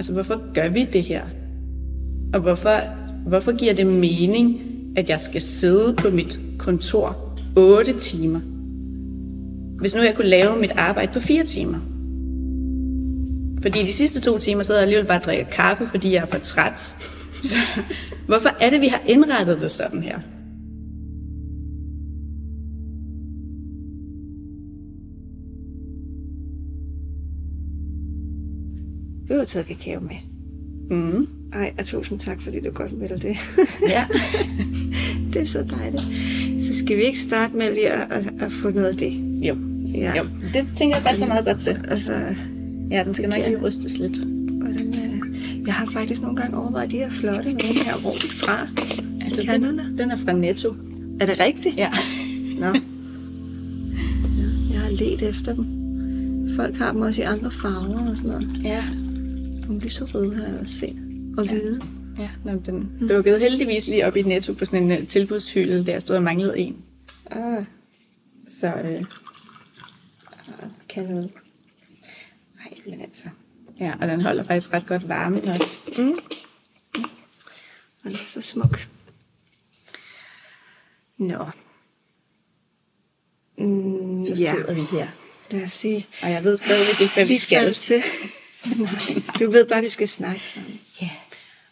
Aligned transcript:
Altså, 0.00 0.12
hvorfor 0.12 0.52
gør 0.54 0.68
vi 0.68 0.88
det 0.92 1.02
her? 1.02 1.22
Og 2.34 2.40
hvorfor, 2.40 2.80
hvorfor 3.28 3.56
giver 3.56 3.74
det 3.74 3.86
mening, 3.86 4.60
at 4.96 5.10
jeg 5.10 5.20
skal 5.20 5.40
sidde 5.40 5.94
på 5.94 6.10
mit 6.10 6.38
kontor 6.58 7.38
8 7.56 7.92
timer? 7.92 8.40
Hvis 9.80 9.94
nu 9.94 10.02
jeg 10.02 10.14
kunne 10.14 10.28
lave 10.28 10.56
mit 10.56 10.70
arbejde 10.76 11.12
på 11.12 11.20
4 11.20 11.44
timer. 11.44 11.78
Fordi 13.62 13.86
de 13.86 13.92
sidste 13.92 14.20
to 14.20 14.38
timer 14.38 14.62
sidder 14.62 14.80
jeg 14.80 14.82
alligevel 14.82 15.06
bare 15.06 15.18
og 15.18 15.24
drikker 15.24 15.44
kaffe, 15.44 15.86
fordi 15.86 16.12
jeg 16.12 16.22
er 16.22 16.26
for 16.26 16.38
træt. 16.38 16.78
Så 17.50 17.56
hvorfor 18.26 18.48
er 18.60 18.70
det, 18.70 18.80
vi 18.80 18.88
har 18.88 19.00
indrettet 19.06 19.60
det 19.60 19.70
sådan 19.70 20.02
her? 20.02 20.18
Har 29.40 29.46
taget 29.46 29.66
kakao 29.66 30.00
med. 30.00 30.16
Mm. 30.98 31.26
Ej, 31.52 31.72
og 31.78 31.86
tusind 31.86 32.18
tak, 32.18 32.40
fordi 32.40 32.60
du 32.60 32.70
godt 32.70 33.00
vil 33.00 33.08
det. 33.22 33.36
Ja. 33.88 34.04
det 35.32 35.42
er 35.42 35.46
så 35.46 35.62
dejligt. 35.70 36.02
Så 36.64 36.74
skal 36.74 36.96
vi 36.96 37.02
ikke 37.02 37.18
starte 37.18 37.56
med 37.56 37.74
lige 37.74 37.90
at, 37.90 38.12
at, 38.12 38.32
at 38.40 38.52
få 38.52 38.70
noget 38.70 38.88
af 38.88 38.96
det? 38.96 39.12
Jo. 39.48 39.56
Ja. 39.94 40.18
jo. 40.18 40.24
Det 40.54 40.66
tænker 40.76 40.96
jeg 40.96 41.04
passer 41.04 41.26
meget 41.26 41.44
godt 41.44 41.58
til. 41.58 41.76
Altså, 41.88 42.34
Ja, 42.90 43.04
den 43.04 43.14
skal 43.14 43.28
nok 43.28 43.38
lige 43.46 43.60
rystes 43.62 43.98
lidt. 43.98 44.18
hvordan, 44.50 44.86
øh, 44.88 45.66
jeg 45.66 45.74
har 45.74 45.86
faktisk 45.86 46.22
nogle 46.22 46.36
gange 46.36 46.56
overvejet 46.56 46.90
de 46.90 46.96
her 46.96 47.10
flotte 47.10 47.52
nogle 47.52 47.84
her 47.84 47.94
er 47.94 48.12
de 48.22 48.28
fra. 48.28 48.68
Altså, 49.20 49.42
den, 49.42 49.98
den 49.98 50.10
er 50.10 50.16
fra 50.16 50.32
Netto. 50.32 50.74
Er 51.20 51.26
det 51.26 51.40
rigtigt? 51.40 51.76
Ja. 51.76 51.90
Nå. 52.58 52.66
Ja, 52.66 52.72
jeg 54.72 54.80
har 54.80 54.90
let 54.90 55.22
efter 55.22 55.54
dem. 55.54 55.66
Folk 56.56 56.76
har 56.76 56.92
dem 56.92 57.00
også 57.00 57.22
i 57.22 57.24
andre 57.24 57.50
farver 57.50 58.10
og 58.10 58.16
sådan 58.16 58.30
noget. 58.30 58.60
Ja. 58.64 58.84
Nogle 59.70 59.84
lyserøde 59.84 60.34
har 60.36 60.44
jeg 60.46 60.60
også 60.60 60.74
set. 60.74 60.96
Og 61.38 61.46
hvide. 61.48 61.82
Ja, 62.18 62.30
nå, 62.44 62.52
den 62.66 62.96
lukkede 63.00 63.38
heldigvis 63.38 63.86
lige 63.88 64.06
op 64.06 64.16
i 64.16 64.22
Netto 64.22 64.54
på 64.54 64.64
sådan 64.64 64.90
en 64.92 65.00
uh, 65.00 65.06
tilbudshylde, 65.06 65.86
der 65.86 65.98
stod 65.98 66.16
og 66.16 66.22
manglede 66.22 66.58
en. 66.58 66.84
Ah, 67.30 67.64
Så 68.60 68.66
øh, 68.66 69.04
kan 70.88 71.04
noget. 71.04 71.30
Nej, 72.56 72.78
men 72.86 73.00
altså. 73.00 73.28
ja, 73.80 73.94
og 74.00 74.08
den 74.08 74.20
holder 74.20 74.42
faktisk 74.42 74.72
ret 74.72 74.86
godt 74.86 75.08
varmen 75.08 75.48
også. 75.48 75.80
Mm. 75.98 76.14
Og 78.04 78.10
den 78.10 78.12
er 78.12 78.26
så 78.26 78.40
smuk. 78.40 78.88
Nå. 81.18 81.44
Mm, 83.58 84.24
Så 84.24 84.36
sidder 84.36 84.74
vi 84.74 84.96
her. 84.96 85.08
Lad 85.50 85.62
os 85.62 85.72
se. 85.72 86.06
Og 86.22 86.30
jeg 86.30 86.44
ved 86.44 86.56
stadigvæk 86.56 87.00
ikke, 87.00 87.14
hvad 87.14 87.26
vi 87.26 87.36
skal 87.36 87.74
til. 87.74 88.02
Du 89.38 89.50
ved 89.50 89.66
bare, 89.66 89.80
vi 89.80 89.88
skal 89.88 90.08
snakke 90.08 90.40
sammen. 90.40 90.80
Ja. 91.02 91.10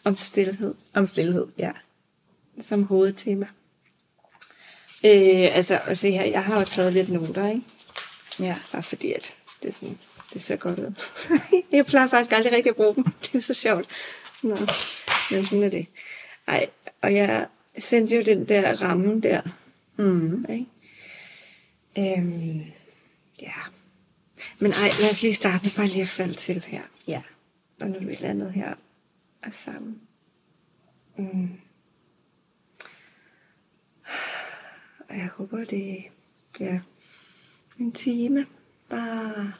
Om 0.03 0.17
stillhed 0.17 0.75
Om 0.93 1.07
stillhed, 1.07 1.47
ja. 1.57 1.71
som 2.61 2.83
hovedtema. 2.83 3.47
Øh, 5.05 5.55
altså, 5.55 5.79
at 5.85 5.97
se 5.97 6.11
her, 6.11 6.25
jeg 6.25 6.43
har 6.43 6.59
jo 6.59 6.65
taget 6.65 6.93
lidt 6.93 7.09
noter, 7.09 7.47
ikke? 7.49 7.61
Ja. 8.39 8.55
Bare 8.71 8.83
fordi, 8.83 9.13
at 9.13 9.35
det, 9.63 9.69
er 9.69 9.73
sådan, 9.73 9.99
det 10.33 10.41
ser 10.41 10.55
godt 10.55 10.79
ud. 10.79 10.93
jeg 11.71 11.85
plejer 11.85 12.07
faktisk 12.07 12.31
aldrig 12.31 12.53
rigtig 12.53 12.69
at 12.69 12.75
bruge 12.75 12.95
dem. 12.95 13.03
Det 13.23 13.35
er 13.35 13.39
så 13.39 13.53
sjovt. 13.53 13.87
Noget. 14.43 14.71
Men 15.31 15.45
sådan 15.45 15.63
er 15.63 15.69
det. 15.69 15.87
Ej, 16.47 16.69
og 17.01 17.15
jeg 17.15 17.47
sendte 17.77 18.15
jo 18.15 18.21
den 18.21 18.45
der 18.45 18.81
ramme 18.81 19.21
der. 19.21 19.41
Mm. 19.97 20.45
Ikke? 20.49 20.65
Øhm, 22.17 22.61
ja. 23.41 23.51
Men 24.61 24.71
ej, 24.71 24.89
lad 25.01 25.11
os 25.11 25.21
lige 25.21 25.33
starte 25.33 25.63
med 25.63 25.71
bare 25.75 25.87
lige 25.87 26.01
at 26.01 26.07
falde 26.07 26.33
til 26.33 26.65
her. 26.67 26.83
Ja. 27.07 27.21
Og 27.81 27.87
nu 27.87 27.95
er 27.95 28.05
vi 28.05 28.17
landet 28.21 28.53
her 28.53 28.75
er 29.41 29.51
sammen. 29.51 30.01
Mm. 31.17 31.59
Og 35.09 35.17
jeg 35.17 35.27
håber, 35.27 35.63
det 35.63 36.03
bliver 36.51 36.79
en 37.79 37.91
time. 37.91 38.47
Bare 38.89 39.53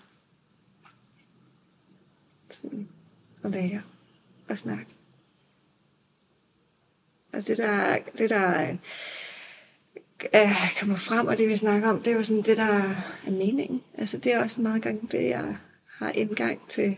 sådan 2.50 2.90
at 3.44 3.54
være 3.54 3.82
og 4.50 4.58
snakke. 4.58 4.96
Og 7.34 7.48
det 7.48 7.58
der, 7.58 8.00
det 8.18 8.30
der 8.30 8.78
øh, 10.36 10.78
kommer 10.80 10.96
frem, 10.96 11.28
og 11.28 11.38
det 11.38 11.48
vi 11.48 11.58
snakker 11.58 11.90
om, 11.90 12.02
det 12.02 12.12
er 12.12 12.16
jo 12.16 12.24
sådan 12.24 12.44
det, 12.44 12.58
der 12.58 12.64
er 12.64 12.96
meningen. 13.32 13.82
Altså 13.98 14.18
det 14.18 14.34
er 14.34 14.44
også 14.44 14.62
meget 14.62 14.82
gang 14.82 15.12
det, 15.12 15.30
jeg 15.30 15.56
har 15.98 16.10
indgang 16.10 16.60
til, 16.70 16.98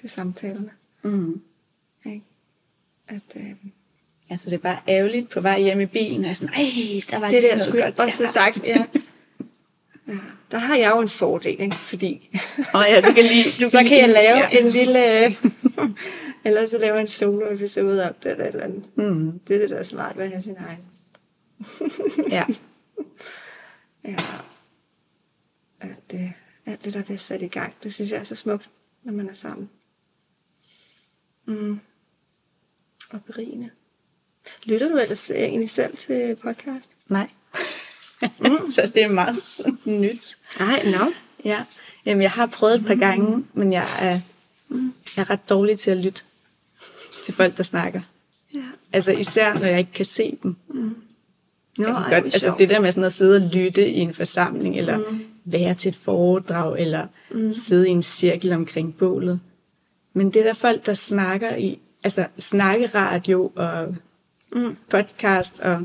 til 0.00 0.08
samtalerne. 0.08 0.70
Mm. 1.02 1.40
Ikke? 2.04 2.22
At, 3.08 3.36
øh, 3.36 3.54
Altså, 4.30 4.50
det 4.50 4.56
er 4.56 4.60
bare 4.60 4.78
ærgerligt 4.88 5.30
på 5.30 5.40
vej 5.40 5.60
hjem 5.60 5.80
i 5.80 5.86
bilen, 5.86 6.20
og 6.20 6.26
jeg 6.26 6.36
sådan, 6.36 6.54
ej, 6.54 6.64
der 7.10 7.18
var 7.18 7.30
det 7.30 7.42
der 7.42 7.48
noget 7.48 7.62
skulle 7.62 7.84
jeg 7.84 7.94
godt 7.94 8.06
også 8.06 8.22
have 8.22 8.32
sagt, 8.32 8.64
ja. 8.64 8.84
ja. 10.08 10.14
Der 10.50 10.58
har 10.58 10.76
jeg 10.76 10.90
jo 10.90 11.00
en 11.00 11.08
fordel, 11.08 11.60
ikke? 11.60 11.76
fordi 11.76 12.40
Åh 12.74 12.84
ja, 12.88 13.00
du 13.00 13.12
kan 13.12 13.24
lige... 13.24 13.44
Du 13.64 13.70
så 13.78 13.84
kan 13.88 13.98
jeg 13.98 14.08
lave 14.08 14.36
ja. 14.36 14.48
en 14.58 14.68
lille, 14.68 15.24
eller 16.44 16.66
så 16.66 16.78
lave 16.78 17.00
en 17.00 17.08
solo 17.08 17.54
episode 17.54 18.08
om 18.08 18.14
det 18.22 18.32
eller 18.32 18.44
eller 18.44 18.64
andet. 18.64 18.84
Mm. 18.96 19.40
Det 19.48 19.56
er 19.56 19.60
det, 19.60 19.70
der 19.70 19.76
er 19.76 19.82
smart 19.82 20.16
ved 20.16 20.24
at 20.24 20.30
have 20.30 20.42
sin 20.42 20.56
egen. 20.68 20.78
Ja. 22.36 22.44
Ja. 24.04 24.16
Alt 25.80 26.10
det, 26.10 26.32
alt 26.66 26.84
det, 26.84 26.94
der 26.94 27.02
bliver 27.02 27.18
sat 27.18 27.42
i 27.42 27.46
gang, 27.46 27.74
det 27.82 27.94
synes 27.94 28.10
jeg 28.10 28.18
er 28.18 28.22
så 28.24 28.34
smukt, 28.34 28.70
når 29.02 29.12
man 29.12 29.28
er 29.28 29.34
sammen. 29.34 29.70
Mm. 31.44 31.80
Og 33.10 33.24
berigende. 33.24 33.70
Lytter 34.64 34.88
du 34.88 34.98
ellers 34.98 35.30
egentlig 35.30 35.70
selv 35.70 35.96
til 35.96 36.36
podcast? 36.36 36.96
Nej. 37.08 37.28
Mm. 38.40 38.72
så 38.72 38.90
det 38.94 39.02
er 39.02 39.08
meget 39.08 39.42
sådan 39.42 40.00
nyt. 40.00 40.36
Nej, 40.60 40.84
no. 40.84 41.10
Ja. 41.44 41.64
Jamen, 42.06 42.22
jeg 42.22 42.30
har 42.30 42.46
prøvet 42.46 42.74
et 42.74 42.86
par 42.86 42.94
gange, 42.94 43.46
men 43.52 43.72
jeg 43.72 43.88
er, 43.98 44.20
jeg 45.16 45.22
er 45.22 45.30
ret 45.30 45.48
dårlig 45.48 45.78
til 45.78 45.90
at 45.90 45.96
lytte 45.96 46.24
til 47.24 47.34
folk, 47.34 47.56
der 47.56 47.62
snakker. 47.62 48.00
Ja. 48.54 48.64
Altså 48.92 49.12
især, 49.12 49.54
når 49.54 49.66
jeg 49.66 49.78
ikke 49.78 49.92
kan 49.92 50.04
se 50.04 50.38
dem. 50.42 50.56
Nå, 51.78 51.86
Jeg 51.86 51.94
kan 51.94 52.04
ej, 52.04 52.20
godt, 52.20 52.34
altså 52.34 52.54
det 52.58 52.70
der 52.70 52.80
med 52.80 52.92
sådan 52.92 53.04
at 53.04 53.12
sidde 53.12 53.36
og 53.36 53.50
lytte 53.52 53.88
i 53.88 53.98
en 53.98 54.14
forsamling, 54.14 54.78
eller 54.78 54.96
mm. 54.98 55.24
være 55.44 55.74
til 55.74 55.88
et 55.88 55.96
foredrag, 55.96 56.80
eller 56.80 57.06
mm. 57.30 57.52
sidde 57.52 57.88
i 57.88 57.90
en 57.90 58.02
cirkel 58.02 58.52
omkring 58.52 58.96
bålet. 58.96 59.40
Men 60.14 60.30
det 60.30 60.40
er 60.40 60.44
der 60.44 60.52
folk, 60.52 60.86
der 60.86 60.94
snakker 60.94 61.56
i, 61.56 61.78
altså 62.04 62.26
snakkeradio 62.38 63.52
og 63.56 63.94
mm. 64.52 64.76
podcast, 64.90 65.60
og 65.60 65.84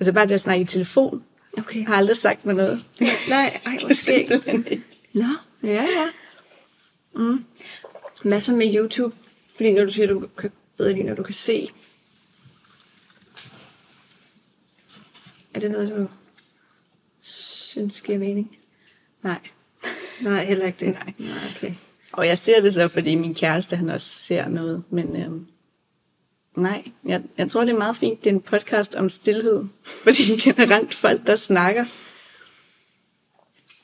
altså 0.00 0.12
bare 0.12 0.26
det 0.26 0.34
at 0.34 0.40
snakke 0.40 0.62
i 0.62 0.66
telefon, 0.66 1.22
Okay. 1.58 1.86
har 1.86 1.94
aldrig 1.94 2.16
sagt 2.16 2.46
mig 2.46 2.54
noget. 2.54 2.84
Nej, 3.28 3.60
ej, 3.66 3.78
hvor 3.80 3.94
skægt. 4.02 4.46
Nå, 5.14 5.24
ja, 5.62 5.82
ja. 5.82 6.08
Mm. 7.14 7.44
Masser 8.24 8.52
med 8.56 8.74
YouTube. 8.74 9.16
Fordi 9.56 9.72
når 9.72 9.84
du 9.84 9.92
siger, 9.92 10.06
du 10.06 10.28
kan 10.38 10.50
bedre 10.76 10.92
lide, 10.92 11.04
når 11.04 11.14
du 11.14 11.22
kan 11.22 11.34
se. 11.34 11.68
Er 15.54 15.60
det 15.60 15.70
noget, 15.70 15.88
du 15.90 16.08
synes 17.20 18.00
giver 18.00 18.18
mening? 18.18 18.56
Nej. 19.22 19.38
Nej, 20.20 20.44
heller 20.44 20.66
ikke 20.66 20.86
det. 20.86 20.94
Nej. 20.94 21.14
Nej, 21.18 21.38
okay. 21.56 21.74
Og 22.12 22.26
jeg 22.26 22.38
ser 22.38 22.60
det 22.60 22.74
så, 22.74 22.88
fordi 22.88 23.14
min 23.14 23.34
kæreste, 23.34 23.76
han 23.76 23.88
også 23.88 24.06
ser 24.06 24.48
noget. 24.48 24.82
Men 24.90 25.16
øhm, 25.16 25.46
nej, 26.56 26.84
jeg, 27.04 27.22
jeg 27.38 27.50
tror, 27.50 27.64
det 27.64 27.72
er 27.72 27.78
meget 27.78 27.96
fint. 27.96 28.24
Det 28.24 28.30
er 28.30 28.34
en 28.34 28.40
podcast 28.40 28.94
om 28.94 29.08
stillhed. 29.08 29.64
Fordi 30.04 30.22
generelt 30.22 30.94
folk, 30.94 31.26
der 31.26 31.36
snakker. 31.36 31.84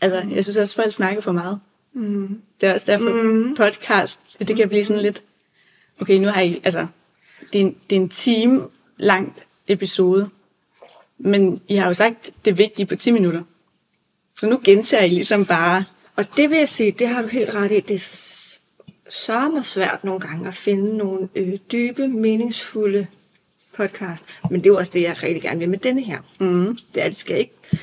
Altså, 0.01 0.27
jeg 0.31 0.45
synes 0.45 0.57
også, 0.57 0.75
folk 0.75 0.93
snakker 0.93 1.21
for 1.21 1.33
meget. 1.33 1.61
Mm. 1.93 2.41
Det 2.61 2.69
er 2.69 2.75
også 2.75 2.93
derfor, 2.93 3.23
mm. 3.23 3.55
podcast, 3.55 4.21
det 4.39 4.57
kan 4.57 4.69
blive 4.69 4.85
sådan 4.85 5.03
lidt... 5.03 5.23
Okay, 6.01 6.19
nu 6.19 6.29
har 6.29 6.41
I... 6.41 6.61
Altså, 6.65 6.87
det 7.53 7.61
er 7.61 7.65
en, 7.65 7.77
det 7.91 7.97
er 7.97 8.01
en 8.01 8.09
time 8.09 8.69
lang 8.97 9.37
episode. 9.69 10.31
Men 11.19 11.61
I 11.69 11.75
har 11.77 11.87
jo 11.87 11.95
sagt 11.95 12.31
det 12.45 12.59
vigtige 12.59 12.87
på 12.87 12.97
10 12.97 13.11
minutter. 13.11 13.43
Så 14.39 14.47
nu 14.47 14.61
gentager 14.65 15.03
I 15.05 15.09
ligesom 15.09 15.47
bare... 15.47 15.85
Og 16.17 16.25
det 16.37 16.51
vil 16.51 16.59
jeg 16.59 16.69
sige, 16.69 16.91
det 16.93 17.09
har 17.09 17.23
du 17.23 17.29
helt 17.29 17.51
ret 17.51 17.73
i. 17.73 17.81
Det 17.81 17.95
er 17.95 17.99
s- 17.99 18.61
sørmer 19.11 19.63
svært 19.63 20.05
nogle 20.05 20.21
gange 20.21 20.49
at 20.49 20.55
finde 20.55 20.97
nogle 20.97 21.29
øh, 21.35 21.53
dybe, 21.73 22.09
meningsfulde 22.09 23.07
podcast. 23.77 24.25
Men 24.51 24.61
det 24.61 24.67
er 24.67 24.71
jo 24.71 24.77
også 24.79 24.93
det, 24.95 25.03
jeg 25.03 25.23
rigtig 25.23 25.43
gerne 25.43 25.59
vil 25.59 25.69
med 25.69 25.79
denne 25.79 26.03
her. 26.03 26.19
Mm. 26.41 26.79
Det, 26.95 27.03
er, 27.03 27.07
det, 27.07 27.17
skal 27.17 27.39
ikke, 27.39 27.55
det 27.71 27.79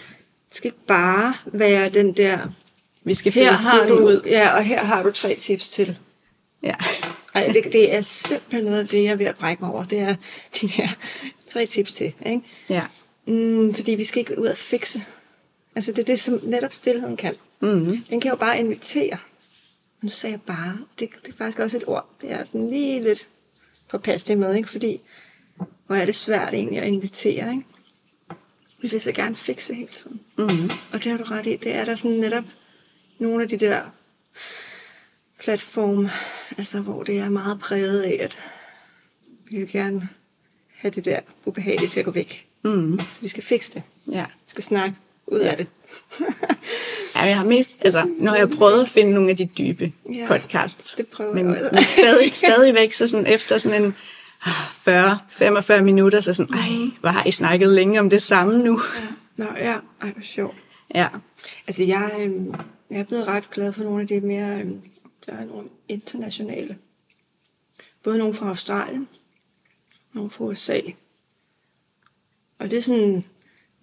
skal 0.51 0.67
ikke 0.67 0.85
bare 0.87 1.33
være 1.45 1.89
den 1.89 2.13
der 2.13 2.39
Vi 3.03 3.13
skal 3.13 3.31
Her 3.31 3.51
har 3.51 3.87
du, 3.87 3.93
ud. 4.07 4.21
ja, 4.25 4.49
og 4.55 4.63
her 4.63 4.83
har 4.85 5.03
du 5.03 5.11
tre 5.11 5.35
tips 5.35 5.69
til. 5.69 5.97
Ja. 6.63 6.75
Ej, 7.35 7.47
det, 7.53 7.73
det 7.73 7.95
er 7.95 8.01
simpelthen 8.01 8.63
noget 8.63 8.79
af 8.79 8.87
det, 8.87 9.03
jeg 9.03 9.11
er 9.11 9.15
ved 9.15 9.25
at 9.25 9.37
brække 9.37 9.63
mig 9.63 9.73
over. 9.73 9.85
Det 9.85 9.99
er 9.99 10.15
de 10.61 10.67
her 10.67 10.89
tre 11.49 11.65
tips 11.65 11.93
til. 11.93 12.13
Ikke? 12.25 12.41
Ja. 12.69 12.81
Mm, 13.25 13.73
fordi 13.73 13.91
vi 13.91 14.03
skal 14.03 14.19
ikke 14.19 14.39
ud 14.39 14.47
og 14.47 14.57
fikse. 14.57 15.03
Altså 15.75 15.91
det 15.91 15.99
er 15.99 16.05
det, 16.05 16.19
som 16.19 16.39
netop 16.43 16.73
stillheden 16.73 17.17
kan. 17.17 17.35
Mm. 17.59 18.03
Den 18.09 18.21
kan 18.21 18.29
jo 18.29 18.35
bare 18.35 18.59
invitere. 18.59 19.17
nu 20.01 20.09
sagde 20.09 20.33
jeg 20.33 20.41
bare, 20.41 20.77
det, 20.99 21.09
det 21.25 21.33
er 21.33 21.37
faktisk 21.37 21.59
også 21.59 21.77
et 21.77 21.83
ord, 21.87 22.09
det 22.21 22.31
er 22.31 22.43
sådan 22.43 22.69
lige 22.69 23.03
lidt 23.03 23.27
påpasselig 23.89 24.37
med, 24.37 24.55
ikke? 24.55 24.69
fordi 24.69 25.01
hvor 25.87 25.95
er 25.95 26.05
det 26.05 26.15
svært 26.15 26.53
egentlig 26.53 26.79
at 26.79 26.87
invitere, 26.87 27.51
ikke? 27.51 27.65
Vi 28.81 28.87
vil 28.87 29.01
så 29.01 29.11
gerne 29.11 29.35
fikse 29.35 29.73
hele 29.73 29.91
tiden. 29.93 30.21
Mm. 30.37 30.69
Og 30.93 31.03
det 31.03 31.05
har 31.05 31.17
du 31.17 31.23
ret 31.23 31.47
i, 31.47 31.55
det 31.55 31.73
er 31.73 31.85
der 31.85 31.95
sådan 31.95 32.17
netop 32.17 32.43
nogle 33.19 33.43
af 33.43 33.49
de 33.49 33.57
der 33.57 33.81
platform, 35.39 36.07
altså 36.57 36.81
hvor 36.81 37.03
det 37.03 37.19
er 37.19 37.29
meget 37.29 37.59
præget 37.59 38.01
af, 38.01 38.17
at 38.21 38.39
vi 39.45 39.57
vil 39.57 39.71
gerne 39.71 40.09
have 40.75 40.91
det 40.91 41.05
der 41.05 41.19
ubehagelige 41.45 41.89
til 41.89 41.99
at 41.99 42.05
gå 42.05 42.11
væk. 42.11 42.50
Mm. 42.63 42.99
Så 43.09 43.21
vi 43.21 43.27
skal 43.27 43.43
fikse 43.43 43.73
det. 43.73 43.83
Ja. 44.11 44.25
Vi 44.25 44.47
skal 44.47 44.63
snakke 44.63 44.95
ud 45.27 45.39
Ja. 45.39 45.51
af 45.51 45.57
det. 45.57 45.67
ja, 47.15 47.21
jeg 47.21 47.37
har 47.37 47.45
mest, 47.45 47.71
altså, 47.81 48.09
nu 48.17 48.29
har 48.29 48.37
jeg 48.37 48.49
prøvet 48.49 48.81
at 48.81 48.87
finde 48.87 49.13
nogle 49.13 49.29
af 49.29 49.37
de 49.37 49.45
dybe 49.57 49.91
Ja, 50.13 50.25
podcasts. 50.27 50.95
det 50.95 51.07
prøver 51.07 51.33
men, 51.33 51.49
jeg 51.49 51.57
også. 51.61 51.69
men 51.73 51.83
stadig, 51.83 52.35
stadigvæk, 52.45 52.93
så 52.93 53.07
sådan 53.07 53.25
efter 53.27 53.57
sådan 53.57 53.83
en 53.83 53.95
ah, 54.45 55.17
40-45 55.79 55.81
minutter, 55.81 56.19
så 56.19 56.33
sådan, 56.33 56.55
ej, 56.55 56.69
hvor 56.99 57.09
har 57.09 57.25
I 57.25 57.31
snakket 57.31 57.69
længe 57.69 57.99
om 57.99 58.09
det 58.09 58.21
samme 58.21 58.57
nu? 58.63 58.81
Nå 59.37 59.45
ja, 59.57 59.77
ej 60.01 60.11
hvor 60.11 60.21
sjovt. 60.23 60.55
Ja. 60.95 61.07
Altså 61.67 61.83
jeg, 61.83 62.11
øhm, 62.19 62.53
jeg 62.91 62.99
er 62.99 63.03
blevet 63.03 63.27
ret 63.27 63.49
glad 63.51 63.73
for 63.73 63.83
nogle 63.83 64.01
af 64.01 64.07
de 64.07 64.19
mere, 64.21 64.59
øhm, 64.59 64.81
der 65.25 65.33
er 65.33 65.45
nogle 65.45 65.69
internationale. 65.89 66.77
Både 68.03 68.17
nogle 68.17 68.33
fra 68.33 68.47
Australien, 68.49 69.07
nogle 70.13 70.29
fra 70.29 70.43
USA. 70.43 70.79
Og 72.61 72.71
det 72.71 72.77
er 72.77 72.81
sådan, 72.81 73.13
jeg 73.13 73.23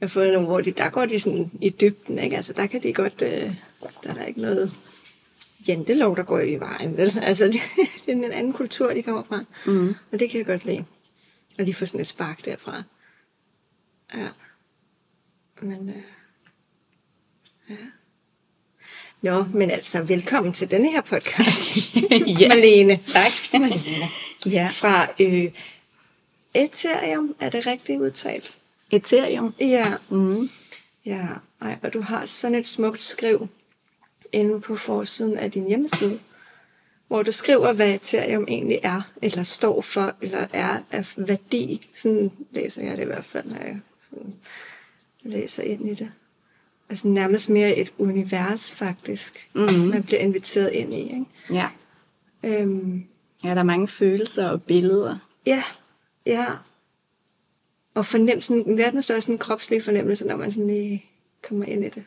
har 0.00 0.08
fundet 0.08 0.32
nogle, 0.32 0.48
hvor 0.48 0.60
de, 0.60 0.70
der 0.72 0.90
går 0.90 1.06
de 1.06 1.20
sådan 1.20 1.50
i 1.60 1.70
dybden, 1.70 2.18
ikke? 2.18 2.36
Altså 2.36 2.52
der 2.52 2.66
kan 2.66 2.82
de 2.82 2.92
godt, 2.92 3.22
øh, 3.22 3.54
der 4.04 4.10
er 4.10 4.14
der 4.14 4.24
ikke 4.24 4.40
noget 4.40 4.72
jantelov, 5.68 6.16
der 6.16 6.22
går 6.22 6.40
i 6.40 6.54
vejen, 6.54 6.96
vel? 6.96 7.18
Altså 7.22 7.44
det, 7.44 7.60
det 8.06 8.12
er 8.12 8.12
en 8.12 8.24
anden 8.24 8.52
kultur, 8.52 8.94
de 8.94 9.02
kommer 9.02 9.22
fra. 9.22 9.44
Mm. 9.66 9.94
Og 10.12 10.20
det 10.20 10.30
kan 10.30 10.38
jeg 10.38 10.46
godt 10.46 10.64
lide. 10.64 10.84
Og 11.58 11.64
lige 11.64 11.74
få 11.74 11.86
sådan 11.86 12.00
et 12.00 12.06
spark 12.06 12.44
derfra. 12.44 12.82
Ja. 14.14 14.28
Men, 15.62 15.88
øh, 15.88 16.02
ja. 17.70 17.76
Nå, 19.22 19.42
men 19.42 19.70
altså, 19.70 20.02
velkommen 20.02 20.52
til 20.52 20.70
denne 20.70 20.90
her 20.90 21.00
podcast. 21.00 21.96
ja. 22.40 22.48
Malene. 22.48 23.00
Tak. 23.06 23.32
Malene. 23.52 24.08
ja. 24.56 24.68
Fra 24.72 25.08
øh, 25.20 25.50
Ethereum, 26.54 27.34
er 27.40 27.50
det 27.50 27.66
rigtigt 27.66 28.00
udtalt? 28.00 28.57
Ethereum. 28.90 29.54
Ja. 29.60 29.94
Mm. 30.10 30.48
Ja, 31.06 31.26
ej, 31.60 31.76
og 31.82 31.92
du 31.92 32.00
har 32.00 32.26
sådan 32.26 32.54
et 32.58 32.66
smukt 32.66 33.00
skriv 33.00 33.48
inde 34.32 34.60
på 34.60 34.76
forsiden 34.76 35.38
af 35.38 35.50
din 35.50 35.68
hjemmeside, 35.68 36.18
hvor 37.08 37.22
du 37.22 37.32
skriver, 37.32 37.72
hvad 37.72 37.94
Ethereum 37.94 38.44
egentlig 38.48 38.80
er, 38.82 39.02
eller 39.22 39.42
står 39.42 39.80
for, 39.80 40.14
eller 40.20 40.46
er 40.52 40.78
af 40.90 41.06
værdi. 41.16 41.88
Sådan 41.94 42.30
læser 42.52 42.82
jeg 42.82 42.96
det 42.96 43.02
i 43.02 43.06
hvert 43.06 43.24
fald, 43.24 43.44
når 43.46 43.56
jeg 43.56 43.80
sådan 44.10 44.34
læser 45.22 45.62
ind 45.62 45.88
i 45.88 45.94
det. 45.94 46.10
Altså 46.90 47.08
nærmest 47.08 47.48
mere 47.48 47.76
et 47.76 47.92
univers, 47.98 48.74
faktisk, 48.74 49.48
Mhm. 49.54 49.72
man 49.74 50.02
bliver 50.02 50.20
inviteret 50.20 50.72
ind 50.72 50.94
i. 50.94 51.00
Ikke? 51.00 51.24
Ja. 51.50 51.68
Øhm, 52.42 53.04
ja, 53.44 53.48
der 53.48 53.56
er 53.58 53.62
mange 53.62 53.88
følelser 53.88 54.48
og 54.50 54.62
billeder. 54.62 55.18
Ja, 55.46 55.62
ja. 56.26 56.46
Og 57.98 58.06
fornemmelsen, 58.06 58.78
det 58.78 58.86
er 58.86 58.90
den 58.90 59.02
største 59.02 59.32
en 59.32 59.38
kropslig 59.38 59.82
fornemmelse, 59.84 60.26
når 60.26 60.36
man 60.36 60.52
sådan 60.52 60.66
lige 60.66 61.04
kommer 61.42 61.64
ind 61.64 61.84
i 61.84 61.88
det. 61.88 62.04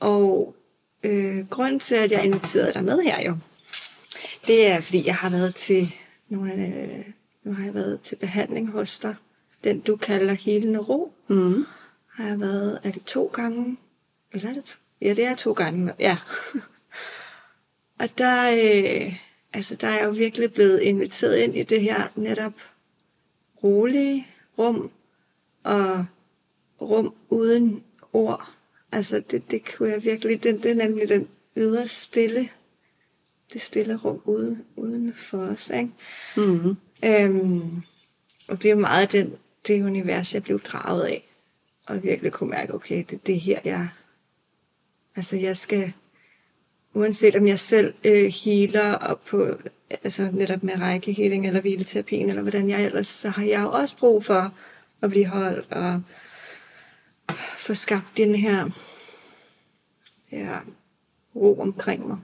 Og 0.00 0.54
øh, 1.02 1.48
grunden 1.48 1.80
til, 1.80 1.94
at 1.94 2.12
jeg 2.12 2.24
inviterede 2.24 2.72
dig 2.72 2.84
med 2.84 3.02
her 3.02 3.22
jo, 3.22 3.36
det 4.46 4.66
er, 4.66 4.80
fordi 4.80 5.06
jeg 5.06 5.14
har 5.14 5.30
været 5.30 5.54
til 5.54 5.94
nogle 6.28 6.52
af, 6.52 7.12
nu 7.44 7.52
har 7.52 7.64
jeg 7.64 7.74
været 7.74 8.00
til 8.00 8.16
behandling 8.16 8.70
hos 8.70 8.98
dig. 8.98 9.14
Den, 9.64 9.80
du 9.80 9.96
kalder 9.96 10.34
Helende 10.34 10.78
Ro, 10.78 11.12
Mm. 11.28 11.64
har 12.12 12.26
jeg 12.28 12.40
været, 12.40 12.78
er 12.82 12.90
det 12.90 13.04
to 13.04 13.30
gange? 13.34 13.76
Eller 14.32 14.50
er 14.50 14.54
det 14.54 14.64
to? 14.64 14.78
Ja, 15.00 15.14
det 15.14 15.24
er 15.24 15.34
to 15.34 15.52
gange, 15.52 15.92
ja. 15.98 16.16
og 18.00 18.18
der, 18.18 18.50
øh, 18.50 19.16
altså, 19.52 19.74
der 19.74 19.88
er 19.88 19.96
jeg 19.96 20.04
jo 20.04 20.10
virkelig 20.10 20.52
blevet 20.52 20.80
inviteret 20.80 21.36
ind 21.36 21.56
i 21.56 21.62
det 21.62 21.80
her 21.80 22.02
netop 22.16 22.52
rolige 23.64 24.26
rum, 24.58 24.90
og 25.64 26.06
rum 26.80 27.14
uden 27.28 27.82
ord. 28.12 28.52
Altså, 28.92 29.22
det, 29.30 29.50
det 29.50 29.76
kunne 29.76 29.90
jeg 29.90 30.04
virkelig, 30.04 30.42
det, 30.42 30.62
det 30.62 30.70
er 30.70 30.74
nemlig 30.74 31.08
den 31.08 31.28
ydre 31.56 31.88
stille, 31.88 32.48
det 33.52 33.60
stille 33.60 33.96
rum 33.96 34.20
ude, 34.24 34.58
uden 34.76 35.14
for 35.14 35.38
os, 35.38 35.70
ikke? 35.70 35.90
Mm. 36.36 36.76
Øhm, 37.04 37.82
og 38.48 38.62
det 38.62 38.64
er 38.64 38.74
jo 38.74 38.80
meget 38.80 39.12
den, 39.12 39.34
det 39.66 39.82
univers, 39.82 40.34
jeg 40.34 40.42
blev 40.42 40.60
draget 40.60 41.04
af. 41.04 41.22
Og 41.86 42.02
virkelig 42.02 42.32
kunne 42.32 42.50
mærke, 42.50 42.74
okay, 42.74 43.04
det, 43.10 43.26
det 43.26 43.34
er 43.34 43.40
her, 43.40 43.60
jeg... 43.64 43.88
Altså, 45.16 45.36
jeg 45.36 45.56
skal... 45.56 45.92
Uanset 46.94 47.36
om 47.36 47.46
jeg 47.46 47.58
selv 47.58 47.94
øh, 48.04 48.32
healer 48.44 48.92
op 48.92 49.24
på, 49.24 49.58
altså 49.90 50.30
netop 50.32 50.62
med 50.62 50.80
rækkehealing 50.80 51.46
eller 51.46 51.60
hvileterapien, 51.60 52.28
eller 52.28 52.42
hvordan 52.42 52.68
jeg 52.68 52.84
ellers, 52.84 53.06
så 53.06 53.28
har 53.28 53.44
jeg 53.44 53.62
jo 53.62 53.70
også 53.70 53.96
brug 53.96 54.24
for 54.24 54.54
at 55.02 55.10
blive 55.10 55.26
holdt 55.26 55.72
og 55.72 56.02
få 57.56 57.74
skabt 57.74 58.16
den 58.16 58.34
her 58.34 58.70
ja, 60.32 60.58
ro 61.36 61.60
omkring 61.60 62.06
mig. 62.08 62.18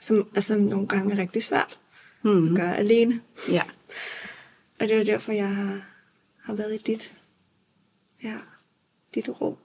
Som 0.00 0.28
altså 0.34 0.58
nogle 0.58 0.88
gange 0.88 1.14
er 1.14 1.18
rigtig 1.18 1.42
svært 1.42 1.78
Mm. 2.22 2.48
at 2.48 2.56
gøre 2.56 2.76
alene. 2.76 3.20
Ja. 3.48 3.62
Og 4.80 4.88
det 4.88 4.96
er 4.96 5.04
derfor, 5.04 5.32
jeg 5.32 5.48
har, 5.48 5.82
har 6.42 6.54
været 6.54 6.74
i 6.74 6.78
dit, 6.92 7.12
ja, 8.22 8.36
dit 9.14 9.28
rum. 9.28 9.56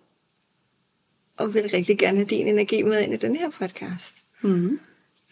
Og 1.37 1.53
vil 1.53 1.69
rigtig 1.69 1.97
gerne 1.97 2.17
have 2.17 2.27
din 2.27 2.47
energi 2.47 2.83
med 2.83 3.01
ind 3.01 3.13
i 3.13 3.17
den 3.17 3.35
her 3.35 3.49
podcast. 3.49 4.15
Mm. 4.41 4.79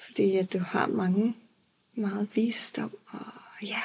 Fordi 0.05 0.37
at 0.37 0.53
du 0.53 0.59
har 0.59 0.87
mange, 0.87 1.35
meget 1.95 2.27
visdom 2.33 2.91
og 3.07 3.21
ja, 3.63 3.81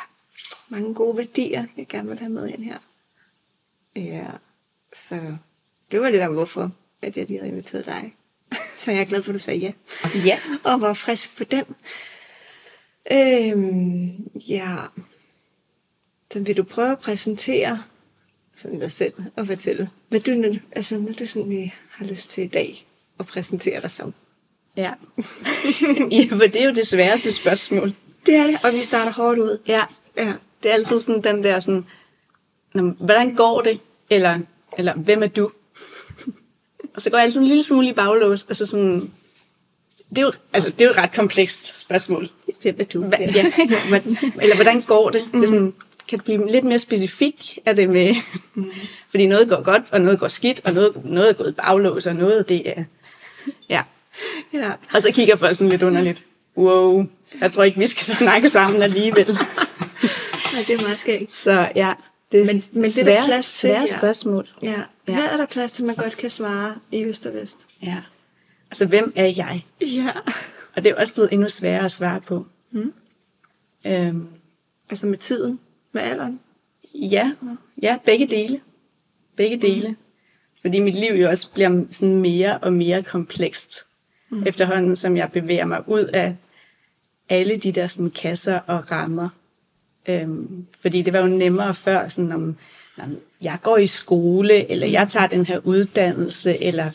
mange 0.69 0.95
gode 0.95 1.17
værdier, 1.17 1.67
jeg 1.77 1.87
gerne 1.89 2.09
vil 2.09 2.19
have 2.19 2.31
med 2.31 2.49
ind 2.49 2.65
her. 2.65 2.79
Ja, 3.97 4.31
så 4.93 5.37
det 5.91 6.01
var 6.01 6.11
lidt 6.11 6.23
om 6.23 6.33
hvorfor, 6.33 6.73
at 7.03 7.17
jeg 7.17 7.27
lige 7.27 7.39
havde 7.39 7.53
inviteret 7.53 7.87
dig. 7.87 8.15
så 8.77 8.93
jeg 8.93 9.01
er 9.01 9.05
glad 9.05 9.23
for, 9.23 9.31
at 9.31 9.35
du 9.35 9.39
sagde 9.39 9.61
ja. 9.61 9.73
Ja. 10.25 10.39
Og 10.71 10.81
var 10.81 10.93
frisk 10.93 11.39
på 11.39 11.45
den. 11.45 11.65
Øhm, 13.13 14.31
ja. 14.49 14.77
Så 16.33 16.41
vil 16.41 16.57
du 16.57 16.63
prøve 16.63 16.93
at 16.93 16.99
præsentere 16.99 17.83
sådan 18.57 18.81
dig 18.81 18.91
selv 18.91 19.15
og 19.37 19.47
fortælle, 19.47 19.91
hvad 20.09 20.21
du, 20.21 20.59
altså, 20.73 20.99
når 20.99 21.13
du 21.13 21.27
sådan 21.27 21.73
har 21.91 22.07
lyst 22.07 22.31
til 22.31 22.45
i 22.45 22.49
dag 22.49 22.87
at 23.19 23.27
præsentere 23.27 23.81
dig 23.81 23.91
som. 23.91 24.15
Ja. 24.77 24.93
ja, 26.13 26.27
for 26.31 26.47
det 26.47 26.57
er 26.57 26.65
jo 26.65 26.75
det 26.75 26.87
sværeste 26.87 27.33
spørgsmål. 27.33 27.93
Det 28.27 28.35
er 28.35 28.47
det, 28.47 28.59
og 28.63 28.73
vi 28.73 28.85
starter 28.85 29.13
hårdt 29.13 29.39
ud. 29.39 29.59
Ja. 29.69 29.83
Ja. 30.17 30.33
Det 30.63 30.71
er 30.71 30.75
altid 30.75 31.01
sådan 31.01 31.23
den 31.23 31.45
der 31.45 31.61
sådan, 31.61 31.85
"Nå, 32.75 32.83
men 32.83 32.97
hvordan 33.01 33.35
går 33.35 33.61
det? 33.61 33.81
Eller, 34.11 34.39
eller 34.79 34.95
hvem 34.95 35.23
er 35.23 35.27
du? 35.27 35.51
Og 36.95 37.03
så 37.03 37.11
går 37.11 37.19
jeg 37.19 37.25
altid 37.25 37.41
en 37.41 37.47
lille 37.47 37.63
smule 37.63 37.89
i 37.89 37.93
baglås. 37.93 38.45
Altså 38.49 38.67
sådan, 38.67 39.11
det 40.11 40.19
er 40.19 40.23
jo, 40.23 40.33
altså, 40.53 40.71
det 40.71 40.81
er 40.81 40.85
jo 40.85 40.91
et 40.91 40.99
ret 40.99 41.15
komplekst 41.15 41.79
spørgsmål. 41.79 42.29
Hvem 42.63 42.77
er 42.79 42.85
du? 42.85 43.05
Hva, 43.05 43.17
ja, 43.21 43.53
eller 44.43 44.55
hvordan 44.55 44.83
går 44.83 45.11
det? 45.11 45.25
det 45.33 45.43
er 45.43 45.47
sådan, 45.47 45.73
kan 46.09 46.19
du 46.19 46.25
blive 46.25 46.51
lidt 46.51 46.65
mere 46.65 46.79
specifik 46.79 47.59
af 47.67 47.77
det 47.77 47.91
med? 47.91 48.15
Fordi 49.11 49.27
noget 49.27 49.49
går 49.49 49.63
godt, 49.63 49.83
og 49.91 50.01
noget 50.01 50.19
går 50.21 50.29
skidt, 50.29 50.61
og 50.65 50.73
noget, 50.73 51.05
noget 51.05 51.31
er 51.31 51.33
gået 51.33 51.49
i 51.49 51.53
baglås, 51.53 52.07
og 52.07 52.15
noget 52.17 52.49
det 52.49 52.69
er... 52.69 52.85
Ja. 53.69 53.83
ja. 54.53 54.73
Og 54.95 55.03
så 55.03 55.13
kigger 55.13 55.37
folk 55.37 55.57
sådan 55.57 55.69
lidt 55.69 55.83
underligt. 55.83 56.23
Wow, 56.57 57.07
jeg 57.41 57.53
tror 57.53 57.65
ikke, 57.65 57.79
vi 57.79 57.87
skal 57.87 58.15
snakke 58.15 58.49
sammen 58.49 58.83
alligevel. 58.83 59.39
ja, 60.55 60.59
det 60.67 60.71
er 60.71 60.83
meget 60.83 60.99
skægt. 60.99 61.33
Så 61.33 61.69
ja, 61.77 61.93
det 62.33 62.41
er 62.41 62.47
Men- 62.47 62.63
men 62.73 62.83
det 62.85 62.99
er 62.99 63.05
der 63.05 63.11
svære, 63.13 63.23
plads 63.25 63.47
til, 63.53 63.61
svære 63.69 63.81
ja. 63.81 63.97
spørgsmål. 63.99 64.49
Ja. 64.63 64.75
Ja. 65.09 65.15
Her 65.15 65.29
er 65.29 65.37
der 65.37 65.47
plads 65.47 65.73
til, 65.73 65.83
at 65.83 65.87
man 65.87 65.97
godt 65.97 66.17
kan 66.17 66.31
svare 66.31 66.75
i 66.93 67.05
øst 67.05 67.27
og 67.27 67.33
vest. 67.35 67.57
Ja. 67.83 67.97
Altså, 68.71 68.87
hvem 68.87 69.13
er 69.17 69.27
jeg? 69.37 69.65
Ja. 69.81 70.11
Og 70.77 70.85
det 70.85 70.91
er 70.91 70.95
også 71.01 71.15
blevet 71.15 71.33
endnu 71.33 71.49
sværere 71.49 71.85
at 71.85 71.91
svare 71.91 72.21
på. 72.21 72.47
Mm. 72.71 72.93
Øhm, 73.87 74.27
Altså 74.91 75.07
med 75.07 75.19
tiden, 75.19 75.61
med 75.93 76.03
alderen. 76.03 76.41
ja, 76.95 77.33
ja, 77.83 77.99
begge 78.07 78.27
dele. 78.27 78.61
Begge 79.37 79.57
dele. 79.57 79.89
Mm. 79.89 79.97
Fordi 80.61 80.81
mit 80.81 80.95
liv 80.95 81.13
jo 81.15 81.29
også 81.29 81.51
bliver 81.51 81.85
sådan 81.93 82.17
mere 82.21 82.59
og 82.59 82.73
mere 82.73 83.03
komplekst. 83.03 83.87
Mm. 84.31 84.43
Efterhånden, 84.47 84.97
som 84.97 85.17
jeg 85.17 85.33
bevæger 85.33 85.65
mig 85.65 85.83
ud 85.89 86.05
af 86.05 86.37
alle 87.29 87.57
de 87.57 87.73
der 87.73 87.87
sådan, 87.87 88.11
kasser 88.11 88.59
og 88.67 88.91
rammer. 88.91 89.29
Øhm, 90.09 90.67
fordi 90.81 91.03
det 91.03 91.13
var 91.13 91.21
jo 91.21 91.27
nemmere 91.27 91.75
før, 91.75 92.09
sådan 92.09 92.33
om, 92.33 92.57
om 92.99 93.17
jeg 93.43 93.59
går 93.63 93.77
i 93.77 93.87
skole, 93.87 94.71
eller 94.71 94.87
jeg 94.87 95.09
tager 95.09 95.27
den 95.27 95.47
her 95.47 95.59
uddannelse, 95.65 96.63
eller 96.63 96.91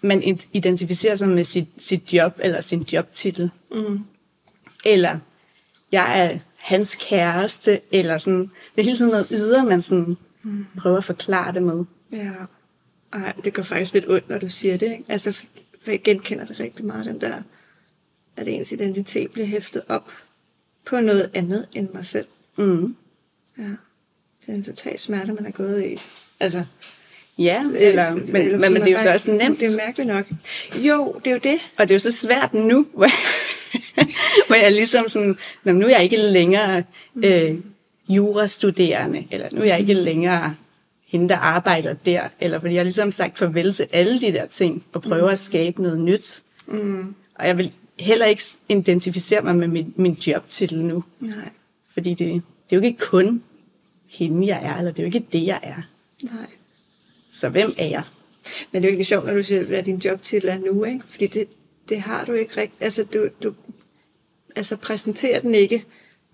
man 0.00 0.40
identificerer 0.52 1.16
sig 1.16 1.28
med 1.28 1.44
sit, 1.44 1.68
sit 1.78 2.12
job 2.12 2.38
eller 2.42 2.60
sin 2.60 2.86
jobtitel. 2.92 3.50
Mm. 3.74 4.00
Eller 4.84 5.18
jeg 5.92 6.20
er 6.20 6.38
hans 6.56 6.96
kæreste, 7.00 7.80
eller 7.92 8.18
sådan. 8.18 8.40
Det 8.40 8.80
er 8.80 8.82
hele 8.82 8.96
tiden 8.96 9.10
noget 9.10 9.26
ydre, 9.30 9.64
man 9.64 9.80
sådan 9.80 10.16
mm. 10.42 10.66
prøver 10.78 10.96
at 10.96 11.04
forklare 11.04 11.54
det 11.54 11.62
med. 11.62 11.84
Ja. 12.12 12.30
Ej, 13.12 13.32
det 13.44 13.54
går 13.54 13.62
faktisk 13.62 13.94
lidt 13.94 14.08
ondt, 14.08 14.28
når 14.28 14.38
du 14.38 14.48
siger 14.48 14.76
det. 14.76 14.92
Ikke? 14.92 15.04
Altså, 15.08 15.38
jeg 15.86 16.02
genkender 16.02 16.46
det 16.46 16.60
rigtig 16.60 16.84
meget, 16.84 17.06
den 17.06 17.20
der, 17.20 17.42
at 18.36 18.48
ens 18.48 18.72
identitet 18.72 19.30
bliver 19.30 19.46
hæftet 19.46 19.82
op 19.88 20.12
på 20.84 21.00
noget 21.00 21.30
andet 21.34 21.66
end 21.72 21.88
mig 21.94 22.06
selv. 22.06 22.26
Mm. 22.56 22.96
Ja. 23.58 23.62
Det 24.40 24.48
er 24.48 24.54
en 24.54 24.64
total 24.64 24.98
smerte, 24.98 25.32
man 25.32 25.46
er 25.46 25.50
gået 25.50 25.84
i. 25.84 26.00
Altså, 26.40 26.64
Ja, 27.38 27.64
eller, 27.76 28.14
men, 28.14 28.36
eller, 28.36 28.58
men, 28.58 28.72
men 28.72 28.82
det 28.82 28.88
er 28.88 28.92
jo 28.92 28.98
så 28.98 29.12
også 29.12 29.32
nemt. 29.32 29.60
Det 29.60 29.72
er 29.72 29.76
mærkeligt 29.76 30.08
nok. 30.08 30.26
Jo, 30.76 31.20
det 31.24 31.26
er 31.26 31.34
jo 31.34 31.40
det. 31.44 31.58
Og 31.76 31.88
det 31.88 31.90
er 31.90 31.94
jo 31.94 31.98
så 31.98 32.10
svært 32.10 32.54
nu, 32.54 32.86
hvor 32.94 33.04
jeg, 33.04 34.06
hvor 34.46 34.56
jeg 34.56 34.72
ligesom 34.72 35.08
sådan, 35.08 35.36
nu 35.64 35.86
er 35.86 35.90
jeg 35.90 36.02
ikke 36.02 36.16
længere 36.16 36.82
øh, 37.16 37.54
jurastuderende, 38.08 39.26
eller 39.30 39.48
nu 39.52 39.60
er 39.60 39.64
jeg 39.64 39.80
ikke 39.80 39.94
længere 39.94 40.54
hende, 41.06 41.28
der 41.28 41.36
arbejder 41.36 41.92
der, 41.92 42.28
eller 42.40 42.60
fordi 42.60 42.74
jeg 42.74 42.80
har 42.80 42.84
ligesom 42.84 43.10
sagt 43.10 43.38
farvel 43.38 43.72
til 43.72 43.86
alle 43.92 44.20
de 44.20 44.32
der 44.32 44.46
ting, 44.46 44.84
og 44.92 45.02
prøver 45.02 45.26
mm. 45.26 45.32
at 45.32 45.38
skabe 45.38 45.82
noget 45.82 46.00
nyt. 46.00 46.42
Mm. 46.66 47.14
Og 47.34 47.46
jeg 47.46 47.58
vil 47.58 47.72
heller 47.98 48.26
ikke 48.26 48.42
identificere 48.68 49.42
mig 49.42 49.56
med 49.56 49.68
min, 49.68 49.94
min 49.96 50.12
jobtitel 50.12 50.84
nu. 50.84 51.04
Nej. 51.20 51.48
Fordi 51.92 52.10
det, 52.10 52.42
det 52.70 52.76
er 52.76 52.80
jo 52.80 52.82
ikke 52.82 52.98
kun 52.98 53.42
hende, 54.06 54.46
jeg 54.46 54.64
er, 54.64 54.78
eller 54.78 54.90
det 54.92 54.98
er 54.98 55.02
jo 55.02 55.06
ikke 55.06 55.26
det, 55.32 55.46
jeg 55.46 55.60
er. 55.62 55.82
Nej. 56.22 56.50
Så 57.30 57.48
hvem 57.48 57.74
er 57.78 57.86
jeg? 57.86 58.02
Men 58.72 58.82
det 58.82 58.88
er 58.88 58.92
jo 58.92 58.94
ikke 58.94 59.04
sjovt, 59.04 59.26
når 59.26 59.34
du 59.34 59.42
siger, 59.42 59.64
hvad 59.64 59.82
din 59.82 59.96
jobtitel 59.96 60.48
er 60.48 60.58
nu, 60.58 60.84
ikke? 60.84 61.00
Fordi 61.08 61.26
det, 61.26 61.48
det 61.88 62.00
har 62.00 62.24
du 62.24 62.32
ikke 62.32 62.56
rigtigt. 62.56 62.82
Altså, 62.82 63.04
du, 63.04 63.28
du 63.42 63.54
altså, 64.56 64.76
præsenterer 64.76 65.40
den 65.40 65.54
ikke 65.54 65.84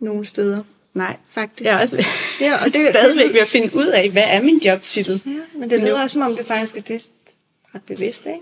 nogen 0.00 0.24
steder. 0.24 0.62
Nej, 0.94 1.16
faktisk. 1.30 1.66
Jeg 1.66 1.76
er 1.76 1.80
også 1.82 2.04
ja, 2.40 2.54
og 2.64 2.66
det, 2.74 2.88
stadigvæk 2.90 3.32
ved 3.32 3.40
at 3.40 3.48
finde 3.48 3.76
ud 3.76 3.86
af, 3.86 4.10
hvad 4.10 4.24
er 4.26 4.42
min 4.42 4.58
jobtitel? 4.64 5.22
Ja, 5.26 5.58
men 5.58 5.70
det 5.70 5.80
lyder 5.80 6.02
også, 6.02 6.12
som 6.14 6.22
om 6.22 6.36
det 6.36 6.46
faktisk 6.46 6.76
er 6.76 6.80
det 6.80 7.02
ret 7.74 7.82
bevidst, 7.82 8.26
ikke? 8.26 8.40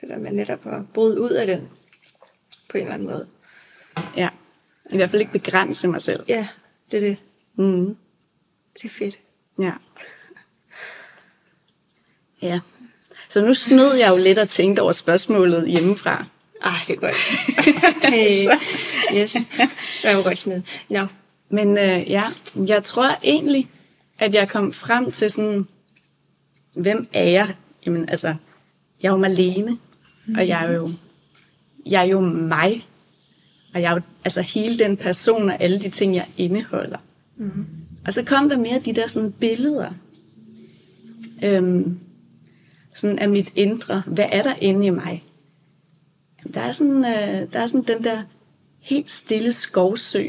Det 0.00 0.08
der 0.08 0.18
med 0.18 0.32
netop 0.32 0.66
at 0.66 0.80
bryde 0.94 1.20
ud 1.20 1.30
af 1.30 1.46
den 1.46 1.68
på 2.74 2.78
en 2.78 2.82
eller 2.82 2.94
anden 2.94 3.08
måde. 3.08 3.26
Ja, 4.16 4.28
i 4.90 4.96
hvert 4.96 5.10
fald 5.10 5.20
ikke 5.20 5.32
begrænse 5.32 5.88
mig 5.88 6.02
selv. 6.02 6.24
Ja, 6.28 6.48
det 6.90 6.96
er 6.96 7.00
det. 7.00 7.16
Mm. 7.56 7.96
Det 8.74 8.84
er 8.84 8.88
fedt. 8.88 9.18
Ja. 9.60 9.72
Ja. 12.42 12.60
Så 13.28 13.46
nu 13.46 13.54
snød 13.54 13.94
jeg 13.94 14.10
jo 14.10 14.16
lidt 14.16 14.38
og 14.38 14.48
tænkte 14.48 14.80
over 14.80 14.92
spørgsmålet 14.92 15.68
hjemmefra. 15.68 16.24
Ah, 16.62 16.86
det 16.88 16.96
er 16.96 17.00
godt. 17.00 17.14
hey. 18.14 18.48
yes, 19.14 19.32
det 20.02 20.16
var 20.16 20.22
godt 20.22 20.38
sned. 20.38 20.62
No. 20.90 21.06
Men 21.48 21.78
øh, 21.78 22.10
ja, 22.10 22.24
jeg 22.56 22.82
tror 22.82 23.18
egentlig, 23.22 23.68
at 24.18 24.34
jeg 24.34 24.48
kom 24.48 24.72
frem 24.72 25.12
til 25.12 25.30
sådan, 25.30 25.66
hvem 26.76 27.08
er 27.12 27.24
jeg? 27.24 27.54
Jamen 27.86 28.08
altså, 28.08 28.34
jeg 29.02 29.08
er 29.08 29.12
jo 29.12 29.18
Malene, 29.18 29.78
mm. 30.26 30.34
og 30.38 30.48
jeg 30.48 30.64
er 30.64 30.72
jo, 30.72 30.90
jeg 31.86 32.00
er 32.00 32.08
jo 32.08 32.20
mig. 32.20 32.86
Og 33.74 33.82
jeg 33.82 33.90
er 33.90 33.94
jo 33.94 34.00
altså 34.24 34.42
hele 34.42 34.78
den 34.78 34.96
person 34.96 35.48
og 35.48 35.62
alle 35.62 35.80
de 35.80 35.88
ting, 35.88 36.14
jeg 36.14 36.26
indeholder. 36.36 36.98
Mm. 37.36 37.66
Og 38.06 38.12
så 38.12 38.24
kom 38.24 38.48
der 38.48 38.56
mere 38.56 38.80
de 38.84 38.92
der 38.92 39.06
sådan 39.06 39.32
billeder. 39.32 39.90
Øhm, 41.44 41.98
sådan 42.94 43.18
af 43.18 43.28
mit 43.28 43.52
indre. 43.54 44.02
Hvad 44.06 44.26
er 44.32 44.42
der 44.42 44.54
inde 44.60 44.86
i 44.86 44.90
mig? 44.90 45.24
Der, 46.54 46.60
er 46.60 46.72
sådan, 46.72 46.96
øh, 46.96 47.52
der 47.52 47.60
er 47.60 47.66
sådan 47.66 47.82
den 47.82 48.04
der 48.04 48.22
helt 48.80 49.10
stille 49.10 49.52
skovsø. 49.52 50.28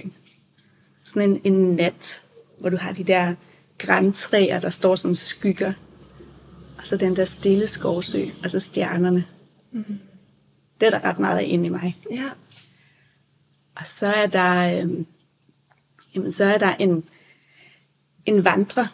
Sådan 1.04 1.30
en, 1.30 1.54
en 1.54 1.76
nat, 1.76 2.22
hvor 2.60 2.70
du 2.70 2.78
har 2.78 2.94
de 2.94 3.04
der 3.04 3.36
græntræer, 3.78 4.60
der 4.60 4.70
står 4.70 4.96
som 4.96 5.16
skygger. 5.16 5.74
Og 6.78 6.88
så 6.88 6.98
den 6.98 7.16
der 7.16 7.26
stille 7.26 7.68
skovsø, 7.68 8.26
og 8.44 8.50
så 8.50 8.60
stjernerne. 8.60 9.26
Mm-hmm. 9.72 10.00
Det 10.79 10.86
er 10.86 10.89
der 10.89 11.03
ret 11.03 11.20
meget 11.20 11.38
af 11.38 11.46
inde 11.48 11.65
i 11.65 11.70
mig. 11.70 11.98
Ja. 12.12 12.29
Og 13.75 13.88
så 13.88 14.08
er 14.08 14.27
der, 14.27 14.84
øh, 14.84 15.05
jamen, 16.15 16.32
så 16.32 16.44
er 16.44 16.58
der 16.58 16.75
en, 16.75 17.10
en 18.25 18.46
vandrer. 18.46 18.88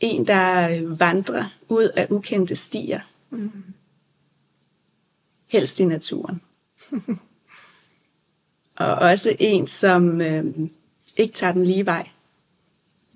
En, 0.00 0.26
der 0.26 0.96
vandrer 0.96 1.58
ud 1.68 1.88
af 1.96 2.06
ukendte 2.10 2.56
stier. 2.56 3.00
Mm. 3.30 3.64
Helst 5.46 5.80
i 5.80 5.84
naturen. 5.84 6.40
og 8.76 8.94
også 8.94 9.36
en, 9.38 9.66
som 9.66 10.20
øh, 10.20 10.44
ikke 11.16 11.34
tager 11.34 11.52
den 11.52 11.64
lige 11.64 11.86
vej. 11.86 12.08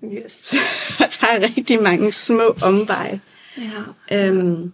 Yes. 0.03 0.55
der 1.21 1.27
er 1.27 1.41
rigtig 1.41 1.83
mange 1.83 2.11
små 2.11 2.55
omveje. 2.63 3.21
Ja. 3.57 4.27
Øhm, 4.27 4.73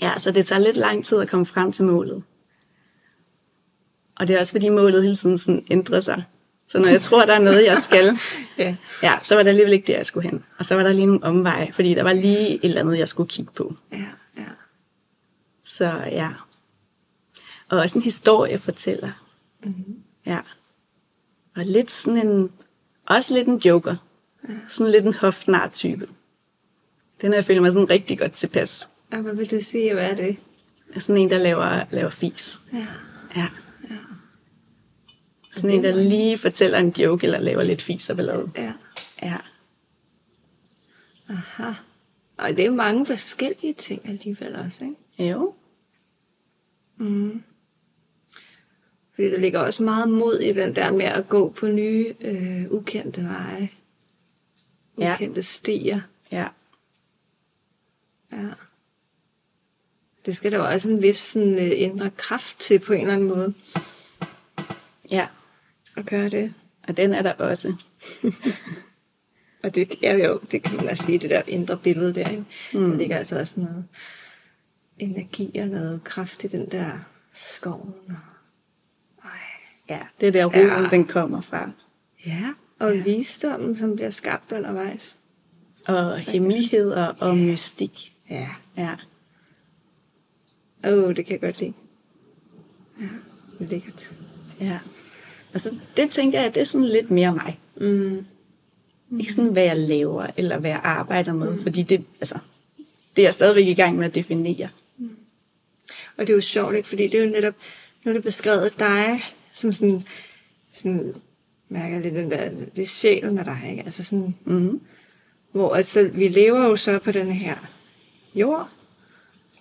ja, 0.00 0.18
så 0.18 0.30
det 0.30 0.46
tager 0.46 0.60
lidt 0.60 0.76
lang 0.76 1.04
tid 1.04 1.18
at 1.20 1.28
komme 1.28 1.46
frem 1.46 1.72
til 1.72 1.84
målet. 1.84 2.22
Og 4.16 4.28
det 4.28 4.36
er 4.36 4.40
også 4.40 4.52
fordi 4.52 4.68
målet 4.68 5.02
hele 5.02 5.16
tiden 5.16 5.38
sådan 5.38 5.66
ændrer 5.70 6.00
sig. 6.00 6.24
Så 6.66 6.78
når 6.78 6.88
jeg 6.88 7.00
tror, 7.00 7.24
der 7.24 7.34
er 7.34 7.38
noget, 7.38 7.64
jeg 7.64 7.78
skal, 7.78 8.18
ja. 8.58 8.76
ja, 9.02 9.18
så 9.22 9.34
var 9.34 9.42
der 9.42 9.50
alligevel 9.50 9.72
ikke 9.72 9.86
det, 9.86 9.92
jeg 9.92 10.06
skulle 10.06 10.30
hen. 10.30 10.44
Og 10.58 10.64
så 10.64 10.74
var 10.74 10.82
der 10.82 10.92
lige 10.92 11.06
nogle 11.06 11.24
omveje, 11.24 11.72
fordi 11.72 11.94
der 11.94 12.02
var 12.02 12.12
lige 12.12 12.48
et 12.48 12.60
eller 12.62 12.80
andet, 12.80 12.98
jeg 12.98 13.08
skulle 13.08 13.28
kigge 13.28 13.52
på. 13.52 13.74
Ja, 13.92 14.06
ja. 14.36 14.44
Så 15.64 15.84
ja. 16.06 16.30
Og 17.68 17.78
også 17.78 17.98
en 17.98 18.02
historie 18.02 18.58
fortæller. 18.58 19.10
Mm-hmm. 19.64 20.02
Ja. 20.26 20.40
Og 21.56 21.64
lidt 21.64 21.90
sådan 21.90 22.28
en, 22.28 22.52
også 23.06 23.34
lidt 23.34 23.48
en 23.48 23.58
joker. 23.58 23.96
Ja. 24.48 24.54
Sådan 24.68 24.92
lidt 24.92 25.04
en 25.04 25.14
hofnar-type. 25.14 26.08
Den 27.20 27.32
her 27.32 27.42
føler 27.42 27.60
mig 27.60 27.72
sådan 27.72 27.90
rigtig 27.90 28.18
godt 28.18 28.32
tilpas. 28.32 28.88
Og 29.12 29.18
hvad 29.18 29.34
vil 29.34 29.50
det 29.50 29.66
sige, 29.66 29.94
hvad 29.94 30.10
er 30.10 30.14
det? 30.14 30.36
Sådan 30.96 31.22
en, 31.22 31.30
der 31.30 31.38
laver, 31.38 31.84
laver 31.90 32.10
fis. 32.10 32.60
Ja. 32.72 32.86
Ja. 33.36 33.48
ja. 33.90 33.96
Sådan 35.52 35.70
en, 35.70 35.84
der 35.84 35.94
lige 35.94 36.38
fortæller 36.38 36.78
en 36.78 36.94
joke, 36.98 37.24
eller 37.24 37.38
laver 37.38 37.62
lidt 37.62 37.82
fis 37.82 38.10
og 38.10 38.16
ballade. 38.16 38.50
Ja. 38.56 38.72
Ja. 39.22 39.36
Aha. 41.28 41.72
Og 42.36 42.48
det 42.48 42.66
er 42.66 42.70
mange 42.70 43.06
forskellige 43.06 43.74
ting 43.74 44.08
alligevel 44.08 44.56
også, 44.56 44.84
ikke? 44.84 45.30
Jo. 45.30 45.54
Mm. 46.96 47.42
Fordi 49.14 49.30
der 49.30 49.38
ligger 49.38 49.60
også 49.60 49.82
meget 49.82 50.08
mod 50.08 50.38
i 50.38 50.52
den 50.52 50.76
der 50.76 50.92
med 50.92 51.04
at 51.04 51.28
gå 51.28 51.48
på 51.50 51.66
nye, 51.66 52.14
øh, 52.20 52.70
ukendte 52.70 53.24
veje. 53.24 53.70
Ja. 54.98 55.14
Ukendte 55.14 55.42
stier. 55.42 56.00
Ja. 56.32 56.48
Ja. 58.32 58.48
Det 60.28 60.36
skal 60.36 60.52
der 60.52 60.58
også 60.58 60.90
en 60.90 61.02
vis 61.02 61.16
sådan, 61.16 61.58
øh, 61.58 61.70
indre 61.74 62.10
kraft 62.10 62.60
til 62.60 62.78
på 62.78 62.92
en 62.92 63.00
eller 63.00 63.14
anden 63.14 63.28
måde. 63.28 63.54
Ja. 65.10 65.26
At 65.96 66.06
gøre 66.06 66.28
det. 66.28 66.54
Og 66.88 66.96
den 66.96 67.14
er 67.14 67.22
der 67.22 67.32
også. 67.32 67.84
Og 69.62 69.74
det 69.74 69.94
er 70.02 70.14
jo, 70.14 70.40
det 70.52 70.62
kan 70.62 70.76
man 70.76 70.88
også 70.88 71.02
sige, 71.02 71.18
det 71.18 71.30
der 71.30 71.42
indre 71.46 71.76
billede 71.76 72.14
der, 72.14 72.28
ikke? 72.28 72.44
Mm. 72.74 72.90
Der 72.90 72.96
ligger 72.96 73.16
altså 73.16 73.38
også 73.38 73.60
noget 73.60 73.84
energi 74.98 75.58
og 75.58 75.66
noget 75.66 76.04
kraft 76.04 76.44
i 76.44 76.46
den 76.46 76.70
der 76.70 76.90
skoven. 77.32 77.94
Og... 78.08 78.14
Ej. 79.24 79.30
Ja, 79.88 80.00
det 80.20 80.26
er 80.26 80.32
der 80.32 80.44
roen, 80.44 80.84
ja. 80.84 80.88
den 80.90 81.04
kommer 81.04 81.40
fra. 81.40 81.70
Ja, 82.26 82.52
og 82.78 82.96
ja. 82.96 83.02
visdommen, 83.02 83.76
som 83.76 83.96
bliver 83.96 84.10
skabt 84.10 84.52
undervejs. 84.52 85.18
Og 85.86 86.18
hemmeligheder 86.18 87.06
og 87.06 87.36
mystik. 87.36 88.14
Ja. 88.30 88.48
Ja. 88.76 88.94
Åh, 90.84 91.04
oh, 91.04 91.16
det 91.16 91.26
kan 91.26 91.32
jeg 91.32 91.40
godt 91.40 91.60
lide. 91.60 91.72
Ja, 93.00 93.06
lækkert. 93.60 94.16
Ja. 94.60 94.78
Altså, 95.52 95.74
det 95.96 96.10
tænker 96.10 96.40
jeg, 96.40 96.54
det 96.54 96.60
er 96.60 96.64
sådan 96.64 96.86
lidt 96.86 97.10
mere 97.10 97.34
mig. 97.34 97.58
Mm. 97.76 98.26
Ikke 99.18 99.32
sådan, 99.32 99.52
hvad 99.52 99.62
jeg 99.62 99.76
laver, 99.76 100.26
eller 100.36 100.58
hvad 100.58 100.70
jeg 100.70 100.80
arbejder 100.84 101.32
med, 101.32 101.52
mm. 101.52 101.62
fordi 101.62 101.82
det, 101.82 102.04
altså, 102.20 102.38
det 103.16 103.22
er 103.22 103.26
jeg 103.26 103.32
stadigvæk 103.32 103.66
i 103.66 103.74
gang 103.74 103.96
med 103.96 104.06
at 104.06 104.14
definere. 104.14 104.68
Mm. 104.98 105.10
Og 106.16 106.26
det 106.26 106.30
er 106.30 106.34
jo 106.34 106.40
sjovt, 106.40 106.76
ikke? 106.76 106.88
fordi 106.88 107.08
det 107.08 107.14
er 107.14 107.24
jo 107.24 107.30
netop, 107.30 107.54
nu 108.04 108.10
er 108.10 108.14
det 108.14 108.22
beskrevet 108.22 108.78
dig, 108.78 109.24
som 109.52 109.72
sådan, 109.72 110.02
sådan 110.72 111.14
mærker 111.68 112.00
lidt 112.00 112.14
den 112.14 112.30
der, 112.30 112.50
det 112.76 112.82
er 112.82 112.86
sjælen 112.86 113.38
af 113.38 113.44
dig, 113.44 113.66
ikke? 113.70 113.82
Altså 113.82 114.04
sådan, 114.04 114.34
mm. 114.44 114.80
hvor 115.52 115.74
altså, 115.74 116.08
vi 116.08 116.28
lever 116.28 116.64
jo 116.64 116.76
så 116.76 116.98
på 116.98 117.12
den 117.12 117.32
her 117.32 117.56
jord, 118.34 118.68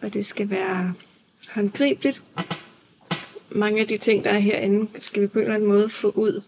og 0.02 0.14
det 0.14 0.26
skal 0.26 0.50
være 0.50 0.94
håndgribeligt. 1.58 2.24
Mange 3.50 3.82
af 3.82 3.88
de 3.88 3.98
ting, 3.98 4.24
der 4.24 4.30
er 4.30 4.40
herinde, 4.40 4.88
skal 5.00 5.22
vi 5.22 5.28
på 5.28 5.40
en 5.40 5.44
eller 5.44 5.56
anden 5.56 5.70
måde 5.70 5.90
få 5.90 6.10
ud 6.10 6.42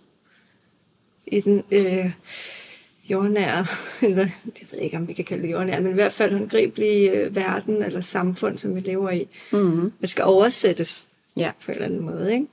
i 1.27 1.41
den 1.41 1.63
øh, 1.71 2.11
jordnære, 3.09 3.65
eller 4.09 4.27
jeg 4.45 4.67
ved 4.71 4.79
ikke, 4.79 4.97
om 4.97 5.07
vi 5.07 5.13
kan 5.13 5.25
kalde 5.25 5.43
det 5.43 5.51
jordnære, 5.51 5.81
men 5.81 5.91
i 5.91 5.93
hvert 5.93 6.13
fald 6.13 6.31
håndgribelige 6.31 7.11
øh, 7.11 7.35
verden 7.35 7.83
eller 7.83 8.01
samfund, 8.01 8.57
som 8.57 8.75
vi 8.75 8.79
lever 8.79 9.09
i. 9.09 9.27
Mm-hmm. 9.51 9.91
Det 10.01 10.09
skal 10.09 10.23
oversættes 10.23 11.07
Ja. 11.37 11.51
på 11.65 11.71
en 11.71 11.75
eller 11.75 11.85
anden 11.85 11.99
måde, 12.05 12.33
ikke? 12.33 12.47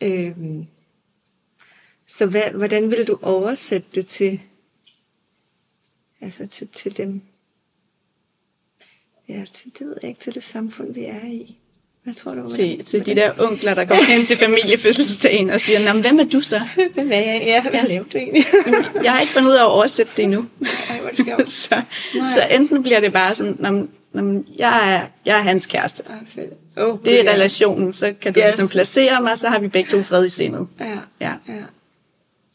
Øhm, 0.00 0.66
så 2.06 2.26
hvad, 2.26 2.50
hvordan 2.54 2.90
vil 2.90 3.06
du 3.06 3.18
oversætte 3.22 3.88
det 3.94 4.06
til, 4.06 4.40
altså 6.20 6.46
til, 6.46 6.68
til 6.68 6.96
dem, 6.96 7.20
ja, 9.28 9.42
til, 9.54 9.70
det 9.78 9.86
ved 9.86 9.96
jeg 10.02 10.08
ikke, 10.08 10.20
til 10.20 10.34
det 10.34 10.42
samfund, 10.42 10.94
vi 10.94 11.04
er 11.04 11.26
i? 11.26 11.56
Hvad 12.04 12.14
tror 12.14 12.34
du? 12.34 12.50
Til, 12.56 12.84
til 12.84 13.06
de 13.06 13.14
der 13.16 13.30
onkler, 13.38 13.74
der 13.74 13.84
kommer 13.84 14.04
hen 14.04 14.24
til 14.24 14.36
familiefødselsdagen 14.36 15.50
og 15.50 15.60
siger, 15.60 15.92
Nå, 15.94 16.00
hvem 16.00 16.18
er 16.20 16.24
du 16.24 16.40
så? 16.40 16.60
Hvem 16.94 17.12
er 17.12 17.16
jeg? 17.16 17.42
Ja, 17.46 17.62
hvad 17.70 17.82
lavede 17.88 18.08
du 18.12 18.18
egentlig? 18.18 18.44
Jeg 19.04 19.12
har 19.12 19.20
ikke 19.20 19.32
fundet 19.32 19.50
ud 19.50 19.54
af 19.54 19.60
at 19.62 19.66
oversætte 19.70 20.12
det 20.16 20.22
endnu. 20.24 20.46
Ej, 20.90 21.00
hvor 21.00 21.10
det 21.10 21.50
så, 21.52 21.82
så 22.12 22.46
enten 22.50 22.82
bliver 22.82 23.00
det 23.00 23.12
bare 23.12 23.34
sådan, 23.34 23.56
Nå, 23.58 23.70
men- 23.70 23.90
nå, 24.12 24.22
men 24.22 24.46
jeg, 24.58 24.94
er, 24.94 25.06
jeg 25.26 25.38
er 25.38 25.42
hans 25.42 25.66
kæreste. 25.66 26.02
Fedt. 26.34 26.52
Oh, 26.76 26.98
Det 27.04 27.20
er 27.28 27.32
relationen, 27.32 27.92
så 27.92 28.14
kan 28.20 28.32
du 28.32 28.40
Yes. 28.40 28.44
ligesom 28.46 28.68
placere 28.68 29.22
mig, 29.22 29.38
så 29.38 29.48
har 29.48 29.58
vi 29.58 29.68
begge 29.68 29.90
to 29.90 30.02
fred 30.02 30.24
i 30.24 30.28
sindet. 30.28 30.66
Ja, 30.80 30.86
Ja. 31.20 31.32
ja. 31.48 31.52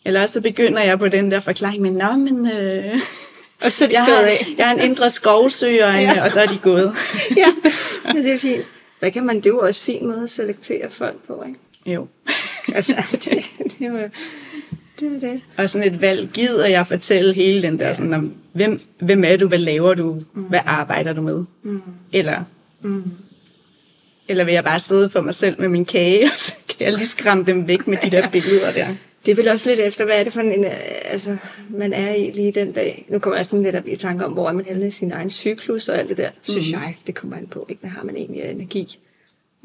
Eller 0.05 0.25
så 0.25 0.41
begynder 0.41 0.81
jeg 0.81 0.99
på 0.99 1.07
den 1.07 1.31
der 1.31 1.39
forklaring, 1.39 1.81
men 1.81 1.93
nå, 1.93 2.11
men 2.11 2.51
øh, 2.51 2.99
Og 3.63 3.71
så 3.71 3.83
er 3.83 3.87
de 3.87 3.93
jeg, 3.93 4.03
har, 4.05 4.13
af. 4.21 4.45
jeg 4.57 4.67
har 4.67 4.73
en 4.75 4.81
indre 4.81 5.09
skovsø, 5.09 5.85
og, 5.85 5.93
en, 6.01 6.01
Ja. 6.01 6.23
og 6.23 6.31
så 6.31 6.41
er 6.41 6.45
de 6.45 6.57
gået. 6.57 6.93
ja, 7.37 7.45
men 8.13 8.23
det 8.23 8.33
er 8.33 8.39
fint. 8.39 8.61
Så 9.03 9.09
kan 9.09 9.25
man, 9.25 9.35
det 9.35 9.45
er 9.45 9.49
jo 9.49 9.59
også 9.59 9.81
en 9.81 9.85
fin 9.99 10.07
måde 10.07 10.23
at 10.23 10.29
selektere 10.29 10.89
folk 10.89 11.15
på, 11.27 11.43
ikke? 11.47 11.59
Jo. 11.95 12.07
Altså, 12.75 12.93
det, 13.11 13.21
det, 13.23 13.85
er 13.87 13.91
jo- 13.91 14.09
det 14.99 15.15
er 15.15 15.19
det. 15.29 15.41
Og 15.57 15.69
sådan 15.69 15.93
et 15.93 16.01
valg, 16.01 16.29
gider 16.33 16.67
jeg 16.67 16.87
fortælle 16.87 17.33
hele 17.33 17.61
den 17.61 17.79
der, 17.79 17.93
sådan, 17.93 18.13
om, 18.13 18.33
hvem, 18.53 18.81
hvem 18.99 19.23
er 19.23 19.37
du, 19.37 19.47
hvad 19.47 19.57
laver 19.57 19.93
du, 19.93 20.21
hvad 20.33 20.59
arbejder 20.65 21.13
du 21.13 21.21
med? 21.21 21.43
Mm. 21.63 21.81
Eller, 22.13 22.43
eller 24.29 24.43
vil 24.43 24.53
jeg 24.53 24.63
bare 24.63 24.79
sidde 24.79 25.09
for 25.09 25.21
mig 25.21 25.33
selv 25.33 25.55
med 25.61 25.69
min 25.69 25.85
kage, 25.85 26.25
og 26.25 26.39
så 26.39 26.53
kan 26.69 26.85
jeg 26.87 26.93
lige 26.93 27.07
skræmme 27.07 27.43
dem 27.43 27.67
væk 27.67 27.87
med 27.87 27.97
de 28.03 28.11
der 28.11 28.29
billeder 28.29 28.71
der. 28.71 28.87
Det 29.25 29.31
er 29.31 29.35
vel 29.35 29.47
også 29.47 29.69
lidt 29.69 29.79
efter, 29.79 30.05
hvad 30.05 30.19
er 30.19 30.23
det 30.23 30.33
for 30.33 30.41
en, 30.41 30.65
øh, 30.65 30.71
altså, 31.05 31.37
man 31.69 31.93
er 31.93 32.13
i 32.15 32.31
lige 32.31 32.51
den 32.51 32.71
dag. 32.71 33.05
Nu 33.09 33.19
kommer 33.19 33.37
jeg 33.37 33.45
sådan 33.45 33.63
lidt 33.63 33.75
op 33.75 33.87
i 33.87 33.95
tanke 33.95 34.25
om, 34.25 34.31
hvor 34.33 34.49
er 34.49 34.53
man 34.53 34.65
henne 34.65 34.87
i 34.87 34.91
sin 34.91 35.11
egen 35.11 35.29
cyklus 35.29 35.89
og 35.89 35.99
alt 35.99 36.09
det 36.09 36.17
der, 36.17 36.29
synes 36.41 36.71
jeg, 36.71 36.97
det 37.07 37.15
kommer 37.15 37.37
an 37.37 37.47
på. 37.47 37.65
Ikke? 37.69 37.79
Hvad 37.79 37.89
har 37.89 38.03
man 38.03 38.15
egentlig 38.15 38.43
af 38.43 38.51
energi 38.51 38.99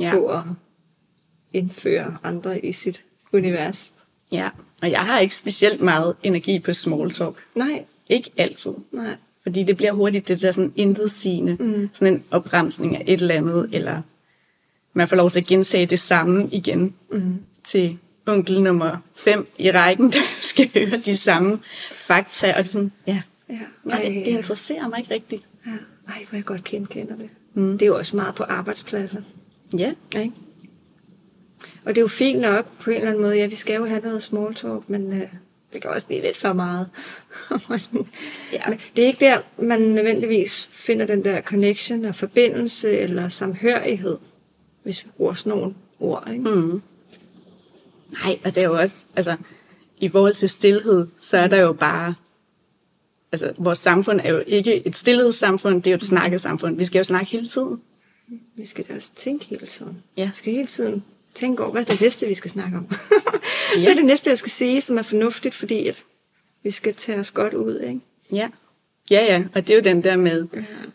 Ja. 0.01 0.11
på 0.15 0.29
at 0.29 0.41
indføre 1.53 2.17
andre 2.25 2.65
i 2.65 2.73
sit 2.73 3.03
univers? 3.33 3.93
ja. 4.33 4.49
Og 4.83 4.91
jeg 4.91 5.01
har 5.01 5.21
ikke 5.21 5.35
specielt 5.37 5.81
meget 5.81 6.17
energi 6.23 6.59
på 6.59 6.73
small 6.73 7.11
talk. 7.11 7.45
Nej, 7.55 7.85
Ikke 8.09 8.31
altid. 8.37 8.73
nej. 8.93 9.15
Fordi 9.43 9.63
det 9.63 9.77
bliver 9.77 9.93
hurtigt 9.93 10.29
det 10.29 10.43
der 10.43 10.53
sådan 10.53 10.73
intetsigende, 10.77 11.57
mm. 11.61 11.91
sådan 11.93 12.15
en 12.15 12.25
opremsning 12.31 12.97
af 12.97 13.05
et 13.07 13.21
eller 13.21 13.35
andet, 13.35 13.71
eller 13.73 14.03
man 14.93 15.09
får 15.09 15.17
lov 15.17 15.31
til 15.31 15.39
at 15.41 15.47
gentage 15.47 15.87
det 15.87 15.99
samme 16.01 16.49
igen 16.53 16.95
mm. 17.13 17.35
til 17.65 17.99
onkel 18.29 18.63
nummer 18.63 18.97
5 19.15 19.47
i 19.59 19.71
rækken, 19.71 20.13
der 20.13 20.19
skal 20.41 20.71
høre 20.75 20.99
de 20.99 21.17
samme 21.17 21.61
fakta, 21.93 22.53
og 22.53 22.59
det 22.59 22.69
sådan, 22.69 22.93
ja, 23.07 23.23
Ja. 23.51 23.59
ja 23.91 23.97
det, 23.97 24.15
det 24.15 24.27
interesserer 24.27 24.89
mig 24.89 24.99
ikke 24.99 25.15
rigtigt. 25.15 25.43
Ja. 25.67 25.71
Ej, 26.09 26.25
hvor 26.29 26.37
jeg 26.37 26.45
godt 26.45 26.65
genkender 26.65 27.17
det. 27.17 27.31
Mm. 27.55 27.73
Det 27.73 27.83
er 27.83 27.87
jo 27.87 27.97
også 27.97 28.17
meget 28.17 28.35
på 28.35 28.43
arbejdspladser. 28.43 29.23
Ja, 29.79 29.93
Ikke? 30.17 30.33
Og 31.85 31.95
det 31.95 31.99
er 31.99 32.03
jo 32.03 32.09
fint 32.09 32.41
nok 32.41 32.67
på 32.81 32.91
en 32.91 32.97
eller 32.97 33.09
anden 33.09 33.23
måde. 33.23 33.37
Ja, 33.37 33.47
vi 33.47 33.57
skal 33.57 33.77
jo 33.77 33.85
have 33.87 34.01
noget 34.01 34.23
small 34.23 34.55
talk, 34.55 34.89
men 34.89 35.13
øh, 35.13 35.29
det 35.73 35.83
kan 35.83 35.91
også 35.91 36.07
blive 36.07 36.23
lidt 36.23 36.37
for 36.37 36.53
meget. 36.53 36.91
Ja. 38.53 38.63
Men 38.69 38.81
det 38.97 39.03
er 39.03 39.07
ikke 39.07 39.25
der, 39.25 39.41
man 39.63 39.81
nødvendigvis 39.81 40.69
finder 40.73 41.07
den 41.07 41.25
der 41.25 41.41
connection 41.41 42.05
og 42.05 42.15
forbindelse 42.15 42.99
eller 42.99 43.29
samhørighed, 43.29 44.17
hvis 44.83 45.05
vi 45.05 45.11
bruger 45.17 45.35
sådan 45.35 45.59
nogle 45.59 45.75
ord. 46.01 46.29
Ikke? 46.33 46.51
Mm. 46.51 46.83
Nej, 48.13 48.39
og 48.45 48.55
det 48.55 48.63
er 48.63 48.67
jo 48.69 48.79
også, 48.79 49.05
altså, 49.17 49.37
i 50.01 50.09
forhold 50.09 50.35
til 50.35 50.49
stillhed, 50.49 51.07
så 51.19 51.39
er 51.39 51.47
der 51.47 51.57
jo 51.57 51.73
bare, 51.73 52.15
altså, 53.33 53.53
vores 53.59 53.79
samfund 53.79 54.21
er 54.25 54.31
jo 54.31 54.43
ikke 54.47 54.87
et 54.87 54.97
stillhedssamfund, 54.97 55.83
det 55.83 55.87
er 55.87 55.93
jo 55.93 55.97
et 55.97 56.03
snakkesamfund. 56.03 56.77
Vi 56.77 56.85
skal 56.85 56.99
jo 56.99 57.05
snakke 57.05 57.27
hele 57.27 57.47
tiden. 57.47 57.81
Vi 58.57 58.67
skal 58.67 58.85
da 58.89 58.95
også 58.95 59.15
tænke 59.15 59.45
hele 59.45 59.67
tiden. 59.67 60.03
Ja. 60.17 60.25
Vi 60.25 60.35
skal 60.35 60.53
hele 60.53 60.67
tiden 60.67 61.05
tænke 61.35 61.63
over, 61.63 61.73
hvad 61.73 61.83
er 61.83 61.87
det 61.87 62.01
næste, 62.01 62.27
vi 62.27 62.35
skal 62.35 62.51
snakke 62.51 62.79
om? 62.79 62.87
Ja. 63.77 63.81
Hvad 63.81 63.91
er 63.91 63.95
det 63.95 64.05
næste, 64.05 64.31
jeg 64.31 64.39
skal 64.39 64.51
sige, 64.51 64.81
som 64.81 64.99
er 64.99 65.03
fornuftigt, 65.03 65.55
fordi 65.55 65.89
at 65.89 66.05
vi 66.63 66.71
skal 66.71 66.95
tage 66.95 67.19
os 67.19 67.31
godt 67.31 67.55
ud, 67.55 67.81
ikke? 67.81 68.01
Ja. 68.33 68.49
Ja, 69.11 69.25
ja, 69.25 69.45
og 69.55 69.67
det 69.67 69.71
er 69.73 69.79
jo 69.79 69.85
den 69.85 70.05
der 70.05 70.17
med, 70.17 70.47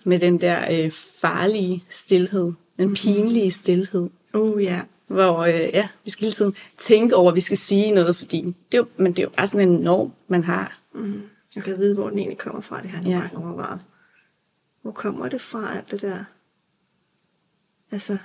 med 0.04 0.20
den 0.20 0.42
der 0.42 0.84
øh, 0.84 0.92
farlige 1.22 1.84
stillhed, 1.90 2.52
den 2.80 2.94
pinlige 2.94 3.52
stillhed, 3.52 4.10
Oh 4.34 4.64
ja. 4.64 4.82
Hvor 5.14 5.38
øh, 5.40 5.54
ja, 5.54 5.88
vi 6.04 6.10
skal 6.10 6.24
hele 6.24 6.34
tiden 6.34 6.56
tænke 6.78 7.16
over, 7.16 7.30
at 7.32 7.36
vi 7.36 7.42
skal 7.42 7.58
sige 7.58 7.92
noget, 7.92 8.16
fordi 8.16 8.42
det 8.42 8.54
er 8.74 8.78
jo, 8.78 8.86
men 8.98 9.12
det 9.12 9.20
er 9.20 9.24
jo 9.24 9.30
bare 9.38 9.48
sådan 9.48 9.70
en 9.70 9.76
norm, 9.80 10.12
man 10.28 10.44
har. 10.44 10.80
Mm. 10.94 11.22
Jeg 11.56 11.64
kan 11.64 11.78
vide, 11.78 11.94
hvor 11.96 12.10
den 12.10 12.20
egentlig 12.20 12.38
kommer 12.38 12.62
fra. 12.62 12.82
Det 12.82 12.90
har 12.90 12.98
jeg 13.02 13.08
Ja. 13.10 13.20
mange 13.20 13.38
overvejet. 13.48 13.82
Hvor 14.82 14.92
kommer 14.92 15.28
det 15.30 15.42
fra, 15.42 15.78
alt 15.78 15.92
det 15.92 16.02
der? 16.02 16.24
Altså, 17.92 18.18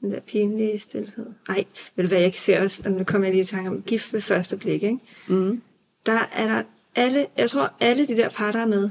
den 0.00 0.10
der 0.10 0.20
pinlige 0.20 0.78
stillhed. 0.78 1.26
Ej, 1.48 1.64
ved 1.96 2.04
du 2.04 2.08
hvad, 2.08 2.18
jeg 2.18 2.26
ikke 2.26 2.40
ser 2.40 2.62
også, 2.62 2.90
nu 2.90 3.04
kommer 3.04 3.26
jeg 3.26 3.34
lige 3.34 3.42
i 3.42 3.46
tanke 3.46 3.70
om 3.70 3.82
gift 3.82 4.12
ved 4.12 4.20
første 4.20 4.56
blik, 4.56 4.82
ikke? 4.82 4.98
Mm. 5.28 5.62
Der 6.06 6.18
er 6.32 6.46
der 6.46 6.62
alle, 6.94 7.26
jeg 7.36 7.50
tror 7.50 7.72
alle 7.80 8.06
de 8.06 8.16
der 8.16 8.28
par, 8.28 8.52
der 8.52 8.58
er 8.60 8.66
med, 8.66 8.90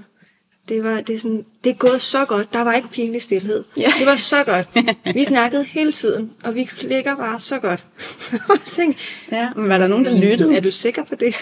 det 0.69 0.83
var, 0.83 1.01
det 1.01 1.15
er 1.15 1.19
sådan, 1.19 1.45
det 1.63 1.69
er 1.69 1.73
gået 1.73 2.01
så 2.01 2.25
godt, 2.25 2.53
der 2.53 2.61
var 2.61 2.73
ikke 2.73 2.87
pinlig 2.91 3.21
stillhed. 3.21 3.63
Ja. 3.77 3.91
Det 3.99 4.07
var 4.07 4.15
så 4.15 4.43
godt. 4.43 4.69
Vi 5.15 5.25
snakkede 5.33 5.63
hele 5.63 5.91
tiden, 5.91 6.31
og 6.43 6.55
vi 6.55 6.69
ligger 6.81 7.15
bare 7.15 7.39
så 7.39 7.59
godt. 7.59 7.85
Og 8.49 8.55
jeg 8.55 8.59
tænkte, 8.73 9.01
Ja, 9.31 9.53
men 9.55 9.69
var 9.69 9.77
der 9.77 9.87
nogen, 9.87 10.05
der 10.05 10.19
lyttede? 10.21 10.55
er 10.57 10.59
du 10.61 10.71
sikker 10.71 11.03
på 11.03 11.15
det? 11.15 11.35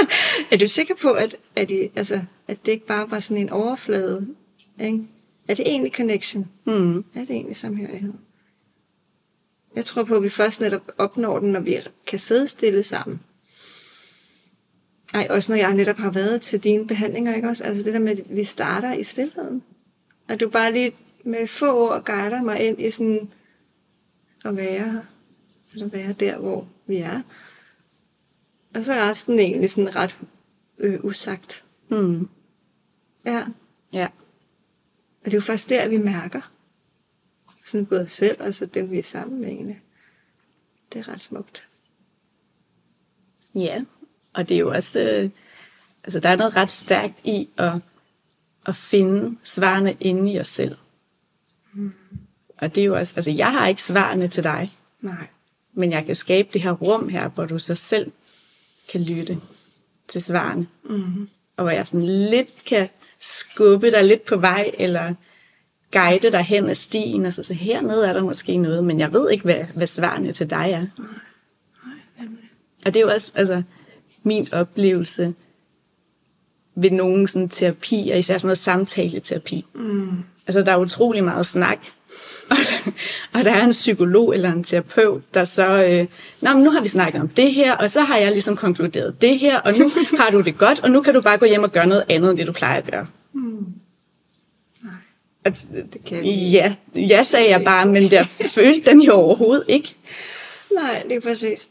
er 0.50 0.56
du 0.56 0.68
sikker 0.68 0.94
på, 0.94 1.12
at, 1.12 1.36
at, 1.56 1.70
I, 1.70 1.88
altså, 1.96 2.20
at 2.48 2.66
det 2.66 2.72
ikke 2.72 2.86
bare 2.86 3.10
var 3.10 3.20
sådan 3.20 3.42
en 3.42 3.50
overflade? 3.50 4.26
Ikke? 4.80 4.98
Er 5.48 5.54
det 5.54 5.68
egentlig 5.68 5.92
connection? 5.92 6.48
Mm. 6.64 6.98
Er 6.98 7.02
det 7.14 7.30
egentlig 7.30 7.56
samhørighed? 7.56 8.12
Jeg 9.76 9.84
tror 9.84 10.04
på, 10.04 10.16
at 10.16 10.22
vi 10.22 10.28
først 10.28 10.60
netop 10.60 10.82
opnår 10.98 11.38
den, 11.38 11.52
når 11.52 11.60
vi 11.60 11.78
kan 12.06 12.18
sidde 12.18 12.48
stille 12.48 12.82
sammen. 12.82 13.20
Ej, 15.14 15.26
også 15.30 15.52
når 15.52 15.56
jeg 15.56 15.74
netop 15.74 15.96
har 15.96 16.10
været 16.10 16.40
til 16.40 16.64
dine 16.64 16.86
behandlinger, 16.86 17.34
ikke 17.34 17.48
også? 17.48 17.64
Altså 17.64 17.82
det 17.82 17.92
der 17.92 18.00
med, 18.00 18.18
at 18.18 18.36
vi 18.36 18.44
starter 18.44 18.92
i 18.92 19.02
stillheden. 19.02 19.62
At 20.28 20.40
du 20.40 20.48
bare 20.50 20.72
lige 20.72 20.92
med 21.24 21.46
få 21.46 21.88
ord 21.88 22.04
guider 22.04 22.42
mig 22.42 22.60
ind 22.60 22.80
i 22.80 22.90
sådan 22.90 23.30
at 24.44 24.56
være 24.56 24.92
her. 24.92 25.02
Eller 25.72 25.88
være 25.88 26.12
der, 26.12 26.38
hvor 26.38 26.68
vi 26.86 26.96
er. 26.96 27.22
Og 28.74 28.84
så 28.84 28.92
er 28.92 29.08
resten 29.08 29.38
egentlig 29.38 29.70
sådan 29.70 29.96
ret 29.96 30.18
øh, 30.78 31.04
usagt. 31.04 31.64
Mm. 31.88 32.28
Ja. 33.26 33.44
Ja. 33.92 34.08
Og 35.20 35.24
det 35.24 35.34
er 35.34 35.38
jo 35.38 35.42
først 35.42 35.68
der, 35.68 35.88
vi 35.88 35.98
mærker. 35.98 36.52
Sådan 37.64 37.86
både 37.86 38.00
os 38.00 38.10
selv 38.10 38.42
og 38.42 38.54
så 38.54 38.66
dem, 38.66 38.90
vi 38.90 38.98
er 38.98 39.02
sammen 39.02 39.40
med 39.40 39.48
egentlig. 39.48 39.82
Det 40.92 40.98
er 40.98 41.08
ret 41.08 41.20
smukt. 41.20 41.68
Ja, 43.54 43.84
og 44.34 44.48
det 44.48 44.54
er 44.54 44.58
jo 44.58 44.70
også, 44.70 45.00
øh, 45.00 45.30
altså 46.04 46.20
der 46.20 46.28
er 46.28 46.36
noget 46.36 46.56
ret 46.56 46.70
stærkt 46.70 47.14
i 47.24 47.48
at, 47.56 47.72
at 48.66 48.76
finde 48.76 49.36
svarene 49.42 49.96
inde 50.00 50.32
i 50.32 50.40
os 50.40 50.48
selv. 50.48 50.76
Og 52.58 52.74
det 52.74 52.80
er 52.80 52.84
jo 52.84 52.94
også, 52.94 53.12
altså 53.16 53.30
jeg 53.30 53.52
har 53.52 53.66
ikke 53.68 53.82
svarene 53.82 54.26
til 54.26 54.44
dig, 54.44 54.72
Nej. 55.00 55.26
men 55.72 55.92
jeg 55.92 56.06
kan 56.06 56.14
skabe 56.14 56.48
det 56.52 56.62
her 56.62 56.72
rum 56.72 57.08
her, 57.08 57.28
hvor 57.28 57.46
du 57.46 57.58
så 57.58 57.74
selv 57.74 58.12
kan 58.88 59.02
lytte 59.02 59.40
til 60.08 60.22
svarene. 60.22 60.66
Mm-hmm. 60.84 61.28
Og 61.56 61.64
hvor 61.64 61.70
jeg 61.70 61.86
sådan 61.86 62.06
lidt 62.06 62.64
kan 62.64 62.88
skubbe 63.18 63.90
dig 63.90 64.04
lidt 64.04 64.24
på 64.24 64.36
vej, 64.36 64.70
eller 64.78 65.14
guide 65.92 66.32
dig 66.32 66.42
hen 66.42 66.68
ad 66.68 66.74
stien, 66.74 67.26
og 67.26 67.32
så 67.32 67.42
sige, 67.42 67.58
hernede 67.58 68.08
er 68.08 68.12
der 68.12 68.22
måske 68.22 68.56
noget, 68.56 68.84
men 68.84 69.00
jeg 69.00 69.12
ved 69.12 69.30
ikke, 69.30 69.44
hvad, 69.44 69.64
hvad 69.74 69.86
svarene 69.86 70.32
til 70.32 70.50
dig 70.50 70.70
er. 70.70 70.86
Og 72.86 72.94
det 72.94 72.96
er 72.96 73.00
jo 73.00 73.10
også 73.10 73.32
altså, 73.34 73.62
min 74.22 74.48
oplevelse 74.52 75.34
ved 76.74 76.90
nogle 76.90 77.28
sådan 77.28 77.48
terapier, 77.48 78.16
især 78.16 78.38
sådan 78.38 78.46
noget 78.46 78.58
samtaleterapi. 78.58 79.64
Mm. 79.74 80.10
Altså, 80.46 80.62
der 80.62 80.72
er 80.72 80.76
utrolig 80.76 81.24
meget 81.24 81.46
snak. 81.46 81.78
Og 82.50 82.56
der, 82.56 82.90
og 83.32 83.44
der 83.44 83.52
er 83.52 83.64
en 83.64 83.70
psykolog 83.70 84.34
eller 84.34 84.52
en 84.52 84.64
terapeut, 84.64 85.34
der 85.34 85.44
så, 85.44 85.84
øh, 85.84 86.06
Nå, 86.40 86.54
men 86.54 86.62
nu 86.64 86.70
har 86.70 86.80
vi 86.80 86.88
snakket 86.88 87.20
om 87.20 87.28
det 87.28 87.52
her, 87.52 87.76
og 87.76 87.90
så 87.90 88.00
har 88.00 88.16
jeg 88.16 88.30
ligesom 88.30 88.56
konkluderet 88.56 89.22
det 89.22 89.38
her, 89.38 89.58
og 89.58 89.78
nu 89.78 89.90
har 90.20 90.30
du 90.30 90.40
det 90.40 90.58
godt, 90.58 90.80
og 90.80 90.90
nu 90.90 91.02
kan 91.02 91.14
du 91.14 91.20
bare 91.20 91.38
gå 91.38 91.46
hjem 91.46 91.62
og 91.62 91.72
gøre 91.72 91.86
noget 91.86 92.04
andet, 92.08 92.30
end 92.30 92.38
det 92.38 92.46
du 92.46 92.52
plejer 92.52 92.76
at 92.78 92.90
gøre. 92.90 93.06
Mm. 93.32 93.66
Og, 95.44 95.52
Det 95.92 96.04
kan 96.06 96.22
vi. 96.22 96.50
ja, 96.50 96.74
ja, 96.96 97.22
sagde 97.22 97.50
jeg 97.50 97.62
bare, 97.64 97.86
men 97.86 98.10
der 98.10 98.24
følte 98.56 98.90
den 98.90 99.00
jo 99.02 99.12
overhovedet 99.12 99.64
ikke. 99.68 99.94
Nej, 100.74 101.02
det 101.08 101.16
er 101.16 101.20
præcis. 101.20 101.68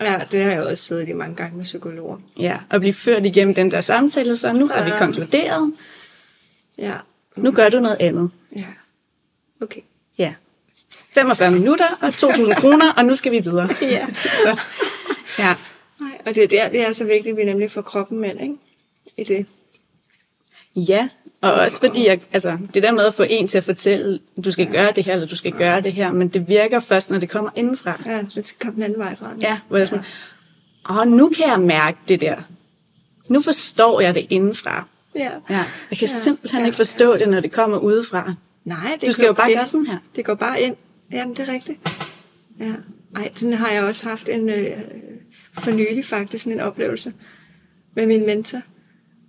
Ja, 0.00 0.20
det 0.32 0.44
har 0.44 0.50
jeg 0.50 0.62
også 0.62 0.84
siddet 0.84 1.08
i 1.08 1.12
mange 1.12 1.36
gange 1.36 1.56
med 1.56 1.64
psykologer. 1.64 2.18
Ja, 2.38 2.58
og 2.70 2.80
blive 2.80 2.92
ført 2.92 3.26
igennem 3.26 3.54
den 3.54 3.70
der 3.70 3.80
samtale, 3.80 4.36
så 4.36 4.52
nu 4.52 4.68
har 4.68 4.84
vi 4.84 4.90
Ja. 4.90 4.98
konkluderet, 4.98 5.72
Ja. 6.78 6.94
nu 7.36 7.52
gør 7.52 7.68
du 7.68 7.80
noget 7.80 7.96
andet. 8.00 8.30
Ja. 8.56 8.64
Okay. 9.62 9.80
Ja. 10.18 10.34
45 11.14 11.50
minutter 11.50 11.86
og 12.02 12.08
2.000 12.08 12.54
kroner, 12.60 12.92
og 12.92 13.04
nu 13.04 13.16
skal 13.16 13.32
vi 13.32 13.38
videre. 13.40 13.68
Ja. 13.82 14.06
Så, 14.44 14.60
ja. 15.38 15.54
Nej, 16.00 16.18
og 16.26 16.34
det 16.34 16.44
er 16.44 16.48
der, 16.48 16.68
det 16.68 16.80
er 16.88 16.92
så 16.92 17.04
vigtigt, 17.04 17.28
at 17.32 17.36
vi 17.36 17.44
nemlig 17.44 17.70
får 17.70 17.82
kroppen 17.82 18.18
med, 18.20 18.30
ikke? 18.40 18.54
I 19.16 19.24
det. 19.24 19.46
Ja, 20.76 21.08
og 21.40 21.52
også 21.52 21.80
fordi, 21.80 22.06
jeg, 22.06 22.20
altså, 22.32 22.58
det 22.74 22.82
der 22.82 22.92
med 22.92 23.06
at 23.06 23.14
få 23.14 23.24
en 23.28 23.48
til 23.48 23.58
at 23.58 23.64
fortælle, 23.64 24.18
du 24.44 24.50
skal 24.52 24.72
gøre 24.72 24.92
det 24.96 25.04
her, 25.04 25.12
eller 25.12 25.26
du 25.26 25.36
skal 25.36 25.52
gøre 25.52 25.80
det 25.80 25.92
her, 25.92 26.12
men 26.12 26.28
det 26.28 26.48
virker 26.48 26.80
først, 26.80 27.10
når 27.10 27.18
det 27.18 27.28
kommer 27.30 27.50
indenfra. 27.56 28.02
Ja, 28.06 28.22
det 28.34 28.46
skal 28.46 28.58
komme 28.60 28.74
den 28.74 28.82
anden 28.82 28.98
vej 28.98 29.16
fra. 29.16 29.30
Ja, 29.40 29.58
hvor 29.68 29.78
jeg 29.78 29.88
sådan, 29.88 30.04
åh, 30.90 31.06
nu 31.08 31.28
kan 31.28 31.48
jeg 31.48 31.60
mærke 31.60 31.98
det 32.08 32.20
der. 32.20 32.36
Nu 33.28 33.40
forstår 33.40 34.00
jeg 34.00 34.14
det 34.14 34.26
indenfra. 34.30 34.86
Ja. 35.14 35.20
Ja, 35.50 35.64
jeg 35.90 35.98
kan 35.98 36.08
Ja, 36.08 36.14
simpelthen 36.22 36.60
ja, 36.60 36.66
ikke 36.66 36.76
forstå 36.76 37.16
det, 37.16 37.28
når 37.28 37.40
det 37.40 37.52
kommer 37.52 37.78
udefra. 37.78 38.34
Nej, 38.64 38.96
det 39.00 39.06
Du 39.06 39.12
skal 39.12 39.26
jo 39.26 39.32
bare 39.32 39.50
ind. 39.50 39.58
gøre 39.58 39.66
sådan 39.66 39.86
her. 39.86 39.98
Det 40.16 40.24
går 40.24 40.34
bare 40.34 40.60
ind. 40.62 40.76
Jamen, 41.12 41.36
det 41.36 41.48
er 41.48 41.52
rigtigt. 41.52 41.78
Ja. 42.60 42.72
Ej, 43.16 43.30
den 43.40 43.52
har 43.52 43.70
jeg 43.70 43.84
også 43.84 44.08
haft 44.08 44.28
en 44.28 44.48
øh, 44.48 44.66
for 45.60 45.70
nylig 45.70 46.04
faktisk, 46.04 46.46
en 46.46 46.60
oplevelse 46.60 47.12
med 47.94 48.06
min 48.06 48.26
mentor. 48.26 48.60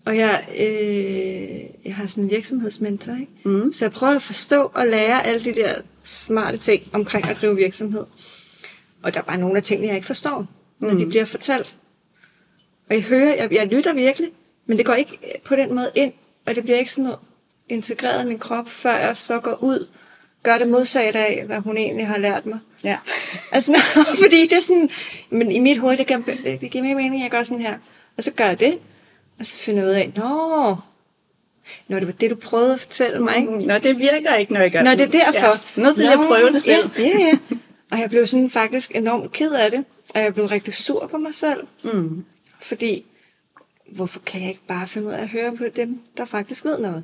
Og 0.06 0.18
jeg, 0.18 0.48
øh, 0.58 1.86
jeg 1.86 1.96
har 1.96 2.08
sådan 2.08 2.24
en 2.24 2.30
virksomhedsmentor, 2.30 3.14
ikke? 3.14 3.32
Mm. 3.46 3.74
Så 3.74 3.86
jeg 3.86 3.92
prøver 3.92 4.16
at 4.16 4.22
forstå 4.22 4.72
og 4.74 4.88
lære 4.88 5.26
alle 5.26 5.46
de 5.46 5.56
der 5.56 5.76
smarte 6.04 6.58
ting 6.58 6.84
omkring 6.94 7.26
at 7.26 7.38
drive 7.42 7.56
virksomhed. 7.56 8.06
Og 9.04 9.14
der 9.14 9.20
er 9.20 9.24
bare 9.24 9.38
nogle 9.38 9.58
af 9.58 9.64
tingene, 9.64 9.88
jeg 9.88 9.96
ikke 9.96 10.08
forstår, 10.08 10.48
når 10.80 10.90
mm. 10.90 11.00
de 11.00 11.06
bliver 11.06 11.26
fortalt. 11.26 11.78
Og 12.90 12.96
jeg 12.96 13.04
hører, 13.04 13.36
jeg, 13.36 13.54
jeg 13.54 13.68
lytter 13.68 13.94
virkelig, 13.94 14.30
men 14.66 14.78
det 14.78 14.86
går 14.86 14.94
ikke 14.94 15.42
på 15.46 15.56
den 15.56 15.76
måde 15.76 15.92
ind, 15.96 16.14
og 16.46 16.56
det 16.56 16.64
bliver 16.64 16.80
ikke 16.80 16.92
sådan 16.92 17.04
noget 17.04 17.20
integreret 17.70 18.26
i 18.26 18.28
min 18.28 18.40
krop, 18.40 18.70
før 18.70 18.96
jeg 18.98 19.18
så 19.18 19.40
går 19.40 19.64
ud, 19.64 19.88
gør 20.44 20.58
det 20.58 20.68
modsat 20.68 21.16
af, 21.16 21.44
hvad 21.46 21.60
hun 21.60 21.78
egentlig 21.78 22.08
har 22.08 22.18
lært 22.18 22.46
mig. 22.46 22.60
Ja. 22.84 22.98
Altså, 23.52 23.76
fordi 24.24 24.48
det 24.48 24.54
er 24.54 24.62
sådan, 24.62 24.90
men 25.30 25.52
i 25.52 25.60
mit 25.60 25.78
hoved, 25.78 25.98
det, 25.98 26.08
kan, 26.08 26.24
det 26.62 26.72
giver 26.72 26.84
mere 26.84 26.96
mening, 26.96 27.16
at 27.16 27.24
jeg 27.24 27.32
gør 27.32 27.44
sådan 27.44 27.62
her. 27.62 27.78
Og 28.18 28.24
så 28.24 28.32
gør 28.32 28.46
jeg 28.46 28.60
det, 28.60 28.80
og 29.40 29.46
så 29.48 29.56
finder 29.56 29.82
jeg 29.82 29.90
ud 29.90 29.96
af, 29.96 30.12
nå, 30.16 30.76
nå, 31.88 32.00
det 32.00 32.08
var 32.08 32.14
det, 32.14 32.32
du 32.32 32.36
prøvede 32.36 32.74
at 32.74 32.80
fortælle 32.80 33.20
mig, 33.20 33.38
ikke? 33.38 33.52
Nå, 33.52 33.74
det 33.78 34.00
virker 34.00 34.36
ikke, 34.36 34.54
når 34.54 34.60
jeg 34.62 34.72
gør 34.72 34.82
Nå, 34.84 34.92
det 34.92 35.02
er 35.02 35.06
derfor. 35.32 35.48
Ja. 35.78 35.82
Nødt 35.82 35.96
til 35.96 36.06
lige 36.06 36.14
at 36.14 36.28
prøve 36.28 36.54
det 36.54 36.62
selv. 36.62 36.90
Ja, 36.98 37.04
ja, 37.04 37.18
ja. 37.20 37.38
Og 37.92 38.00
jeg 38.00 38.10
blev 38.10 38.28
sådan 38.28 38.50
faktisk 38.50 38.96
enormt 38.96 39.32
ked 39.32 39.52
af 39.54 39.72
det, 39.72 39.86
og 40.16 40.22
jeg 40.22 40.34
blev 40.34 40.46
rigtig 40.46 40.74
sur 40.74 41.08
på 41.08 41.18
mig 41.18 41.36
selv. 41.36 41.64
Mm. 41.84 42.26
Fordi, 42.62 43.06
hvorfor 43.92 44.20
kan 44.20 44.42
jeg 44.42 44.50
ikke 44.50 44.66
bare 44.68 44.88
finde 44.88 45.08
ud 45.08 45.14
af 45.14 45.22
at 45.22 45.28
høre 45.30 45.56
på 45.58 45.64
dem, 45.76 46.00
der 46.18 46.26
faktisk 46.26 46.66
ved 46.66 46.80
noget? 46.80 47.04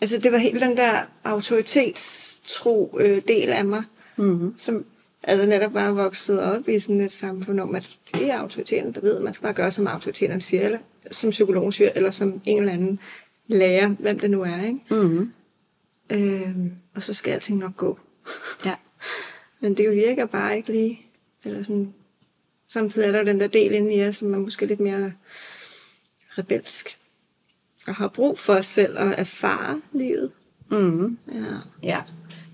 Altså, 0.00 0.18
det 0.18 0.32
var 0.32 0.38
helt 0.38 0.60
den 0.60 0.76
der 0.76 1.00
autoritetstro 1.24 2.98
øh, 3.00 3.22
del 3.28 3.48
af 3.48 3.64
mig, 3.64 3.82
Mm. 4.16 4.54
som 4.58 4.84
altså 5.22 5.46
netop 5.46 5.72
bare 5.72 5.94
vokset 5.94 6.40
op 6.40 6.68
i 6.68 6.78
sådan 6.78 7.00
et 7.00 7.12
samfund 7.12 7.60
om, 7.60 7.74
at 7.74 7.88
det 8.14 8.30
er 8.30 8.38
autoriteterne, 8.38 8.92
der 8.92 9.00
ved, 9.00 9.20
man 9.20 9.32
skal 9.32 9.42
bare 9.42 9.52
gøre, 9.54 9.70
som 9.70 9.86
autoriteterne 9.86 10.42
siger, 10.42 10.62
eller 10.62 10.78
som 11.10 11.30
psykologen 11.30 11.72
siger, 11.72 11.90
eller 11.94 12.10
som 12.10 12.40
en 12.44 12.58
eller 12.58 12.72
anden 12.72 12.98
lærer, 13.46 13.88
hvem 13.88 14.18
det 14.18 14.30
nu 14.30 14.42
er, 14.42 14.64
ikke? 14.66 14.80
Mm. 14.90 15.32
Øhm, 16.10 16.72
og 16.94 17.02
så 17.02 17.14
skal 17.14 17.32
alting 17.32 17.58
nok 17.58 17.76
gå. 17.76 17.98
Ja. 18.64 18.74
Men 19.60 19.76
det 19.76 19.90
virker 19.90 20.26
bare 20.26 20.56
ikke 20.56 20.72
lige. 20.72 21.00
Eller 21.44 21.62
sådan. 21.62 21.94
Samtidig 22.68 23.08
er 23.08 23.12
der 23.12 23.18
jo 23.18 23.26
den 23.26 23.40
der 23.40 23.46
del 23.46 23.72
inde 23.72 23.94
i 23.94 24.06
os, 24.06 24.16
som 24.16 24.34
er 24.34 24.38
måske 24.38 24.66
lidt 24.66 24.80
mere 24.80 25.12
rebelsk. 26.38 26.98
Og 27.86 27.94
har 27.94 28.08
brug 28.08 28.38
for 28.38 28.54
os 28.54 28.66
selv 28.66 28.98
at 28.98 29.14
erfare 29.18 29.80
livet. 29.92 30.32
Mm. 30.70 31.18
Ja. 31.32 31.44
Ja, 31.82 32.02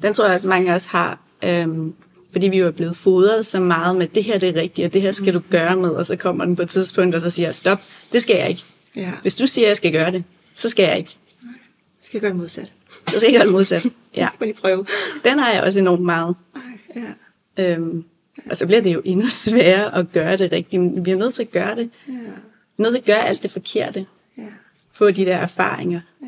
den 0.02 0.14
tror 0.14 0.24
jeg 0.24 0.34
også 0.34 0.48
mange 0.48 0.74
os 0.74 0.84
har, 0.84 1.20
øhm, 1.44 1.94
fordi 2.38 2.48
vi 2.48 2.59
jo 2.59 2.66
er 2.66 2.70
blevet 2.70 2.96
fodret 2.96 3.46
så 3.46 3.61
meget 3.61 3.96
med, 3.96 4.09
det 4.09 4.24
her 4.24 4.38
det 4.38 4.48
er 4.48 4.61
rigtigt, 4.61 4.87
og 4.87 4.92
det 4.92 5.03
her 5.03 5.12
skal 5.12 5.35
du 5.35 5.40
gøre 5.51 5.77
med, 5.77 5.90
og 5.90 6.07
så 6.07 6.16
kommer 6.16 6.44
den 6.44 6.57
på 6.57 6.62
et 6.62 6.68
tidspunkt, 6.70 7.14
og 7.14 7.20
så 7.20 7.31
siger 7.31 7.46
jeg, 7.46 7.55
stop, 7.55 7.79
det 8.12 8.22
skal 8.22 8.37
jeg 8.37 8.48
ikke. 8.48 8.62
ja. 8.96 9.12
Hvis 9.22 9.35
du 9.35 9.46
siger, 9.46 9.66
at 9.66 9.68
jeg 9.68 9.77
skal 9.77 9.92
gøre 9.92 10.11
det, 10.11 10.24
så 10.55 10.68
skal 10.68 10.83
jeg 10.83 10.98
ikke. 10.98 11.16
Skal 12.01 12.18
jeg 12.18 12.20
gøre 12.20 12.31
det 12.31 12.37
modsat? 12.38 12.72
Jeg 13.12 13.14
skal 13.20 13.27
ikke 13.29 13.38
gøre 13.38 13.46
det 13.46 13.53
modsat. 13.53 13.87
Ja, 14.16 14.29
Må 14.40 14.44
lige 14.44 14.55
prøve. 14.61 14.87
den 15.24 15.38
har 15.38 15.53
jeg 15.53 15.62
også 15.62 15.81
enormt 15.81 16.03
meget. 16.03 16.37
Ja. 16.96 17.72
Øhm, 17.72 18.05
og 18.51 18.57
så 18.57 18.66
bliver 18.66 18.81
det 18.83 18.94
jo 18.94 19.03
endnu 19.05 19.29
sværere 19.46 19.94
at 19.94 20.12
gøre 20.12 20.37
det 20.37 20.53
rigtigt. 20.53 20.83
Men 20.83 21.07
Vi 21.07 21.11
er 21.11 21.16
nødt 21.16 21.35
til 21.35 21.42
at 21.42 21.51
gøre 21.51 21.77
det. 21.77 21.90
Ja. 22.09 22.12
Vi 22.12 22.18
er 22.79 22.83
nødt 22.83 22.92
til 22.92 22.98
at 22.98 23.05
gøre 23.05 23.29
alt 23.29 23.42
det 23.42 23.51
forkerte. 23.51 24.07
Ja. 24.38 24.42
Få 24.92 25.11
de 25.11 25.24
der 25.24 25.37
erfaringer, 25.37 26.01
ja. 26.22 26.27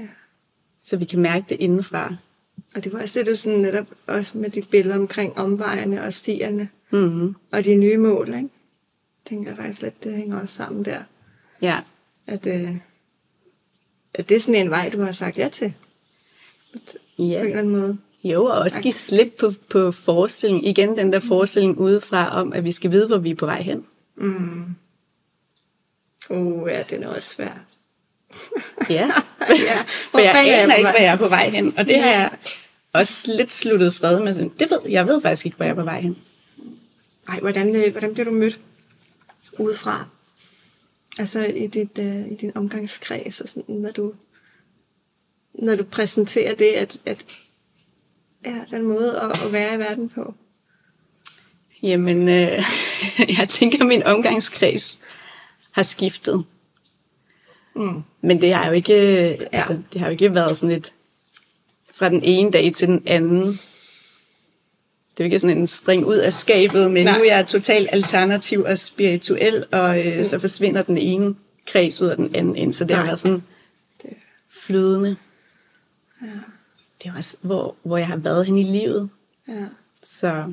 så 0.87 0.96
vi 0.96 1.05
kan 1.05 1.18
mærke 1.20 1.44
det 1.49 1.57
indenfra. 1.61 2.14
Og 2.74 2.85
det 2.85 2.92
var 2.92 3.02
også 3.02 3.18
det, 3.18 3.26
du 3.26 3.35
sådan 3.35 3.59
netop 3.59 3.87
også 4.06 4.38
med 4.38 4.50
dit 4.50 4.68
billede 4.68 4.94
omkring 4.94 5.38
omvejene 5.38 6.02
og 6.02 6.12
stierne. 6.12 6.68
Mm-hmm. 6.90 7.35
Og 7.52 7.64
de 7.64 7.74
nye 7.74 7.96
mål, 7.96 8.28
ikke? 8.28 8.48
Tænker 9.24 9.50
jeg 9.50 9.56
faktisk 9.56 9.83
lidt, 9.83 10.04
det 10.04 10.14
hænger 10.14 10.40
også 10.40 10.54
sammen 10.54 10.85
der. 10.85 11.02
Ja. 11.62 11.80
At, 12.26 12.46
øh, 12.46 12.76
at 14.14 14.28
det 14.28 14.35
er 14.35 14.40
sådan 14.40 14.54
en 14.54 14.70
vej, 14.70 14.88
du 14.88 15.02
har 15.02 15.12
sagt 15.12 15.38
ja 15.38 15.48
til. 15.48 15.74
På 16.72 16.78
en 17.18 17.28
ja. 17.28 17.40
eller 17.40 17.59
anden 17.59 17.72
måde. 17.72 17.98
Jo, 18.24 18.44
og 18.44 18.59
også 18.59 18.80
give 18.80 18.92
slip 18.92 19.35
på, 19.38 19.50
på 19.70 19.92
forestilling. 19.92 20.66
Igen 20.66 20.96
den 20.96 21.12
der 21.12 21.20
forestilling 21.20 21.78
udefra 21.78 22.40
om, 22.40 22.52
at 22.52 22.64
vi 22.64 22.72
skal 22.72 22.90
vide, 22.90 23.06
hvor 23.06 23.18
vi 23.18 23.30
er 23.30 23.35
på 23.35 23.46
vej 23.46 23.62
hen. 23.62 23.87
Mm. 24.16 24.64
Uh, 26.30 26.68
ja, 26.70 26.83
den 26.90 27.02
er 27.02 27.09
også 27.09 27.28
svær. 27.28 27.64
Ja, 28.90 29.10
ja. 29.68 29.82
for 30.10 30.18
jeg 30.18 30.48
er 30.48 30.62
aner 30.62 30.74
ikke, 30.74 30.90
hvor 30.90 31.00
jeg 31.00 31.12
er 31.12 31.16
på 31.16 31.28
vej 31.28 31.48
hen. 31.48 31.78
Og 31.78 31.84
det 31.84 32.00
har 32.00 32.10
jeg 32.10 32.30
også 32.92 33.32
lidt 33.36 33.52
sluttet 33.52 33.94
fred 33.94 34.20
med. 34.20 34.34
Sådan, 34.34 34.52
Det 34.58 34.70
ved, 34.70 34.90
jeg 34.90 35.06
ved 35.06 35.22
faktisk 35.22 35.46
ikke, 35.46 35.56
hvor 35.56 35.64
jeg 35.64 35.70
er 35.70 35.76
på 35.76 35.84
vej 35.84 36.00
hen. 36.00 36.18
Ej, 37.28 37.40
hvordan, 37.40 37.76
øh, 37.76 37.92
hvordan 37.92 38.12
bliver 38.12 38.24
du 38.24 38.30
mødt 38.30 38.60
udefra? 39.58 40.04
Altså 41.18 41.44
i, 41.44 41.66
dit, 41.66 41.98
øh, 41.98 42.26
i 42.32 42.34
din 42.34 42.52
omgangskreds, 42.54 43.40
og 43.40 43.48
sådan, 43.48 43.64
når 43.68 43.90
du 43.90 44.12
når 45.54 45.76
du 45.76 45.84
præsenterer 45.84 46.54
det, 46.54 46.72
at, 46.72 46.98
at 47.06 47.24
ja, 48.44 48.64
den 48.70 48.82
måde 48.82 49.20
at, 49.20 49.42
at 49.42 49.52
være 49.52 49.74
i 49.74 49.78
verden 49.78 50.08
på. 50.08 50.34
Jamen, 51.82 52.28
øh, 52.28 52.64
jeg 53.38 53.48
tænker, 53.48 53.80
at 53.80 53.86
min 53.86 54.02
omgangskreds 54.02 55.00
har 55.70 55.82
skiftet. 55.82 56.44
Mm. 57.74 58.02
Men 58.20 58.40
det 58.40 58.54
har 58.54 58.66
jo 58.66 58.72
ikke, 58.72 58.94
ja. 59.28 59.37
altså, 59.52 59.78
det 59.92 60.00
har 60.00 60.06
jo 60.06 60.11
ikke 60.12 60.35
været 60.35 60.56
sådan 60.56 60.76
et 60.76 60.92
fra 61.92 62.09
den 62.09 62.20
ene 62.24 62.50
dag 62.50 62.72
til 62.74 62.88
den 62.88 63.02
anden. 63.06 63.46
Det 65.11 65.20
er 65.20 65.24
jo 65.24 65.24
ikke 65.24 65.38
sådan 65.38 65.59
en 65.59 65.66
spring 65.66 66.06
ud 66.06 66.16
af 66.16 66.33
skabet, 66.33 66.90
men 66.90 67.04
Nej. 67.04 67.18
nu 67.18 67.24
er 67.24 67.37
jeg 67.37 67.46
totalt 67.46 67.88
alternativ 67.92 68.61
og 68.61 68.78
spirituel, 68.78 69.64
og 69.72 70.06
øh, 70.06 70.24
så 70.24 70.38
forsvinder 70.38 70.83
den 70.83 70.98
ene 70.98 71.35
kreds 71.66 72.00
ud 72.02 72.09
af 72.09 72.16
den 72.16 72.35
anden 72.35 72.56
ind. 72.56 72.74
Så 72.74 72.85
det 72.85 72.96
har 72.96 73.02
Nej. 73.02 73.06
været 73.11 73.20
sådan 73.20 73.42
flydende. 74.50 75.16
ja, 76.22 76.26
Det 77.02 77.09
er 77.09 77.16
også, 77.16 77.37
hvor, 77.40 77.74
hvor 77.83 77.96
jeg 77.96 78.06
har 78.06 78.16
været 78.16 78.46
hen 78.46 78.59
i 78.59 78.62
livet. 78.62 79.09
ja, 79.48 79.64
Så 80.02 80.52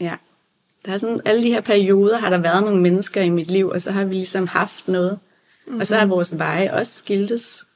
ja, 0.00 0.14
der 0.84 0.92
er 0.92 0.98
sådan, 0.98 1.20
alle 1.24 1.42
de 1.44 1.48
her 1.52 1.60
perioder 1.60 2.18
har 2.18 2.30
der 2.30 2.38
været 2.38 2.64
nogle 2.64 2.80
mennesker 2.82 3.22
i 3.22 3.28
mit 3.30 3.50
liv, 3.50 3.68
og 3.68 3.80
så 3.80 3.90
har 3.90 4.04
vi 4.04 4.14
ligesom 4.14 4.46
haft 4.46 4.88
noget. 4.88 5.18
Mm-hmm. 5.66 5.80
Og 5.80 5.86
så 5.86 5.96
har 5.96 6.06
vores 6.06 6.38
veje 6.38 6.72
også 6.74 6.98
skiltes. 6.98 7.66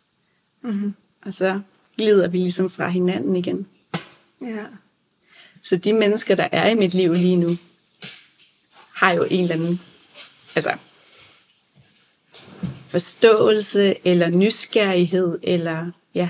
mm-hmm. 0.63 0.95
Og 1.27 1.35
så 1.35 1.61
glider 1.99 2.29
vi 2.29 2.39
ligesom 2.39 2.71
fra 2.71 2.89
hinanden 2.89 3.37
igen. 3.37 3.67
ja, 4.43 4.65
Så 5.63 5.77
de 5.77 5.93
mennesker, 5.93 6.35
der 6.35 6.49
er 6.53 6.69
i 6.71 6.75
mit 6.75 6.95
liv 6.95 7.13
lige 7.13 7.37
nu, 7.37 7.49
har 8.95 9.13
jo 9.13 9.27
en 9.31 9.43
eller 9.43 9.55
anden 9.55 9.81
altså, 10.57 10.75
forståelse 12.89 13.95
eller 14.05 14.29
nysgerrighed, 14.29 15.39
eller 15.43 15.91
ja, 16.15 16.29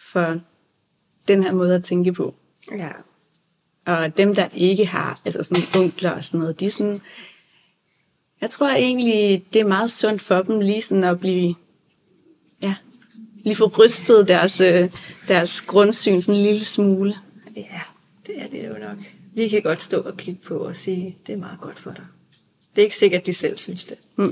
for 0.00 0.40
den 1.28 1.42
her 1.42 1.52
måde 1.52 1.74
at 1.74 1.84
tænke 1.84 2.12
på. 2.12 2.34
ja, 2.78 2.90
Og 3.86 4.16
dem, 4.16 4.34
der 4.34 4.48
ikke 4.54 4.86
har, 4.86 5.20
altså 5.24 5.42
sådan 5.42 5.64
onkler 5.74 6.10
og 6.10 6.24
sådan 6.24 6.40
noget, 6.40 6.60
de 6.60 6.66
er 6.66 6.70
sådan, 6.70 7.00
jeg 8.44 8.50
tror 8.50 8.68
egentlig, 8.68 9.44
det 9.52 9.60
er 9.60 9.66
meget 9.66 9.90
sundt 9.90 10.22
for 10.22 10.42
dem 10.42 10.60
lige 10.60 10.82
sådan 10.82 11.04
at 11.04 11.20
blive, 11.20 11.54
ja, 12.62 12.74
lige 13.36 13.56
få 13.56 13.72
rystet 13.78 14.28
deres, 14.28 14.60
øh, 14.60 14.90
deres 15.28 15.60
grundsyn 15.60 16.22
sådan 16.22 16.40
en 16.40 16.46
lille 16.46 16.64
smule. 16.64 17.14
ja, 17.56 17.80
det 18.26 18.42
er 18.42 18.46
det 18.48 18.68
jo 18.68 18.72
nok. 18.88 18.98
Vi 19.34 19.48
kan 19.48 19.62
godt 19.62 19.82
stå 19.82 20.00
og 20.00 20.16
kigge 20.16 20.40
på 20.46 20.58
og 20.58 20.76
sige, 20.76 21.16
det 21.26 21.32
er 21.32 21.36
meget 21.36 21.60
godt 21.60 21.78
for 21.78 21.90
dig. 21.90 22.04
Det 22.76 22.82
er 22.82 22.84
ikke 22.86 22.96
sikkert, 22.96 23.20
at 23.20 23.26
de 23.26 23.34
selv 23.34 23.58
synes 23.58 23.84
det. 23.84 23.96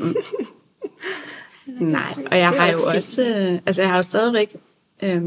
Nej, 1.80 2.14
og 2.30 2.38
jeg 2.38 2.48
har 2.48 2.66
jo 2.66 2.96
også, 2.96 3.22
øh, 3.22 3.58
altså 3.66 3.82
jeg 3.82 3.90
har 3.90 3.96
jo 3.96 4.02
stadigvæk, 4.02 4.56
øh, 5.02 5.22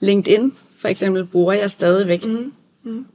LinkedIn 0.00 0.52
for 0.76 0.88
eksempel 0.88 1.24
bruger 1.26 1.52
jeg 1.52 1.70
stadigvæk, 1.70 2.24
Mm. 2.24 2.52
Mm. 2.82 3.06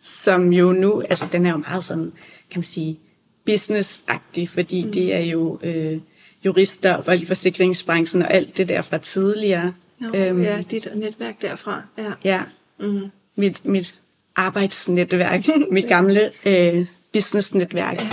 som 0.00 0.52
jo 0.52 0.72
nu, 0.72 1.02
altså 1.02 1.26
den 1.32 1.46
er 1.46 1.50
jo 1.50 1.56
meget 1.56 1.84
sådan 1.84 2.12
kan 2.50 2.58
man 2.58 2.64
sige, 2.64 2.98
business-agtig, 3.46 4.48
fordi 4.48 4.84
mm. 4.84 4.92
det 4.92 5.14
er 5.14 5.20
jo 5.20 5.58
øh, 5.62 6.00
jurister 6.44 6.94
og 6.94 7.04
folk 7.04 7.22
i 7.22 7.26
forsikringsbranchen 7.26 8.22
og 8.22 8.34
alt 8.34 8.56
det 8.56 8.68
der 8.68 8.82
fra 8.82 8.98
tidligere. 8.98 9.72
Nå, 10.00 10.08
øhm, 10.16 10.42
ja, 10.42 10.62
dit 10.70 10.88
netværk 10.94 11.42
derfra. 11.42 11.82
Ja. 11.98 12.12
Ja, 12.24 12.42
mm. 12.80 13.10
mit, 13.36 13.64
mit 13.64 13.94
arbejdsnetværk, 14.36 15.46
mit 15.72 15.86
gamle 15.86 16.30
øh, 16.46 16.86
businessnetværk. 17.12 17.96
Ja, 17.96 18.08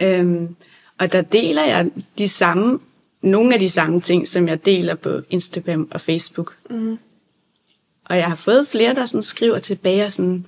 ja. 0.00 0.20
Øhm, 0.20 0.56
og 0.98 1.12
der 1.12 1.22
deler 1.22 1.64
jeg 1.64 1.90
de 2.18 2.28
samme, 2.28 2.78
nogle 3.22 3.54
af 3.54 3.60
de 3.60 3.68
samme 3.68 4.00
ting, 4.00 4.28
som 4.28 4.48
jeg 4.48 4.64
deler 4.64 4.94
på 4.94 5.20
Instagram 5.30 5.88
og 5.90 6.00
Facebook. 6.00 6.56
Mm. 6.70 6.98
Og 8.04 8.16
jeg 8.16 8.26
har 8.26 8.36
fået 8.36 8.68
flere, 8.68 8.94
der 8.94 9.06
sådan 9.06 9.22
skriver 9.22 9.58
tilbage 9.58 10.04
og 10.04 10.12
sådan, 10.12 10.46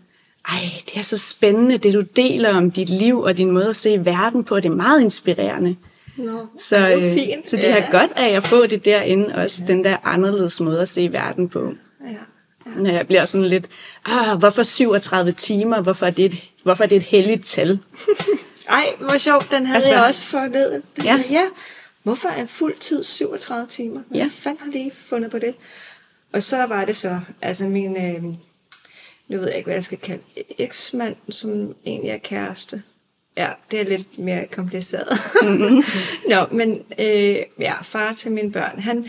ej, 0.49 0.61
det 0.87 0.97
er 0.97 1.03
så 1.03 1.19
spændende, 1.19 1.79
det 1.79 1.95
du 1.95 2.01
deler 2.01 2.55
om 2.55 2.71
dit 2.71 2.91
liv 2.91 3.21
og 3.21 3.37
din 3.37 3.51
måde 3.51 3.69
at 3.69 3.77
se 3.77 4.05
verden 4.05 4.45
på. 4.45 4.57
Det 4.57 4.65
er 4.65 4.75
meget 4.75 5.01
inspirerende. 5.01 5.77
No, 6.17 6.47
så, 6.59 6.89
øh, 6.89 7.15
fint. 7.15 7.51
så 7.51 7.57
det 7.57 7.73
har 7.73 7.89
godt 7.91 8.11
af 8.17 8.37
at 8.37 8.47
få 8.47 8.67
det 8.67 8.85
derinde, 8.85 9.35
også 9.35 9.61
ja. 9.61 9.73
den 9.73 9.85
der 9.85 9.97
anderledes 10.05 10.61
måde 10.61 10.83
at 10.83 10.89
se 10.89 11.13
verden 11.13 11.49
på. 11.49 11.75
Ja. 12.05 12.11
Ja. 12.77 12.81
Når 12.81 12.91
jeg 12.91 13.07
bliver 13.07 13.25
sådan 13.25 13.47
lidt, 13.47 13.67
ah, 14.05 14.39
hvorfor 14.39 14.63
37 14.63 15.33
timer? 15.33 15.81
Hvorfor 15.83 16.07
er 16.07 16.11
det 16.11 16.25
et, 16.25 16.35
hvorfor 16.63 16.85
er 16.85 16.89
det 16.89 16.97
et 16.97 17.03
helligt 17.03 17.45
tal? 17.45 17.79
Ej, 18.69 18.87
hvor 19.01 19.17
sjovt, 19.17 19.51
den 19.51 19.67
havde 19.67 19.77
altså, 19.77 19.93
jeg 19.93 20.05
også 20.05 20.25
forledet. 20.25 20.83
Ja. 21.05 21.25
ja. 21.31 21.45
Hvorfor 22.03 22.29
er 22.29 22.41
en 22.41 22.49
fuld 22.49 22.77
tid 22.77 23.03
37 23.03 23.67
timer? 23.67 24.01
Hvad 24.09 24.21
ja. 24.21 24.31
fanden 24.33 24.61
har 24.65 24.73
de 24.73 24.91
fundet 25.09 25.31
på 25.31 25.39
det? 25.39 25.55
Og 26.33 26.43
så 26.43 26.67
var 26.67 26.85
det 26.85 26.97
så, 26.97 27.21
altså 27.43 27.65
min, 27.65 27.97
øh, 27.97 28.35
nu 29.29 29.39
ved 29.39 29.47
jeg 29.47 29.57
ikke, 29.57 29.67
hvad 29.67 29.75
jeg 29.75 29.85
skal 29.85 29.99
kalde, 29.99 30.23
eksmand, 30.59 31.17
som 31.29 31.75
egentlig 31.87 32.11
er 32.11 32.19
kæreste. 32.19 32.83
Ja, 33.37 33.49
det 33.71 33.81
er 33.81 33.85
lidt 33.85 34.19
mere 34.19 34.47
kompliceret. 34.47 35.19
Mm-hmm. 35.43 35.83
Nå, 36.31 36.47
men 36.57 36.83
øh, 36.99 37.37
ja, 37.59 37.83
far 37.83 38.13
til 38.13 38.33
mine 38.33 38.53
børn, 38.53 38.79
han 38.79 39.09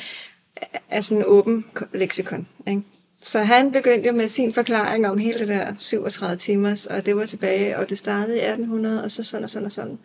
er 0.89 1.01
sådan 1.01 1.17
en 1.17 1.27
åben 1.27 1.65
leksikon, 1.93 2.47
ikke? 2.67 2.81
Så 3.21 3.39
han 3.39 3.71
begyndte 3.71 4.07
jo 4.07 4.13
med 4.13 4.27
sin 4.27 4.53
forklaring 4.53 5.07
om 5.07 5.17
hele 5.17 5.39
det 5.39 5.47
der 5.47 5.73
37 5.77 6.37
timers, 6.37 6.85
og 6.85 7.05
det 7.05 7.15
var 7.15 7.25
tilbage, 7.25 7.77
og 7.77 7.89
det 7.89 7.97
startede 7.97 8.37
i 8.37 8.41
1800, 8.41 9.03
og 9.03 9.11
så 9.11 9.23
sådan 9.23 9.43
og 9.43 9.49
sådan 9.49 9.65
og 9.65 9.71
sådan. 9.71 9.99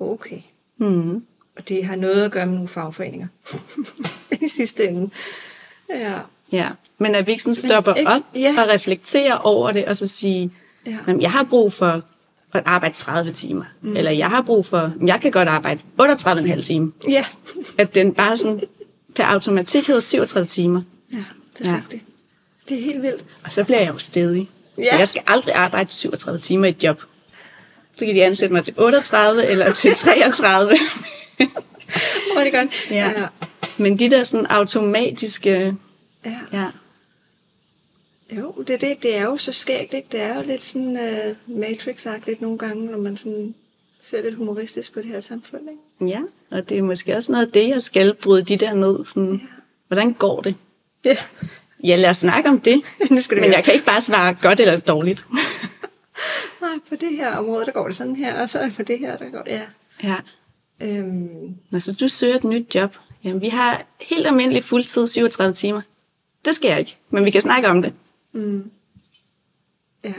Okay. 0.00 0.38
Mm. 0.78 1.24
Og 1.56 1.68
det 1.68 1.84
har 1.84 1.96
noget 1.96 2.24
at 2.24 2.32
gøre 2.32 2.46
med 2.46 2.54
nogle 2.54 2.68
fagforeninger 2.68 3.26
i 4.44 4.48
sidste 4.48 4.88
ende. 4.88 5.10
Ja. 5.90 6.18
Ja, 6.52 6.68
men 6.98 7.14
at 7.14 7.26
vi 7.26 7.32
ikke 7.32 7.42
sådan 7.42 7.54
stopper 7.54 7.94
ikke, 7.94 8.10
op 8.10 8.22
ja. 8.34 8.54
og 8.58 8.68
reflekterer 8.68 9.34
over 9.34 9.72
det, 9.72 9.84
og 9.84 9.96
så 9.96 10.06
sige, 10.06 10.50
ja. 10.86 10.96
jeg 11.20 11.32
har 11.32 11.44
brug 11.44 11.72
for 11.72 12.02
at 12.52 12.62
arbejde 12.66 12.94
30 12.94 13.32
timer. 13.32 13.64
Mm. 13.82 13.96
Eller 13.96 14.10
jeg 14.10 14.28
har 14.28 14.42
brug 14.42 14.66
for, 14.66 14.92
jeg 15.06 15.20
kan 15.20 15.30
godt 15.32 15.48
arbejde 15.48 15.80
38,5 16.02 16.62
timer. 16.62 16.90
Ja. 17.08 17.24
At 17.78 17.94
den 17.94 18.14
bare 18.14 18.36
sådan 18.36 18.60
per 19.14 19.24
automatik 19.24 19.86
hedder 19.86 20.00
37 20.00 20.46
timer. 20.46 20.82
Ja, 21.12 21.16
det 21.58 21.66
er 21.66 21.70
ja. 21.70 21.76
rigtigt. 21.76 22.04
Det 22.68 22.78
er 22.78 22.82
helt 22.84 23.02
vildt. 23.02 23.24
Og 23.44 23.52
så 23.52 23.64
bliver 23.64 23.80
jeg 23.80 23.88
jo 23.88 23.98
stedig. 23.98 24.48
Ja. 24.78 24.84
Så 24.84 24.96
jeg 24.98 25.08
skal 25.08 25.22
aldrig 25.26 25.54
arbejde 25.54 25.92
37 25.92 26.40
timer 26.40 26.66
i 26.66 26.68
et 26.68 26.84
job. 26.84 27.02
Så 27.96 28.06
kan 28.06 28.14
de 28.14 28.24
ansætte 28.24 28.54
mig 28.54 28.64
til 28.64 28.74
38 28.76 29.46
eller 29.46 29.72
til 29.72 29.94
33. 29.94 30.70
Hvor 32.32 32.40
er 32.40 32.44
det 32.44 32.52
godt. 32.52 32.70
Ja. 32.90 33.20
ja. 33.20 33.26
Men 33.78 33.98
de 33.98 34.10
der 34.10 34.24
sådan 34.24 34.46
automatiske... 34.46 35.74
Ja. 36.24 36.38
ja. 36.52 36.70
Jo, 38.36 38.64
det, 38.66 38.80
det, 38.80 39.02
det 39.02 39.16
er 39.16 39.22
jo 39.22 39.36
så 39.36 39.52
skægt, 39.52 39.94
ikke? 39.94 40.08
Det 40.12 40.20
er 40.20 40.34
jo 40.34 40.42
lidt 40.46 40.62
sådan 40.62 40.96
uh, 40.96 41.58
Matrix-agtigt 41.62 42.40
nogle 42.40 42.58
gange, 42.58 42.86
når 42.86 42.98
man 42.98 43.16
sådan 43.16 43.54
ser 44.02 44.22
lidt 44.22 44.34
humoristisk 44.34 44.92
på 44.92 45.00
det 45.00 45.08
her 45.08 45.20
samfund, 45.20 45.62
ikke? 45.70 46.14
Ja, 46.14 46.20
og 46.50 46.68
det 46.68 46.78
er 46.78 46.82
måske 46.82 47.16
også 47.16 47.32
noget 47.32 47.46
af 47.46 47.52
det, 47.52 47.68
jeg 47.68 47.82
skal 47.82 48.14
bryde 48.14 48.42
de 48.42 48.56
der 48.56 48.74
ned. 48.74 49.04
Sådan, 49.04 49.32
ja. 49.32 49.46
Hvordan 49.86 50.12
går 50.12 50.40
det? 50.40 50.54
Ja. 51.04 51.16
Ja, 51.84 51.96
lad 51.96 52.10
os 52.10 52.16
snakke 52.16 52.48
om 52.48 52.60
det. 52.60 52.82
nu 53.10 53.20
skal 53.20 53.36
det 53.36 53.44
Men 53.44 53.52
jeg 53.52 53.64
kan 53.64 53.74
ikke 53.74 53.86
bare 53.86 54.00
svare 54.00 54.36
godt 54.42 54.60
eller 54.60 54.80
dårligt. 54.80 55.26
Nej, 56.62 56.78
på 56.88 56.96
det 56.96 57.16
her 57.16 57.36
område, 57.36 57.64
der 57.64 57.72
går 57.72 57.86
det 57.86 57.96
sådan 57.96 58.16
her, 58.16 58.42
og 58.42 58.48
så 58.48 58.70
på 58.76 58.82
det 58.82 58.98
her, 58.98 59.16
der 59.16 59.30
går 59.30 59.42
det, 59.42 59.50
ja. 59.50 59.62
Ja. 60.02 60.16
Øhm. 60.80 61.54
Når 61.70 61.78
så 61.78 61.92
du 61.92 62.08
søger 62.08 62.36
et 62.36 62.44
nyt 62.44 62.74
job, 62.74 62.96
jamen 63.24 63.40
vi 63.40 63.48
har 63.48 63.82
helt 64.00 64.26
almindelig 64.26 64.64
fuldtid 64.64 65.06
37 65.06 65.54
timer. 65.54 65.80
Det 66.44 66.64
jeg 66.64 66.78
ikke, 66.78 66.96
men 67.10 67.24
vi 67.24 67.30
kan 67.30 67.40
snakke 67.40 67.68
om 67.68 67.82
det. 67.82 67.92
Mm. 68.32 68.70
Ja. 70.04 70.14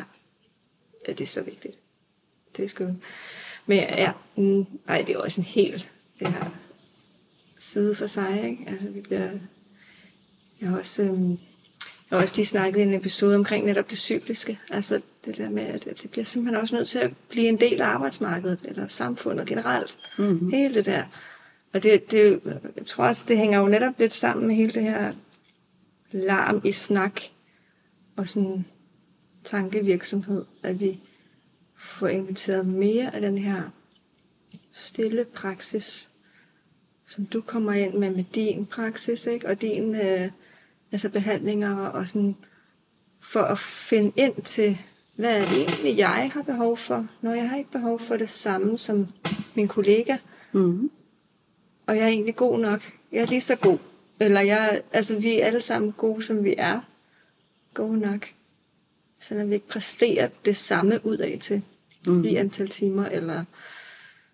ja, 1.07 1.13
det 1.13 1.21
er 1.21 1.25
så 1.25 1.41
vigtigt. 1.41 1.77
Det 2.57 2.65
er 2.65 2.69
sgu... 2.69 2.87
Men 3.65 3.77
ja, 3.77 4.11
mm, 4.37 4.65
ej, 4.87 5.01
det 5.01 5.15
er 5.15 5.19
også 5.19 5.41
en 5.41 5.45
helt 5.45 5.91
det 6.19 6.27
her 6.27 6.49
side 7.57 7.95
for 7.95 8.07
sig, 8.07 8.43
ikke? 8.43 8.63
Altså, 8.67 8.89
vi 8.89 9.01
bliver... 9.01 9.29
Jeg 10.61 10.69
har 10.69 10.77
også, 10.77 11.03
øhm, 11.03 11.29
jeg 11.29 11.37
har 12.09 12.21
også 12.21 12.35
lige 12.35 12.45
snakket 12.45 12.79
i 12.79 12.83
en 12.83 12.93
episode 12.93 13.35
omkring 13.35 13.65
netop 13.65 13.89
det 13.89 13.97
cykliske. 13.97 14.59
Altså 14.69 15.01
det 15.25 15.37
der 15.37 15.49
med, 15.49 15.63
at 15.63 15.83
det 16.01 16.11
bliver 16.11 16.25
simpelthen 16.25 16.61
også 16.61 16.75
nødt 16.75 16.89
til 16.89 16.99
at 16.99 17.13
blive 17.29 17.47
en 17.47 17.59
del 17.59 17.81
af 17.81 17.87
arbejdsmarkedet, 17.87 18.59
eller 18.65 18.87
samfundet 18.87 19.47
generelt. 19.47 19.99
Mm-hmm. 20.17 20.51
Hele 20.51 20.73
det 20.73 20.85
der. 20.85 21.03
Og 21.73 21.83
det, 21.83 22.11
det, 22.11 22.41
jeg 22.75 22.85
tror 22.85 23.07
også, 23.07 23.25
det 23.27 23.37
hænger 23.37 23.59
jo 23.59 23.67
netop 23.67 23.93
lidt 23.99 24.13
sammen 24.13 24.47
med 24.47 24.55
hele 24.55 24.73
det 24.73 24.83
her 24.83 25.13
larm 26.11 26.61
i 26.63 26.71
snak, 26.71 27.21
og 28.15 28.27
sådan 28.27 28.65
tankevirksomhed, 29.43 30.45
at 30.63 30.79
vi 30.79 30.99
får 31.77 32.07
inviteret 32.07 32.67
mere 32.67 33.15
af 33.15 33.21
den 33.21 33.37
her 33.37 33.61
stille 34.71 35.25
praksis, 35.25 36.09
som 37.07 37.25
du 37.25 37.41
kommer 37.41 37.73
ind 37.73 37.93
med 37.93 38.09
med 38.09 38.23
din 38.35 38.65
praksis, 38.65 39.25
ikke? 39.25 39.47
og 39.47 39.61
din 39.61 39.95
øh, 39.95 40.31
altså 40.91 41.09
behandlinger, 41.09 41.75
og 41.75 42.09
sådan 42.09 42.35
for 43.19 43.39
at 43.41 43.59
finde 43.59 44.11
ind 44.15 44.41
til, 44.41 44.77
hvad 45.15 45.41
er 45.41 45.49
det 45.49 45.57
egentlig, 45.57 45.97
jeg 45.97 46.31
har 46.33 46.41
behov 46.41 46.77
for, 46.77 47.07
når 47.21 47.33
jeg 47.33 47.49
har 47.49 47.57
ikke 47.57 47.71
behov 47.71 47.99
for 47.99 48.17
det 48.17 48.29
samme 48.29 48.77
som 48.77 49.07
min 49.55 49.67
kollega. 49.67 50.17
Mm. 50.51 50.91
Og 51.87 51.95
jeg 51.97 52.03
er 52.03 52.07
egentlig 52.07 52.35
god 52.35 52.59
nok. 52.59 52.81
Jeg 53.11 53.21
er 53.21 53.25
lige 53.25 53.41
så 53.41 53.59
god. 53.61 53.77
Eller 54.21 54.41
jeg, 54.41 54.81
altså 54.93 55.21
vi 55.21 55.39
er 55.39 55.45
alle 55.45 55.61
sammen 55.61 55.91
gode, 55.91 56.23
som 56.23 56.43
vi 56.43 56.55
er 56.57 56.81
gode 57.73 57.99
nok. 57.99 58.27
Selvom 59.19 59.49
vi 59.49 59.53
ikke 59.53 59.67
præsterer 59.67 60.29
det 60.45 60.57
samme 60.57 60.99
ud 61.03 61.17
af 61.17 61.37
til 61.41 61.61
mm. 62.07 62.23
i 62.23 62.35
antal 62.35 62.69
timer, 62.69 63.05
eller 63.05 63.43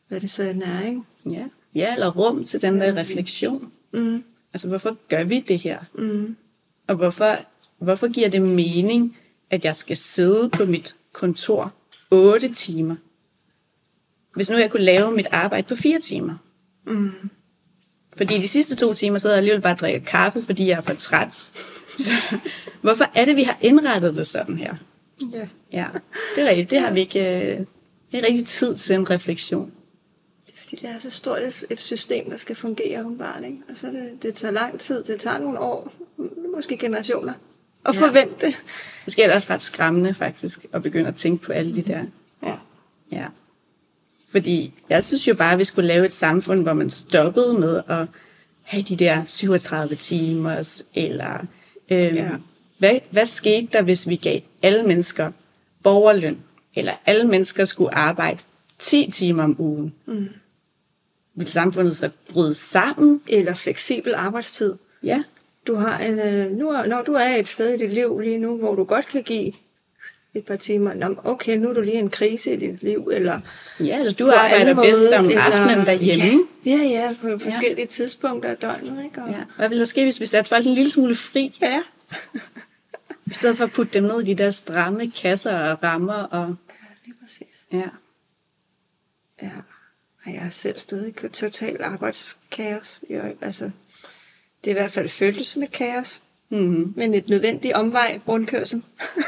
hvad 0.07 0.21
det 0.21 0.29
så 0.29 0.43
end 0.43 0.63
er, 0.63 0.81
ikke? 0.85 1.01
Ja. 1.25 1.45
ja, 1.75 1.93
eller 1.93 2.11
rum 2.11 2.45
til 2.45 2.61
den 2.61 2.81
der 2.81 2.95
refleksion. 2.95 3.71
Mm. 3.93 4.23
Altså, 4.53 4.67
hvorfor 4.67 4.97
gør 5.09 5.23
vi 5.23 5.39
det 5.39 5.59
her? 5.59 5.79
Mm. 5.93 6.35
Og 6.87 6.95
hvorfor, 6.95 7.37
hvorfor 7.77 8.07
giver 8.07 8.29
det 8.29 8.41
mening, 8.41 9.17
at 9.49 9.65
jeg 9.65 9.75
skal 9.75 9.97
sidde 9.97 10.49
på 10.49 10.65
mit 10.65 10.95
kontor 11.11 11.73
8 12.11 12.53
timer? 12.53 12.95
Hvis 14.35 14.49
nu 14.49 14.57
jeg 14.57 14.71
kunne 14.71 14.83
lave 14.83 15.11
mit 15.11 15.27
arbejde 15.31 15.67
på 15.67 15.75
4 15.75 15.99
timer. 15.99 16.35
Mm. 16.85 17.11
Fordi 18.17 18.37
de 18.41 18.47
sidste 18.47 18.75
to 18.75 18.93
timer 18.93 19.17
sidder 19.17 19.35
jeg 19.35 19.37
alligevel 19.37 19.61
bare 19.61 19.73
og 19.73 19.79
drikker 19.79 19.99
kaffe, 19.99 20.41
fordi 20.41 20.67
jeg 20.67 20.77
er 20.77 20.81
for 20.81 20.93
træt. 20.93 21.33
Så, 21.97 22.11
hvorfor 22.81 23.05
er 23.15 23.25
det, 23.25 23.35
vi 23.35 23.43
har 23.43 23.57
indrettet 23.61 24.15
det 24.15 24.27
sådan 24.27 24.57
her? 24.57 24.75
Ja. 25.33 25.47
ja 25.71 25.87
det 26.35 26.43
er 26.43 26.49
rigtigt. 26.49 26.71
Det 26.71 26.79
har 26.79 26.91
vi 26.91 26.99
ikke, 26.99 27.19
øh, 27.19 27.65
ikke 28.11 28.27
rigtig 28.27 28.45
tid 28.45 28.75
til 28.75 28.95
en 28.95 29.09
refleksion. 29.09 29.71
Det 30.45 30.53
er 30.53 30.59
fordi, 30.61 30.75
det 30.75 30.89
er 30.89 30.99
så 30.99 31.09
stort 31.09 31.39
et 31.69 31.79
system, 31.79 32.29
der 32.29 32.37
skal 32.37 32.55
fungere 32.55 33.15
barn, 33.19 33.43
ikke? 33.43 33.57
Og 33.69 33.77
så 33.77 33.87
det, 33.87 34.23
det 34.23 34.35
tager 34.35 34.51
lang 34.51 34.79
tid. 34.79 35.03
Det 35.03 35.19
tager 35.19 35.37
nogle 35.37 35.59
år, 35.59 35.93
måske 36.55 36.77
generationer, 36.77 37.33
at 37.85 37.95
ja. 37.95 38.01
forvente 38.01 38.45
det. 38.45 38.55
Det 39.05 39.25
er 39.25 39.33
også 39.33 39.47
ret 39.49 39.61
skræmmende, 39.61 40.13
faktisk, 40.13 40.65
at 40.73 40.83
begynde 40.83 41.07
at 41.07 41.15
tænke 41.15 41.45
på 41.45 41.51
alle 41.51 41.75
de 41.75 41.81
der. 41.81 42.03
Ja. 42.43 42.55
Ja. 43.11 43.25
Fordi 44.31 44.73
jeg 44.89 45.03
synes 45.03 45.27
jo 45.27 45.35
bare, 45.35 45.53
at 45.53 45.59
vi 45.59 45.63
skulle 45.63 45.87
lave 45.87 46.05
et 46.05 46.11
samfund, 46.11 46.63
hvor 46.63 46.73
man 46.73 46.89
stoppede 46.89 47.53
med 47.53 47.81
at 47.87 48.05
have 48.61 48.83
de 48.83 48.95
der 48.95 49.23
37 49.27 49.95
timers, 49.95 50.83
eller 50.95 51.45
Øhm, 51.91 52.15
ja. 52.15 52.29
hvad, 52.77 52.99
hvad 53.11 53.25
skete 53.25 53.67
der, 53.73 53.81
hvis 53.81 54.07
vi 54.07 54.15
gav 54.15 54.39
alle 54.61 54.83
mennesker 54.83 55.31
borgerløn, 55.83 56.37
eller 56.75 56.93
alle 57.05 57.27
mennesker 57.27 57.65
skulle 57.65 57.95
arbejde 57.95 58.39
10 58.79 59.11
timer 59.11 59.43
om 59.43 59.55
ugen? 59.59 59.93
Mm. 60.05 60.27
Vil 61.35 61.47
samfundet 61.47 61.95
så 61.95 62.09
bryde 62.29 62.53
sammen? 62.53 63.21
Eller 63.27 63.55
fleksibel 63.55 64.13
arbejdstid? 64.13 64.73
Ja. 65.03 65.23
Du 65.67 65.75
har 65.75 65.99
en, 65.99 66.19
øh, 66.19 66.51
nu, 66.51 66.71
når 66.87 67.01
du 67.01 67.13
er 67.13 67.35
et 67.35 67.47
sted 67.47 67.73
i 67.73 67.77
dit 67.77 67.93
liv 67.93 68.19
lige 68.19 68.37
nu, 68.37 68.57
hvor 68.57 68.75
du 68.75 68.83
godt 68.83 69.07
kan 69.07 69.23
give 69.23 69.53
et 70.37 70.45
par 70.45 70.55
timer. 70.55 70.93
Nå, 70.93 71.15
okay, 71.23 71.57
nu 71.57 71.69
er 71.69 71.73
du 71.73 71.81
lige 71.81 71.99
en 71.99 72.09
krise 72.09 72.53
i 72.53 72.55
dit 72.55 72.83
liv, 72.83 73.09
eller... 73.13 73.39
Ja, 73.79 73.99
eller 73.99 74.13
du 74.13 74.31
arbejder 74.31 74.73
bedst 74.75 75.13
om 75.13 75.25
eller, 75.25 75.41
aftenen 75.41 75.85
derhjemme. 75.85 76.43
Ja, 76.65 76.71
ja, 76.71 76.83
ja 76.83 77.15
på 77.21 77.39
forskellige 77.39 77.79
ja. 77.79 77.85
tidspunkter 77.85 78.49
af 78.49 78.57
døgnet, 78.57 79.03
ikke? 79.03 79.21
Og, 79.21 79.29
ja. 79.29 79.43
Hvad 79.57 79.69
ville 79.69 79.79
der 79.79 79.85
ske, 79.85 80.03
hvis 80.03 80.19
vi 80.19 80.25
satte 80.25 80.49
folk 80.49 80.65
en 80.65 80.73
lille 80.73 80.91
smule 80.91 81.15
fri? 81.15 81.57
Ja. 81.61 81.81
I 83.25 83.33
stedet 83.33 83.57
for 83.57 83.63
at 83.63 83.71
putte 83.71 83.93
dem 83.93 84.03
ned 84.03 84.21
i 84.21 84.25
de 84.25 84.43
der 84.43 84.49
stramme 84.49 85.11
kasser 85.11 85.59
og 85.59 85.83
rammer. 85.83 86.13
Og... 86.13 86.55
Ja, 86.69 86.73
lige 87.05 87.15
præcis. 87.23 87.65
Ja. 87.73 87.89
Ja. 89.41 89.51
Og 90.25 90.33
jeg 90.33 90.41
har 90.41 90.49
selv 90.49 90.77
stået 90.77 91.07
i 91.07 91.27
total 91.27 91.83
arbejdskaos. 91.83 93.03
Jeg, 93.09 93.33
altså, 93.41 93.71
det 94.63 94.71
er 94.71 94.75
i 94.75 94.79
hvert 94.79 94.91
fald 94.91 95.09
føltes 95.09 95.47
som 95.47 95.63
et 95.63 95.71
kaos. 95.71 96.21
Mm-hmm. 96.49 96.93
Men 96.95 97.13
et 97.13 97.29
nødvendigt 97.29 97.73
omvej 97.73 98.19
rundkørsel, 98.27 98.81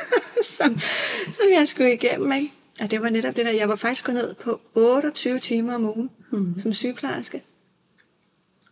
som, 0.58 0.80
som 1.26 1.46
jeg 1.54 1.68
skulle 1.68 1.94
igennem. 1.94 2.32
Ikke? 2.32 2.54
Og 2.82 2.92
det 2.92 3.02
var 3.02 3.10
netop 3.10 3.36
det 3.36 3.46
der, 3.46 3.52
jeg 3.52 3.70
var 3.70 3.76
faktisk 3.76 4.06
gået 4.06 4.16
ned 4.16 4.36
på 4.36 4.62
28 4.76 5.40
timer 5.40 5.76
om 5.76 5.86
ugen 5.86 6.10
mm. 6.32 6.60
som 6.60 6.74
sygeplejerske. 6.74 7.44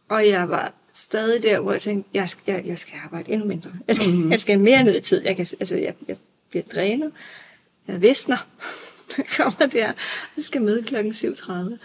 Og 0.10 0.28
jeg 0.28 0.50
var 0.50 0.74
stadig 0.94 1.44
der, 1.44 1.60
hvor 1.60 1.72
jeg 1.72 1.82
tænkte, 1.82 2.10
jeg 2.14 2.30
skal, 2.30 2.54
jeg, 2.54 2.66
jeg 2.66 2.78
skal 2.78 2.94
arbejde 3.04 3.32
endnu 3.32 3.48
mindre. 3.48 3.72
Jeg 3.88 3.96
skal, 3.96 4.14
mm. 4.14 4.32
jeg 4.32 4.40
skal 4.40 4.60
mere 4.60 4.84
ned 4.84 4.96
i 4.96 5.02
tid. 5.02 5.26
Jeg, 5.26 5.36
kan, 5.36 5.48
altså, 5.60 5.76
jeg, 5.76 5.96
jeg 6.08 6.18
bliver 6.50 6.64
drænet. 6.64 7.12
Jeg 7.88 8.02
visner. 8.02 8.38
Jeg 9.18 9.26
kommer 9.38 9.68
der. 9.68 9.94
Jeg 10.38 10.44
skal 10.44 10.62
møde 10.62 10.84
klokken 10.84 11.14
7.30 11.14 11.78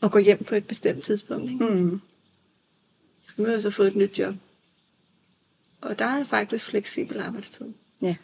og 0.00 0.12
gå 0.12 0.18
hjem 0.18 0.44
på 0.44 0.54
et 0.54 0.66
bestemt 0.66 1.04
tidspunkt. 1.04 1.50
Ikke? 1.50 1.64
Mm. 1.64 2.00
Nu 3.36 3.44
har 3.44 3.52
jeg 3.52 3.62
så 3.62 3.70
fået 3.70 3.88
et 3.88 3.96
nyt 3.96 4.18
job. 4.18 4.34
Og 5.82 5.98
der 5.98 6.04
er 6.04 6.24
faktisk 6.24 6.64
fleksibel 6.64 7.20
arbejdstid. 7.20 7.66
Ja. 8.02 8.16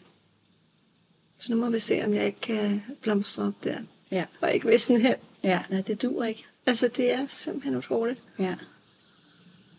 Så 1.37 1.53
nu 1.53 1.59
må 1.59 1.69
vi 1.69 1.79
se, 1.79 2.01
om 2.05 2.13
jeg 2.13 2.25
ikke 2.25 2.39
kan 2.39 2.83
blomstre 3.01 3.43
op 3.43 3.63
der. 3.63 3.77
Ja. 4.11 4.25
Og 4.41 4.53
ikke 4.53 4.67
visne 4.67 4.99
hen. 4.99 5.15
Ja, 5.43 5.59
nej, 5.69 5.81
det 5.81 6.01
duer 6.01 6.25
ikke. 6.25 6.43
Altså, 6.65 6.89
det 6.97 7.13
er 7.13 7.25
simpelthen 7.29 7.75
utroligt. 7.75 8.19
Ja. 8.39 8.55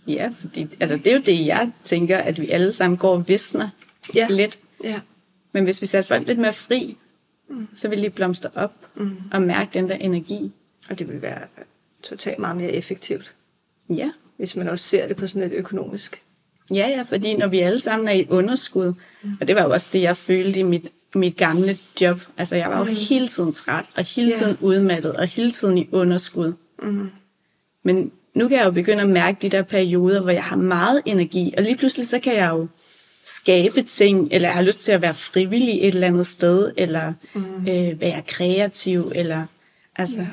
Ja, 0.07 0.33
fordi 0.41 0.69
altså, 0.81 0.97
det 0.97 1.07
er 1.07 1.15
jo 1.17 1.23
det, 1.27 1.47
jeg 1.47 1.73
tænker, 1.85 2.19
at 2.19 2.41
vi 2.41 2.49
alle 2.49 2.73
sammen 2.73 2.97
går 2.97 3.13
og 3.15 3.29
visner 3.29 3.69
Ja. 4.15 4.27
lidt. 4.31 4.61
Ja. 4.85 5.01
Men 5.53 5.65
hvis 5.65 5.81
vi 5.83 5.87
satte 5.87 6.09
folk 6.09 6.27
lidt 6.27 6.39
mere 6.39 6.53
fri, 6.53 6.97
mm. 7.49 7.69
så 7.75 7.89
ville 7.89 8.05
de 8.05 8.11
blomstre 8.11 8.51
op 8.55 8.73
mm. 8.95 9.17
og 9.33 9.43
mærke 9.43 9.71
den 9.75 9.89
der 9.89 9.95
energi. 9.95 10.53
Og 10.91 10.99
det 10.99 11.09
vil 11.09 11.23
være 11.23 11.41
totalt 12.03 12.39
meget 12.39 12.57
mere 12.57 12.71
effektivt, 12.73 13.35
Ja. 13.89 14.11
hvis 14.37 14.57
man 14.57 14.69
også 14.69 14.85
ser 14.85 15.09
det 15.09 15.17
på 15.17 15.27
sådan 15.27 15.43
et 15.43 15.57
økonomisk. 15.57 16.23
Ja, 16.75 16.89
ja, 16.89 17.03
fordi 17.03 17.37
når 17.37 17.47
vi 17.47 17.59
alle 17.59 17.79
sammen 17.79 18.09
er 18.09 18.13
i 18.13 18.27
underskud, 18.29 18.93
og 19.41 19.49
det 19.49 19.57
var 19.57 19.63
jo 19.63 19.71
også 19.71 19.87
det, 19.93 20.03
jeg 20.03 20.17
følte 20.17 20.61
i 20.61 20.63
mit, 20.63 20.87
mit 21.15 21.37
gamle 21.37 21.79
job. 22.01 22.21
Altså, 22.39 22.57
jeg 22.57 22.71
var 22.71 22.79
jo 22.79 22.85
mm. 22.85 22.97
hele 23.09 23.29
tiden 23.29 23.53
træt, 23.53 23.85
og 23.95 24.05
hele 24.05 24.33
tiden 24.33 24.57
udmattet, 24.61 25.17
og 25.17 25.27
hele 25.27 25.51
tiden 25.51 25.79
i 25.79 25.89
underskud. 25.93 26.53
Mm. 26.83 27.11
Men 27.83 28.13
nu 28.35 28.49
kan 28.49 28.59
jeg 28.59 28.65
jo 28.65 28.71
begynde 28.71 29.03
at 29.03 29.09
mærke 29.09 29.39
de 29.43 29.49
der 29.49 29.63
perioder, 29.63 30.21
hvor 30.21 30.31
jeg 30.31 30.45
har 30.45 30.57
meget 30.57 31.03
energi, 31.05 31.55
og 31.57 31.63
lige 31.63 31.77
pludselig 31.77 32.07
så 32.07 32.19
kan 32.19 32.35
jeg 32.35 32.51
jo 32.51 32.67
skabe 33.25 33.83
ting, 33.83 34.29
eller 34.33 34.49
jeg 34.49 34.57
har 34.57 34.63
lyst 34.63 34.85
til 34.85 34.93
at 34.93 35.03
være 35.03 35.15
frivillig 35.15 35.79
et 35.81 35.95
eller 35.95 36.07
andet 36.07 36.27
sted, 36.27 36.73
eller 36.77 37.13
mm. 37.35 37.69
øh, 37.69 38.01
være 38.01 38.23
kreativ, 38.27 39.13
eller 39.15 39.45
altså... 39.97 40.21
Ja. 40.21 40.27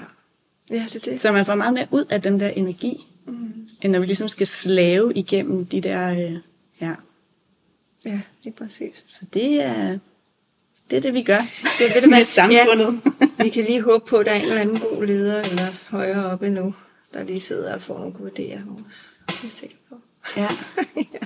Ja, 0.69 0.85
det 0.93 1.07
er 1.07 1.11
det. 1.11 1.21
Så 1.21 1.31
man 1.31 1.45
får 1.45 1.55
meget 1.55 1.73
mere 1.73 1.87
ud 1.91 2.05
af 2.09 2.21
den 2.21 2.39
der 2.39 2.47
energi, 2.47 3.07
mm. 3.27 3.66
End 3.81 3.91
når 3.91 3.99
vi 3.99 4.05
ligesom 4.05 4.27
skal 4.27 4.47
slave 4.47 5.13
igennem 5.13 5.65
de 5.65 5.81
der... 5.81 6.11
Øh, 6.11 6.37
ja. 6.81 6.93
Ja, 8.05 8.21
det 8.43 8.49
er 8.49 8.57
præcis. 8.57 9.03
Så 9.07 9.25
det 9.33 9.63
er 9.63 9.97
det, 10.89 10.97
er 10.97 11.01
det 11.01 11.13
vi 11.13 11.23
gør 11.23 11.41
Det, 11.79 11.91
du 11.95 11.99
hvad? 11.99 12.09
med 12.09 12.25
samfundet. 12.25 13.01
Ja, 13.39 13.43
vi 13.43 13.49
kan 13.49 13.63
lige 13.63 13.81
håbe 13.81 14.05
på, 14.05 14.17
at 14.17 14.25
der 14.25 14.31
er 14.31 14.35
en 14.35 14.41
eller 14.41 14.61
anden 14.61 14.79
god 14.79 15.05
leder, 15.05 15.41
eller 15.41 15.73
højere 15.87 16.25
oppe 16.25 16.49
nu, 16.49 16.73
der 17.13 17.23
lige 17.23 17.39
sidder 17.39 17.73
og 17.73 17.81
får 17.81 17.97
nogle 17.97 18.13
gode 18.13 18.31
idéer 18.31 18.59
hos 18.59 18.81
os. 18.87 19.17
Det 19.27 19.33
er 19.33 19.39
jeg 19.43 19.51
sikker 19.51 19.75
på. 19.89 19.95
Ja. 20.37 20.47
ja. 20.95 21.25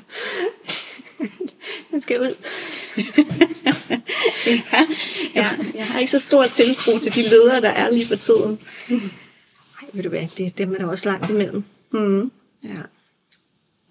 Den 1.92 2.02
skal 2.02 2.22
ud. 2.22 2.36
ja. 4.46 4.88
ja. 5.36 5.50
Jeg 5.76 5.88
har 5.88 6.00
ikke 6.00 6.12
så 6.12 6.20
stor 6.20 6.46
tiltro 6.46 6.98
til 6.98 7.16
de 7.16 7.22
ledere, 7.30 7.62
der 7.62 7.70
er 7.70 7.92
lige 7.92 8.06
for 8.06 8.16
tiden. 8.16 8.60
Ej, 8.90 9.88
ved 9.94 10.04
du 10.04 10.10
hvad, 10.10 10.28
det 10.38 10.46
er 10.46 10.50
dem 10.50 10.74
er 10.74 10.78
der 10.78 10.88
også 10.88 11.10
langt 11.10 11.30
imellem. 11.30 11.64
Mm. 11.92 12.32
Ja. 12.64 12.82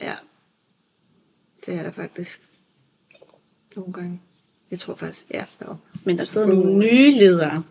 Ja. 0.00 0.14
Det 1.66 1.74
er 1.74 1.82
der 1.82 1.92
faktisk. 1.92 2.40
Nogle 3.76 3.92
gange. 3.92 4.20
Jeg 4.70 4.78
tror 4.78 4.94
faktisk, 4.94 5.26
ja. 5.30 5.44
Jo. 5.66 5.76
Men 6.04 6.18
der 6.18 6.24
sidder 6.24 6.46
nogle 6.46 6.78
nye 6.78 7.10
ledere, 7.18 7.62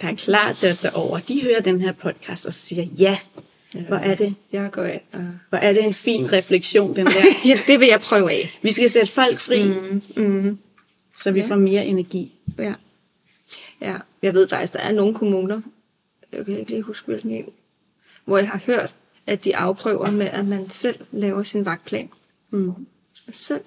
der 0.00 0.08
er 0.08 0.14
klar 0.14 0.52
til 0.52 0.66
at 0.66 0.78
tage 0.78 0.94
over. 0.94 1.18
De 1.18 1.42
hører 1.42 1.60
den 1.60 1.80
her 1.80 1.92
podcast 1.92 2.46
og 2.46 2.52
siger, 2.52 2.82
ja, 2.98 3.18
hvor 3.88 3.96
er 3.96 4.14
det, 4.14 4.34
Jeg 4.52 4.70
går 4.72 4.84
ind 4.84 5.00
og... 5.12 5.20
hvor 5.48 5.58
er 5.58 5.72
det 5.72 5.84
en 5.84 5.94
fin 5.94 6.32
refleksion, 6.32 6.96
den 6.96 7.06
der. 7.06 7.12
ja, 7.48 7.58
det 7.66 7.80
vil 7.80 7.88
jeg 7.88 8.00
prøve 8.00 8.32
af. 8.32 8.58
Vi 8.62 8.72
skal 8.72 8.90
sætte 8.90 9.12
folk 9.12 9.38
fri, 9.40 9.68
Mm, 9.68 10.02
mm. 10.24 10.58
så 11.22 11.30
vi 11.30 11.40
Ja. 11.40 11.46
får 11.48 11.56
mere 11.56 11.86
energi. 11.86 12.34
Ja. 12.58 12.74
Ja, 13.80 13.96
jeg 14.22 14.34
ved 14.34 14.48
faktisk, 14.48 14.72
der 14.72 14.78
er 14.80 14.92
nogle 14.92 15.14
kommuner, 15.14 15.60
jeg 16.32 16.44
kan 16.44 16.58
ikke 16.58 16.70
lige 16.70 16.82
huske 16.82 17.06
hvilken 17.06 17.30
en, 17.30 17.48
hvor 18.24 18.38
jeg 18.38 18.48
har 18.48 18.58
hørt, 18.66 18.94
at 19.30 19.44
de 19.44 19.56
afprøver 19.56 20.10
med, 20.10 20.26
at 20.26 20.46
man 20.46 20.70
selv 20.70 21.06
laver 21.12 21.42
sin 21.42 21.64
vagtplan. 21.64 22.10
Mm. 22.50 22.86
Selv. 23.30 23.64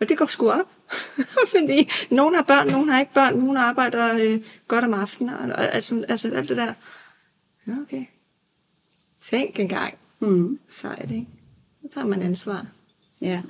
Og 0.00 0.08
det 0.08 0.18
går 0.18 0.26
sgu 0.26 0.50
op. 0.50 0.70
Fordi 1.54 1.90
nogen 2.10 2.34
har 2.34 2.42
børn, 2.42 2.66
nogen 2.66 2.88
har 2.88 3.00
ikke 3.00 3.14
børn, 3.14 3.38
nogen 3.38 3.56
arbejder 3.56 4.14
øh, 4.14 4.40
godt 4.68 4.84
om 4.84 4.94
aftenen. 4.94 5.34
Og, 5.34 5.74
altså, 5.74 6.04
altså 6.08 6.30
alt 6.34 6.48
det 6.48 6.56
der. 6.56 6.74
Ja, 7.66 7.72
okay. 7.82 8.04
Tænk 9.22 9.58
engang. 9.58 9.98
Mm. 10.20 10.58
Sejt, 10.68 11.10
ikke? 11.10 11.26
Så 11.82 11.88
tager 11.94 12.06
man 12.06 12.22
ansvar. 12.22 12.66
Ja. 13.20 13.42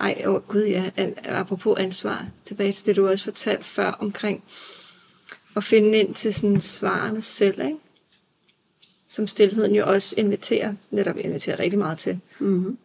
Ej, 0.00 0.22
åh 0.26 0.34
oh, 0.34 0.42
gud 0.42 0.64
ja, 0.64 0.90
An- 0.96 1.18
apropos 1.24 1.78
ansvar, 1.78 2.26
tilbage 2.44 2.72
til 2.72 2.86
det, 2.86 2.96
du 2.96 3.08
også 3.08 3.24
fortalte 3.24 3.64
før 3.64 3.90
omkring 3.90 4.44
at 5.56 5.64
finde 5.64 5.98
ind 5.98 6.14
til 6.14 6.34
sådan 6.34 6.60
svarene 6.60 7.20
selv, 7.20 7.60
ikke? 7.60 7.78
Som 9.08 9.26
stillheden 9.26 9.74
jo 9.74 9.86
også 9.86 10.14
inviterer, 10.18 10.74
netop 10.90 11.16
inviterer 11.16 11.58
rigtig 11.58 11.78
meget 11.78 11.98
til. 11.98 12.20
Mm. 12.38 12.78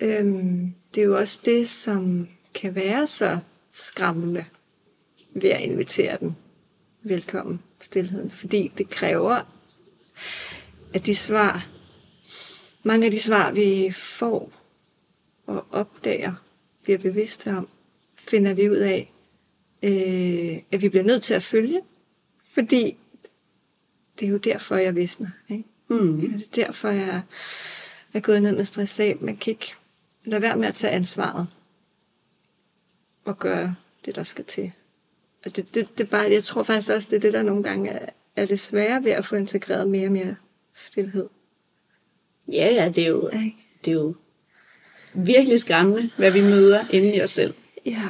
Øhm, 0.00 0.74
det 0.94 1.00
er 1.00 1.04
jo 1.04 1.16
også 1.16 1.40
det, 1.44 1.68
som 1.68 2.28
kan 2.54 2.74
være 2.74 3.06
så 3.06 3.38
skræmmende 3.72 4.44
ved 5.34 5.50
at 5.50 5.60
invitere 5.60 6.16
den 6.20 6.36
velkommen, 7.02 7.62
stillheden. 7.80 8.30
Fordi 8.30 8.72
det 8.78 8.90
kræver, 8.90 9.42
at 10.94 11.06
de 11.06 11.16
svar, 11.16 11.68
mange 12.82 13.06
af 13.06 13.12
de 13.12 13.20
svar, 13.20 13.52
vi 13.52 13.90
får 13.90 14.52
og 15.46 15.66
opdager, 15.70 16.32
bliver 16.82 16.98
bevidste 16.98 17.50
om, 17.50 17.68
finder 18.16 18.54
vi 18.54 18.70
ud 18.70 18.76
af, 18.76 19.12
øh, 19.82 20.62
at 20.72 20.82
vi 20.82 20.88
bliver 20.88 21.04
nødt 21.04 21.22
til 21.22 21.34
at 21.34 21.42
følge. 21.42 21.80
Fordi 22.54 22.96
det 24.18 24.26
er 24.26 24.30
jo 24.30 24.36
derfor, 24.36 24.76
jeg 24.76 24.96
visner. 24.96 25.28
Ikke? 25.48 25.64
Mm. 25.88 26.20
Det 26.20 26.34
er 26.34 26.64
derfor, 26.66 26.88
jeg 26.88 27.22
er 28.14 28.20
gået 28.20 28.42
ned 28.42 28.56
med 28.56 28.64
stress 28.64 29.00
af. 29.00 29.16
Man 29.20 29.36
kan 29.36 29.50
ikke 29.50 29.74
lade 30.24 30.42
være 30.42 30.56
med 30.56 30.68
at 30.68 30.74
tage 30.74 30.92
ansvaret 30.92 31.46
og 33.24 33.38
gøre 33.38 33.74
det, 34.04 34.14
der 34.14 34.22
skal 34.22 34.44
til. 34.44 34.72
Og 35.44 35.56
det, 35.56 35.74
det, 35.74 35.98
det 35.98 36.10
bare, 36.10 36.30
jeg 36.30 36.44
tror 36.44 36.62
faktisk 36.62 36.92
også, 36.92 37.08
det 37.10 37.16
er 37.16 37.20
det, 37.20 37.32
der 37.32 37.42
nogle 37.42 37.62
gange 37.62 37.90
er, 37.90 38.08
er 38.36 38.46
det 38.46 38.60
svære 38.60 39.04
ved 39.04 39.12
at 39.12 39.26
få 39.26 39.36
integreret 39.36 39.88
mere 39.88 40.06
og 40.06 40.12
mere 40.12 40.36
stillhed. 40.74 41.28
Ja, 42.48 42.68
ja, 42.72 42.88
det 42.88 43.04
er 43.04 43.08
jo, 43.08 43.28
Ikke? 43.28 43.56
det 43.84 43.90
er 43.90 43.94
jo 43.94 44.14
virkelig 45.14 45.60
skræmmende, 45.60 46.10
hvad 46.16 46.30
vi 46.30 46.40
møder 46.40 46.84
inde 46.90 47.14
i 47.16 47.22
os 47.22 47.30
selv. 47.30 47.54
Ja. 47.86 48.08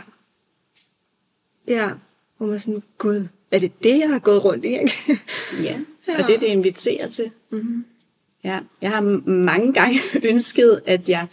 Ja, 1.69 1.91
hvor 2.37 2.47
man 2.47 2.61
sådan, 2.61 2.83
gud, 2.99 3.29
er 3.51 3.59
det 3.59 3.83
det, 3.83 3.99
jeg 3.99 4.09
har 4.09 4.19
gået 4.19 4.45
rundt 4.45 4.65
i? 4.65 4.69
Ikke? 4.69 5.21
Ja, 5.63 5.81
Ja. 6.09 6.23
og 6.23 6.29
det 6.29 6.41
det 6.41 6.47
inviterer 6.47 7.09
til. 7.09 7.31
mm-hmm. 7.51 7.85
Ja, 8.45 8.59
jeg 8.83 8.91
har 8.91 9.01
mange 9.31 9.73
gange 9.73 10.01
ønsket, 10.31 10.81
at 10.87 11.09
jeg 11.09 11.27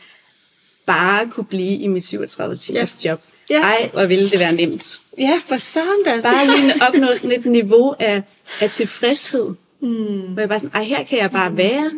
bare 0.85 1.27
kunne 1.27 1.45
blive 1.45 1.77
i 1.79 1.87
mit 1.87 2.03
37 2.05 2.55
timers 2.55 3.05
job. 3.05 3.21
Ja. 3.49 3.61
Ej, 3.61 3.89
hvor 3.93 4.05
ville 4.05 4.29
det 4.29 4.39
være 4.39 4.51
nemt. 4.53 4.99
Ja, 5.19 5.39
for 5.47 5.57
søren 5.57 6.03
da. 6.05 6.21
Bare 6.21 6.45
lige 6.45 6.73
opnå 6.87 7.15
sådan 7.15 7.39
et 7.39 7.45
niveau 7.45 7.95
af, 7.99 8.23
af 8.61 8.69
tilfredshed. 8.71 9.53
Mm. 9.81 10.21
Hvor 10.21 10.39
jeg 10.41 10.49
bare 10.49 10.59
sådan, 10.59 10.75
ej, 10.75 10.83
her 10.83 11.03
kan 11.03 11.17
jeg 11.17 11.31
bare 11.31 11.57
være. 11.57 11.91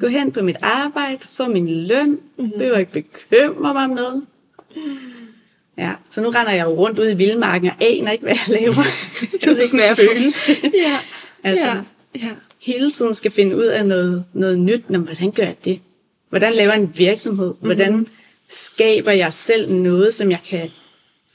Gå 0.00 0.06
hen 0.06 0.32
på 0.32 0.42
mit 0.42 0.56
arbejde, 0.62 1.18
få 1.30 1.48
min 1.48 1.86
løn. 1.86 2.18
Mm. 2.38 2.50
Behøver 2.58 2.78
ikke 2.78 2.92
bekymre 2.92 3.74
mig 3.74 3.84
om 3.84 3.90
noget. 3.90 4.26
Ja, 5.78 5.92
så 6.08 6.20
nu 6.20 6.30
render 6.30 6.52
jeg 6.52 6.64
jo 6.64 6.70
rundt 6.70 6.98
ude 6.98 7.12
i 7.12 7.14
vildmarken 7.14 7.70
og 7.70 7.76
aner 7.80 8.12
ikke, 8.12 8.22
hvad 8.24 8.34
jeg 8.34 8.60
laver. 8.60 8.82
Du 9.44 9.50
ved 9.50 9.62
ikke, 9.62 9.76
hvad 9.76 9.86
jeg 9.86 9.96
føles. 9.96 10.48
Ja, 10.62 10.98
Altså, 11.44 11.66
ja, 11.66 11.76
ja. 12.14 12.30
hele 12.58 12.90
tiden 12.90 13.14
skal 13.14 13.30
finde 13.30 13.56
ud 13.56 13.64
af 13.64 13.86
noget, 13.86 14.24
noget 14.32 14.58
nyt. 14.58 14.90
Nå, 14.90 14.98
men 14.98 15.06
hvordan 15.06 15.30
gør 15.30 15.42
jeg 15.42 15.56
det? 15.64 15.80
Hvordan 16.28 16.52
laver 16.52 16.72
jeg 16.72 16.82
en 16.82 16.92
virksomhed? 16.96 17.54
Hvordan 17.60 18.06
skaber 18.48 19.12
jeg 19.12 19.32
selv 19.32 19.72
noget, 19.72 20.14
som 20.14 20.30
jeg 20.30 20.40
kan 20.44 20.70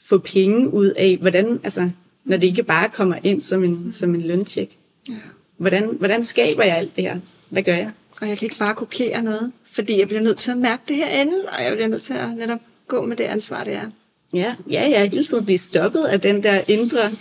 få 0.04 0.18
penge 0.18 0.74
ud 0.74 0.90
af? 0.90 1.18
Hvordan, 1.20 1.60
altså, 1.64 1.90
når 2.24 2.36
det 2.36 2.46
ikke 2.46 2.62
bare 2.62 2.88
kommer 2.88 3.16
ind 3.22 3.42
som 3.42 3.64
en, 3.64 3.92
som 3.92 4.14
en 4.14 4.22
løncheck. 4.22 4.70
ja. 5.08 5.14
Hvordan, 5.56 5.96
hvordan 5.98 6.24
skaber 6.24 6.64
jeg 6.64 6.76
alt 6.76 6.96
det 6.96 7.04
her? 7.04 7.18
Hvad 7.48 7.62
gør 7.62 7.74
jeg? 7.74 7.90
Og 8.20 8.28
jeg 8.28 8.38
kan 8.38 8.46
ikke 8.46 8.58
bare 8.58 8.74
kopiere 8.74 9.22
noget, 9.22 9.52
fordi 9.72 9.98
jeg 9.98 10.08
bliver 10.08 10.22
nødt 10.22 10.38
til 10.38 10.50
at 10.50 10.58
mærke 10.58 10.82
det 10.88 10.96
her 10.96 11.08
ende, 11.08 11.34
og 11.48 11.64
jeg 11.64 11.72
bliver 11.72 11.88
nødt 11.88 12.02
til 12.02 12.14
at 12.14 12.28
netop 12.36 12.58
gå 12.88 13.06
med 13.06 13.16
det 13.16 13.24
ansvar, 13.24 13.64
det 13.64 13.72
er. 13.72 13.90
Ja, 14.34 14.54
ja, 14.70 14.88
ja, 14.88 15.08
hele 15.08 15.24
tiden 15.24 15.44
blive 15.44 15.58
stoppet 15.58 16.04
af 16.04 16.20
den 16.20 16.42
der 16.42 16.60
indre 16.68 17.12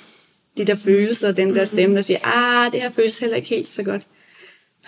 De 0.58 0.66
der 0.66 0.76
følelser, 0.76 1.32
den 1.32 1.56
der 1.56 1.66
stemme, 1.66 1.96
der 1.96 2.02
siger, 2.02 2.20
ah, 2.24 2.72
det 2.72 2.82
her 2.82 2.90
føles 2.92 3.20
heller 3.20 3.36
ikke 3.36 3.50
helt 3.50 3.68
så 3.68 3.84
godt. 3.84 4.08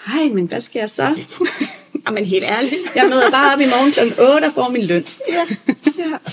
Nej, 0.07 0.29
men 0.33 0.45
hvad 0.45 0.61
skal 0.61 0.79
jeg 0.79 0.89
så? 0.89 1.15
Jamen 2.07 2.25
helt 2.25 2.43
ærligt. 2.45 2.75
jeg 2.95 3.05
møder 3.09 3.31
bare 3.31 3.53
op 3.53 3.59
i 3.59 3.65
morgen 3.65 3.91
kl. 3.91 4.21
8 4.35 4.45
og 4.45 4.53
får 4.53 4.69
min 4.69 4.85
løn. 4.85 5.05
ja. 5.29 5.45
ja. 5.97 6.17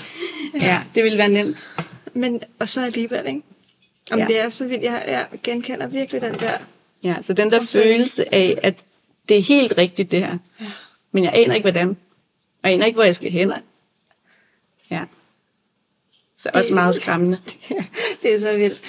Ja, 0.61 0.81
det 0.95 1.03
ville 1.03 1.17
være 1.17 1.29
nemt. 1.29 1.69
Men, 2.13 2.41
og 2.59 2.69
så 2.69 2.81
alligevel, 2.81 3.27
ikke? 3.27 3.41
Om 4.11 4.19
Ja. 4.19 4.25
det 4.27 4.39
er 4.39 4.49
så 4.49 4.65
vildt, 4.65 4.83
jeg, 4.83 5.03
jeg 5.07 5.27
genkender 5.43 5.87
virkelig 5.87 6.21
den 6.21 6.33
der. 6.39 6.57
Ja, 7.03 7.15
så 7.21 7.33
den 7.33 7.51
der 7.51 7.59
så- 7.65 7.67
følelse 7.81 8.35
af, 8.35 8.59
at 8.63 8.75
det 9.29 9.37
er 9.37 9.41
helt 9.41 9.77
rigtigt 9.77 10.11
det 10.11 10.19
her. 10.19 10.37
Ja. 10.61 10.65
Men 11.11 11.23
jeg 11.23 11.33
aner 11.35 11.53
ikke, 11.55 11.63
hvordan. 11.71 11.89
Og 11.89 11.95
jeg 12.69 12.73
aner 12.73 12.85
ikke, 12.85 12.95
hvor 12.97 13.03
jeg 13.03 13.15
skal 13.15 13.31
hen. 13.31 13.51
Ja. 14.91 15.03
Så 16.45 16.51
også 16.53 16.73
meget 16.73 16.95
skræmmende. 16.95 17.37
det 18.21 18.33
er 18.33 18.39
så 18.39 18.57
vildt. 18.57 18.81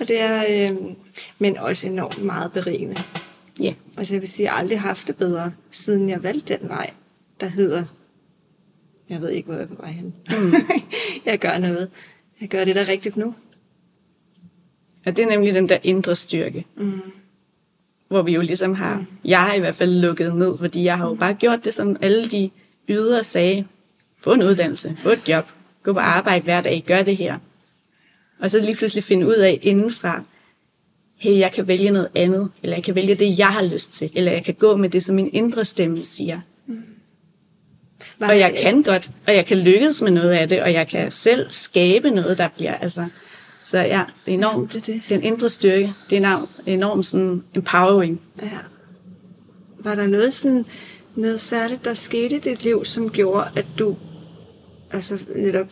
Og 0.00 0.08
det 0.08 0.20
er, 0.20 0.70
øh, 0.70 0.76
men 1.38 1.58
også 1.58 1.88
enormt 1.88 2.24
meget 2.24 2.52
berigende. 2.52 3.02
Ja. 3.60 3.74
Altså 3.96 4.14
jeg 4.14 4.20
vil 4.20 4.28
sige, 4.28 4.44
jeg 4.44 4.52
har 4.52 4.58
aldrig 4.58 4.80
haft 4.80 5.06
det 5.06 5.16
bedre, 5.16 5.52
siden 5.70 6.08
jeg 6.08 6.22
valgte 6.22 6.58
den 6.58 6.68
vej, 6.68 6.90
der 7.40 7.46
hedder, 7.46 7.84
jeg 9.08 9.20
ved 9.20 9.30
ikke, 9.30 9.46
hvor 9.46 9.54
jeg 9.54 9.62
er 9.62 9.66
på 9.66 9.74
vej 9.74 9.90
hen. 9.90 10.14
Mm. 10.28 10.54
jeg 11.26 11.38
gør 11.38 11.58
noget. 11.58 11.90
Jeg 12.40 12.48
gør 12.48 12.64
det, 12.64 12.74
der 12.74 12.80
er 12.80 12.88
rigtigt 12.88 13.16
nu. 13.16 13.34
Og 15.06 15.16
det 15.16 15.22
er 15.24 15.28
nemlig 15.28 15.54
den 15.54 15.68
der 15.68 15.78
indre 15.82 16.16
styrke. 16.16 16.66
Mm. 16.76 17.00
Hvor 18.08 18.22
vi 18.22 18.32
jo 18.32 18.40
ligesom 18.40 18.74
har, 18.74 19.04
jeg 19.24 19.40
har 19.40 19.54
i 19.54 19.60
hvert 19.60 19.74
fald 19.74 20.00
lukket 20.00 20.34
ned, 20.36 20.58
fordi 20.58 20.84
jeg 20.84 20.98
har 20.98 21.08
jo 21.08 21.14
bare 21.14 21.34
gjort 21.34 21.64
det, 21.64 21.74
som 21.74 21.96
alle 22.00 22.28
de 22.28 22.50
ydre 22.88 23.24
sagde. 23.24 23.64
Få 24.20 24.32
en 24.32 24.42
uddannelse, 24.42 24.96
få 24.96 25.08
et 25.08 25.28
job, 25.28 25.48
gå 25.82 25.92
på 25.92 25.98
arbejde 25.98 26.44
hver 26.44 26.60
dag, 26.60 26.84
gør 26.86 27.02
det 27.02 27.16
her. 27.16 27.38
Og 28.40 28.50
så 28.50 28.60
lige 28.60 28.74
pludselig 28.76 29.04
finde 29.04 29.26
ud 29.26 29.34
af 29.34 29.58
indenfra, 29.62 30.22
hey, 31.16 31.38
jeg 31.38 31.52
kan 31.52 31.66
vælge 31.68 31.90
noget 31.90 32.08
andet, 32.14 32.50
eller 32.62 32.76
jeg 32.76 32.84
kan 32.84 32.94
vælge 32.94 33.14
det, 33.14 33.38
jeg 33.38 33.46
har 33.48 33.62
lyst 33.62 33.92
til, 33.92 34.10
eller 34.14 34.32
jeg 34.32 34.44
kan 34.44 34.54
gå 34.54 34.76
med 34.76 34.88
det, 34.88 35.04
som 35.04 35.14
min 35.14 35.30
indre 35.32 35.64
stemme 35.64 36.04
siger. 36.04 36.40
Var 38.18 38.28
Og 38.28 38.38
jeg 38.38 38.52
det- 38.52 38.60
kan 38.60 38.82
godt, 38.82 39.10
og 39.26 39.34
jeg 39.34 39.46
kan 39.46 39.58
lykkes 39.58 40.02
med 40.02 40.10
noget 40.10 40.30
af 40.30 40.48
det, 40.48 40.62
og 40.62 40.72
jeg 40.72 40.88
kan 40.88 41.10
selv 41.10 41.46
skabe 41.50 42.10
noget, 42.10 42.38
der 42.38 42.48
bliver, 42.48 42.74
altså... 42.74 43.06
Så 43.64 43.78
ja, 43.78 44.04
det 44.26 44.30
er 44.34 44.38
enormt, 44.38 44.74
Ja, 44.74 44.80
det 44.80 44.88
er 44.88 44.92
det. 44.92 45.02
den 45.08 45.22
indre 45.22 45.48
styrke, 45.48 45.92
det 46.10 46.16
er 46.16 46.20
enormt, 46.20 46.50
enormt 46.66 47.06
sådan 47.06 47.44
empowering. 47.54 48.20
Ja. 48.42 48.50
Var 49.78 49.94
der 49.94 50.06
noget 50.06 50.32
sådan, 50.34 50.64
noget 51.16 51.40
særligt, 51.40 51.84
der 51.84 51.94
skete 51.94 52.36
i 52.36 52.38
dit 52.38 52.64
liv, 52.64 52.84
som 52.84 53.10
gjorde, 53.10 53.50
at 53.56 53.66
du 53.78 53.96
altså 54.92 55.18
netop 55.36 55.66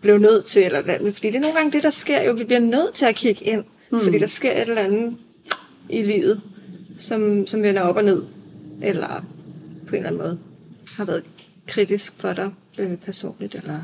blev 0.00 0.18
nødt 0.18 0.44
til, 0.44 0.62
eller 0.64 0.82
hvad? 0.82 1.12
Fordi 1.12 1.26
det 1.26 1.36
er 1.36 1.40
nogle 1.40 1.56
gange 1.56 1.72
det, 1.72 1.82
der 1.82 1.90
sker 1.90 2.22
jo. 2.22 2.32
Vi 2.32 2.44
bliver 2.44 2.60
nødt 2.60 2.94
til 2.94 3.06
at 3.06 3.14
kigge 3.14 3.44
ind, 3.44 3.64
mm. 3.90 4.00
fordi 4.00 4.18
der 4.18 4.26
sker 4.26 4.52
et 4.52 4.68
eller 4.68 4.82
andet 4.82 5.16
i 5.88 6.02
livet, 6.02 6.40
som, 6.98 7.46
som 7.46 7.62
vender 7.62 7.82
op 7.82 7.96
og 7.96 8.04
ned, 8.04 8.22
eller 8.82 9.24
på 9.86 9.96
en 9.96 9.96
eller 9.96 10.06
anden 10.06 10.22
måde 10.22 10.38
har 10.96 11.04
været 11.04 11.22
kritisk 11.66 12.12
for 12.16 12.32
dig 12.32 12.50
øh, 12.78 12.96
personligt, 12.96 13.54
eller... 13.54 13.80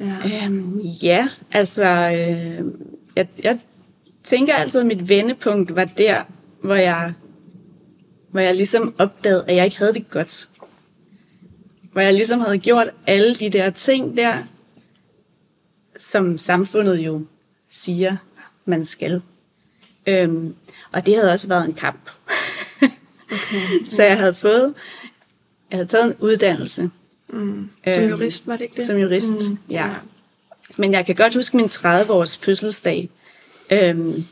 Ja. 0.00 0.46
Øhm, 0.46 0.78
ja, 0.80 1.28
altså, 1.52 1.84
øh, 1.84 2.64
jeg, 3.16 3.28
jeg 3.42 3.58
tænker 4.24 4.54
altid, 4.54 4.80
at 4.80 4.86
mit 4.86 5.08
vendepunkt 5.08 5.76
var 5.76 5.84
der, 5.84 6.22
hvor 6.62 6.74
jeg, 6.74 7.12
hvor 8.30 8.40
jeg 8.40 8.54
ligesom 8.54 8.94
opdagede, 8.98 9.44
at 9.48 9.56
jeg 9.56 9.64
ikke 9.64 9.78
havde 9.78 9.92
det 9.92 10.10
godt. 10.10 10.48
Hvor 11.92 12.00
jeg 12.00 12.14
ligesom 12.14 12.40
havde 12.40 12.58
gjort 12.58 12.90
alle 13.06 13.34
de 13.34 13.50
der 13.50 13.70
ting 13.70 14.16
der, 14.16 14.42
som 15.96 16.38
samfundet 16.38 16.98
jo 16.98 17.22
siger, 17.70 18.16
man 18.64 18.84
skal. 18.84 19.22
Øhm, 20.06 20.54
og 20.92 21.06
det 21.06 21.16
havde 21.16 21.32
også 21.32 21.48
været 21.48 21.64
en 21.64 21.74
kamp. 21.74 22.10
okay. 23.32 23.88
Så 23.96 24.02
jeg 24.02 24.18
havde 24.18 24.34
fået, 24.34 24.74
jeg 25.70 25.76
havde 25.76 25.88
taget 25.88 26.06
en 26.06 26.14
uddannelse. 26.20 26.90
Mm. 27.28 27.70
Som 27.94 28.02
Øhm, 28.02 28.10
jurist, 28.10 28.46
var 28.46 28.52
det 28.52 28.62
ikke 28.62 28.76
det? 28.76 28.84
Som 28.84 28.96
jurist, 28.96 29.50
mm, 29.50 29.58
ja. 29.70 29.90
Men 30.76 30.92
jeg 30.92 31.06
kan 31.06 31.14
godt 31.14 31.34
huske 31.34 31.56
min 31.56 31.66
30-års 31.66 32.36
fødselsdag, 32.38 33.10
øhm, 33.70 34.24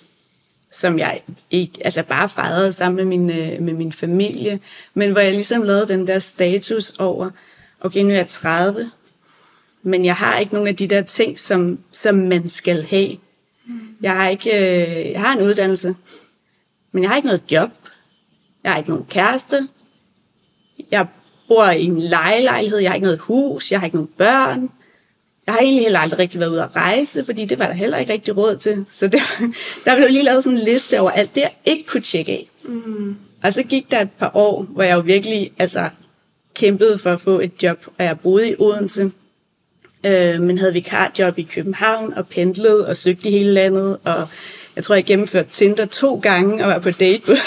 som 0.73 0.99
jeg 0.99 1.23
ikke, 1.51 1.73
altså 1.85 2.03
bare 2.03 2.29
fejrede 2.29 2.73
sammen 2.73 2.97
med 2.97 3.05
min, 3.05 3.31
øh, 3.31 3.63
med 3.63 3.73
min 3.73 3.93
familie, 3.93 4.61
men 4.95 5.13
hvor 5.13 5.21
jeg 5.21 5.33
ligesom 5.33 5.63
lavede 5.63 5.89
den 5.89 6.07
der 6.07 6.19
status 6.19 6.91
over, 6.99 7.31
okay, 7.81 8.03
nu 8.03 8.11
er 8.11 8.15
jeg 8.15 8.27
30, 8.27 8.91
men 9.83 10.05
jeg 10.05 10.15
har 10.15 10.39
ikke 10.39 10.53
nogen 10.53 10.69
af 10.69 10.77
de 10.77 10.87
der 10.87 11.03
ting, 11.03 11.39
som, 11.39 11.79
som 11.93 12.15
man 12.15 12.49
skal 12.49 12.83
have. 12.83 13.17
Jeg 14.01 14.17
har 14.17 14.29
ikke, 14.29 14.51
øh, 14.51 15.11
jeg 15.11 15.21
har 15.21 15.33
en 15.33 15.43
uddannelse, 15.43 15.97
men 16.93 17.03
jeg 17.03 17.11
har 17.11 17.17
ikke 17.17 17.29
noget 17.29 17.43
job. 17.53 17.71
Jeg 18.65 18.73
har 18.73 18.79
ikke 18.79 18.91
nogen 18.91 19.07
kæreste. 19.11 19.69
Jeg 20.91 21.07
bor 21.49 21.65
i 21.65 21.85
en 21.85 22.01
lejelejlighed. 22.01 22.79
Jeg 22.79 22.91
har 22.91 22.95
ikke 22.95 23.05
noget 23.05 23.19
hus. 23.19 23.73
Jeg 23.73 23.81
har 23.81 23.87
ikke 23.87 23.97
nogen 23.97 24.11
børn. 24.19 24.71
Jeg 25.47 25.55
har 25.55 25.61
egentlig 25.61 25.83
heller 25.83 25.99
aldrig 25.99 26.19
rigtig 26.19 26.41
været 26.41 26.51
ude 26.51 26.63
at 26.63 26.77
rejse, 26.77 27.25
fordi 27.25 27.45
det 27.45 27.59
var 27.59 27.67
der 27.67 27.73
heller 27.73 27.99
ikke 27.99 28.13
rigtig 28.13 28.37
råd 28.37 28.57
til. 28.57 28.85
Så 28.89 29.07
det, 29.09 29.21
der 29.85 29.97
blev 29.97 30.09
lige 30.09 30.25
lavet 30.25 30.45
sådan 30.45 30.59
en 30.59 30.65
liste 30.65 31.01
over 31.01 31.11
alt 31.11 31.35
det, 31.35 31.41
jeg 31.41 31.53
ikke 31.65 31.87
kunne 31.87 32.01
tjekke 32.01 32.33
af. 32.33 32.49
Mm. 32.65 33.17
Og 33.43 33.53
så 33.53 33.63
gik 33.63 33.91
der 33.91 34.01
et 34.01 34.11
par 34.11 34.31
år, 34.35 34.63
hvor 34.63 34.83
jeg 34.83 34.95
jo 34.95 35.01
virkelig 35.01 35.53
altså, 35.59 35.91
kæmpede 36.59 36.99
for 36.99 37.13
at 37.13 37.21
få 37.21 37.41
et 37.41 37.63
job, 37.63 37.87
og 37.99 38.05
jeg 38.05 38.21
boede 38.21 38.51
i 38.51 38.55
Odense, 38.59 39.11
øh, 40.07 40.41
men 40.41 40.59
havde 40.59 40.73
vikarjob 40.73 41.39
i 41.39 41.43
København, 41.43 42.15
og 42.15 42.29
pendlede 42.29 42.89
og 42.89 42.97
søgte 42.97 43.29
i 43.29 43.33
hele 43.33 43.53
landet, 43.53 43.99
og 44.05 44.29
jeg 44.77 44.85
tror, 44.85 44.95
jeg 44.95 45.05
gennemførte 45.05 45.49
Tinder 45.51 45.87
to 45.87 46.19
gange, 46.19 46.65
og 46.65 46.71
var 46.71 46.79
på 46.79 46.91
date 46.91 47.23
både 47.27 47.39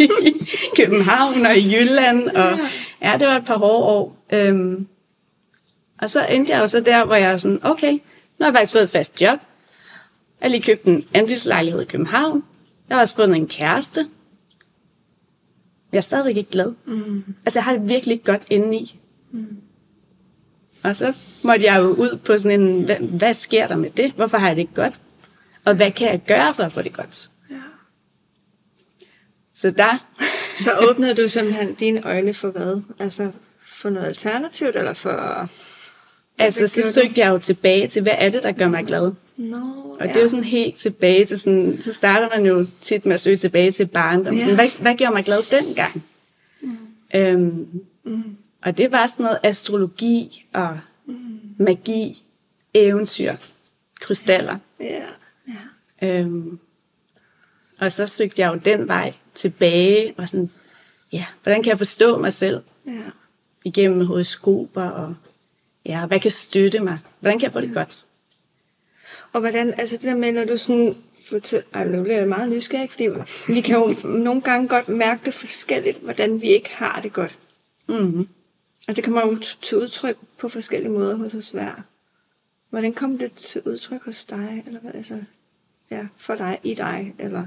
i 0.26 0.32
København 0.76 1.46
og 1.46 1.56
i 1.56 1.76
Jylland, 1.76 2.28
og 2.28 2.58
ja, 3.02 3.16
det 3.18 3.26
var 3.26 3.36
et 3.36 3.44
par 3.44 3.58
hårde 3.58 3.84
år. 3.84 4.24
Øhm, 4.32 4.86
og 6.02 6.10
så 6.10 6.26
endte 6.26 6.52
jeg 6.52 6.60
jo 6.60 6.66
så 6.66 6.80
der, 6.80 7.04
hvor 7.04 7.14
jeg 7.14 7.32
er 7.32 7.36
sådan, 7.36 7.60
okay, 7.62 7.92
nu 7.92 8.00
har 8.40 8.46
jeg 8.46 8.54
faktisk 8.54 8.72
fået 8.72 8.84
et 8.84 8.90
fast 8.90 9.20
job. 9.22 9.38
Jeg 10.40 10.44
har 10.44 10.48
lige 10.48 10.62
købt 10.62 10.84
en 10.84 11.04
andelslejlighed 11.14 11.82
i 11.82 11.84
København. 11.84 12.42
Jeg 12.88 12.96
har 12.96 13.00
også 13.00 13.16
fundet 13.16 13.36
en 13.36 13.48
kæreste. 13.48 14.06
Jeg 15.92 15.98
er 15.98 16.02
stadigvæk 16.02 16.36
ikke 16.36 16.50
glad. 16.50 16.72
Mm. 16.84 17.24
Altså, 17.46 17.58
jeg 17.58 17.64
har 17.64 17.72
det 17.72 17.88
virkelig 17.88 18.12
ikke 18.12 18.24
godt 18.24 18.42
indeni. 18.50 19.00
Mm. 19.30 19.46
Og 20.82 20.96
så 20.96 21.12
måtte 21.42 21.66
jeg 21.66 21.80
jo 21.80 21.88
ud 21.88 22.18
på 22.24 22.38
sådan 22.38 22.60
en, 22.60 22.84
hvad, 22.84 22.96
hvad 22.96 23.34
sker 23.34 23.68
der 23.68 23.76
med 23.76 23.90
det? 23.90 24.12
Hvorfor 24.12 24.38
har 24.38 24.46
jeg 24.46 24.56
det 24.56 24.62
ikke 24.62 24.74
godt? 24.74 25.00
Og 25.64 25.74
hvad 25.74 25.90
kan 25.90 26.08
jeg 26.08 26.22
gøre 26.26 26.54
for 26.54 26.62
at 26.62 26.72
få 26.72 26.82
det 26.82 26.92
godt? 26.92 27.30
Ja. 27.50 27.56
Så 29.54 29.70
der, 29.70 30.06
Så 30.56 30.78
åbnede 30.90 31.14
du 31.14 31.28
simpelthen 31.28 31.74
dine 31.74 32.06
øjne 32.06 32.34
for 32.34 32.48
hvad? 32.50 32.82
Altså 32.98 33.30
for 33.66 33.90
noget 33.90 34.06
alternativt, 34.06 34.76
eller 34.76 34.92
for... 34.92 35.48
altså, 36.38 36.66
så 36.66 36.92
søgte 36.92 37.20
jeg 37.20 37.30
jo 37.30 37.38
tilbage 37.38 37.88
til, 37.88 38.02
hvad 38.02 38.14
er 38.18 38.30
det, 38.30 38.42
der 38.42 38.52
gør 38.52 38.68
mig 38.68 38.86
glad? 38.86 39.12
Nå, 39.36 39.56
Og 40.00 40.06
ja. 40.06 40.06
det 40.06 40.16
er 40.16 40.20
jo 40.20 40.28
sådan 40.28 40.44
helt 40.44 40.74
tilbage 40.74 41.24
til 41.24 41.38
sådan, 41.38 41.76
så 41.80 41.92
starter 41.92 42.28
man 42.36 42.46
jo 42.46 42.66
tit 42.80 43.06
med 43.06 43.14
at 43.14 43.20
søge 43.20 43.36
tilbage 43.36 43.72
til 43.72 43.86
barndom. 43.86 44.34
Ja. 44.34 44.46
Ja. 44.46 44.54
Hvad, 44.54 44.68
hvad 44.80 44.94
gjorde 44.94 45.14
mig 45.14 45.24
glad 45.24 45.42
dengang? 45.50 46.04
Mm. 46.60 46.76
Øhm, 47.14 47.68
mm. 48.04 48.36
Og 48.62 48.78
det 48.78 48.92
var 48.92 49.06
sådan 49.06 49.24
noget 49.24 49.38
astrologi 49.42 50.46
og 50.52 50.78
mm. 51.06 51.40
magi, 51.58 52.22
eventyr, 52.74 53.34
krystaller. 54.00 54.58
Ja, 54.80 55.04
ja. 56.00 56.20
Øhm, 56.20 56.58
og 57.78 57.92
så 57.92 58.06
søgte 58.06 58.42
jeg 58.42 58.54
jo 58.54 58.60
den 58.64 58.88
vej 58.88 59.12
tilbage, 59.34 60.14
og 60.16 60.28
sådan, 60.28 60.50
ja, 61.12 61.24
hvordan 61.42 61.62
kan 61.62 61.70
jeg 61.70 61.78
forstå 61.78 62.18
mig 62.18 62.32
selv 62.32 62.62
ja. 62.86 63.00
igennem 63.64 64.06
horoskoper, 64.06 64.82
og 64.82 65.14
ja, 65.86 66.06
hvad 66.06 66.20
kan 66.20 66.30
støtte 66.30 66.80
mig? 66.80 66.98
Hvordan 67.20 67.38
kan 67.38 67.44
jeg 67.44 67.52
få 67.52 67.60
det 67.60 67.74
godt? 67.74 68.06
Og 69.36 69.40
hvordan, 69.40 69.74
altså 69.78 69.96
det 69.96 70.04
der 70.04 70.14
med, 70.16 70.32
når 70.32 70.44
du 70.44 70.56
sådan 70.56 70.96
fortæller, 71.28 71.66
ej, 71.74 71.84
nu 71.88 72.02
bliver 72.02 72.18
jeg 72.18 72.28
meget 72.28 72.50
nysgerrig, 72.50 72.90
fordi 72.90 73.08
vi 73.48 73.60
kan 73.60 73.76
jo 73.76 74.08
nogle 74.08 74.40
gange 74.40 74.68
godt 74.68 74.88
mærke 74.88 75.20
det 75.24 75.34
forskelligt, 75.34 75.98
hvordan 75.98 76.42
vi 76.42 76.46
ikke 76.46 76.70
har 76.72 77.00
det 77.00 77.12
godt. 77.12 77.38
Mm-hmm. 77.88 78.28
Og 78.88 78.96
det 78.96 79.04
kommer 79.04 79.26
jo 79.26 79.38
til 79.62 79.78
udtryk 79.78 80.16
på 80.38 80.48
forskellige 80.48 80.92
måder 80.92 81.16
hos 81.16 81.34
os 81.34 81.50
hver. 81.50 81.82
Hvordan 82.70 82.92
kom 82.92 83.18
det 83.18 83.32
til 83.32 83.62
udtryk 83.64 84.04
hos 84.04 84.24
dig, 84.24 84.62
eller 84.66 84.80
hvad, 84.80 84.90
altså, 84.94 85.18
ja, 85.90 86.06
for 86.16 86.34
dig, 86.34 86.58
i 86.62 86.74
dig, 86.74 87.14
eller 87.18 87.46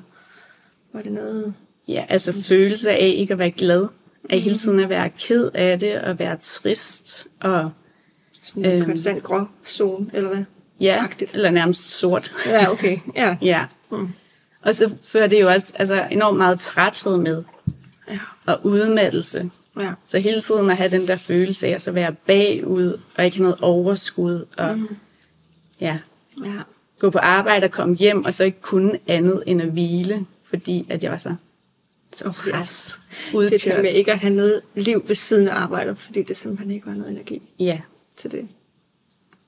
var 0.93 1.01
det 1.01 1.11
noget... 1.11 1.53
Ja, 1.87 2.05
altså 2.09 2.33
følelse 2.33 2.91
af 2.91 3.13
ikke 3.17 3.33
at 3.33 3.39
være 3.39 3.51
glad. 3.51 3.87
Af 4.29 4.39
hele 4.39 4.57
tiden 4.57 4.79
at 4.79 4.89
være 4.89 5.09
ked 5.09 5.51
af 5.53 5.79
det, 5.79 6.01
og 6.01 6.19
være 6.19 6.37
trist, 6.37 7.27
og 7.39 7.71
Sådan 8.43 8.65
en 8.65 8.71
Øhm. 8.71 8.85
konstant 8.85 9.23
grå 9.23 9.45
zone, 9.65 10.09
eller 10.13 10.29
hvad? 10.29 10.43
Ja, 10.81 11.03
Agtigt. 11.03 11.33
eller 11.33 11.51
nærmest 11.51 11.89
sort. 11.89 12.33
Ja, 12.45 12.71
okay. 12.71 12.97
Ja. 13.15 13.37
ja. 13.41 13.65
Mm. 13.91 14.09
Og 14.61 14.75
så 14.75 14.91
fører 15.03 15.27
det 15.27 15.41
jo 15.41 15.47
også 15.49 15.73
altså, 15.75 16.07
enormt 16.11 16.37
meget 16.37 16.59
træthed 16.59 17.17
med, 17.17 17.43
Ja. 18.09 18.17
og 18.45 18.59
udmattelse. 18.65 19.49
Ja. 19.79 19.91
Så 20.05 20.19
hele 20.19 20.41
tiden 20.41 20.69
at 20.69 20.77
have 20.77 20.91
den 20.91 21.07
der 21.07 21.15
følelse 21.15 21.67
af 21.67 21.71
at 21.71 21.81
så 21.81 21.91
være 21.91 22.13
bagud, 22.13 22.99
og 23.17 23.25
ikke 23.25 23.37
have 23.37 23.43
noget 23.43 23.57
overskud. 23.61 24.45
Og, 24.57 24.77
Mm. 24.77 24.95
ja. 25.81 25.97
Ja. 26.45 26.51
gå 26.99 27.09
på 27.09 27.17
arbejde 27.17 27.63
og 27.65 27.71
komme 27.71 27.95
hjem, 27.95 28.25
og 28.25 28.33
så 28.33 28.43
ikke 28.43 28.61
kunne 28.61 28.99
andet 29.07 29.43
end 29.45 29.61
at 29.61 29.67
hvile, 29.67 30.25
fordi 30.43 30.85
at 30.89 31.03
jeg 31.03 31.11
var 31.11 31.17
så, 31.17 31.35
så 32.13 32.25
Okay. 32.25 32.51
træt, 32.51 32.99
Det 33.31 33.33
udkørt. 33.37 33.61
det 33.61 33.81
med 33.83 33.93
ikke 33.93 34.11
at 34.11 34.19
have 34.19 34.33
noget 34.33 34.61
liv 34.75 35.03
ved 35.07 35.15
siden 35.15 35.47
af 35.47 35.55
arbejdet, 35.55 35.97
fordi 35.97 36.23
det 36.23 36.37
simpelthen 36.37 36.71
ikke 36.71 36.85
var 36.87 36.93
noget 36.93 37.11
energi 37.11 37.41
Ja, 37.59 37.79
til 38.17 38.31
det. 38.31 38.47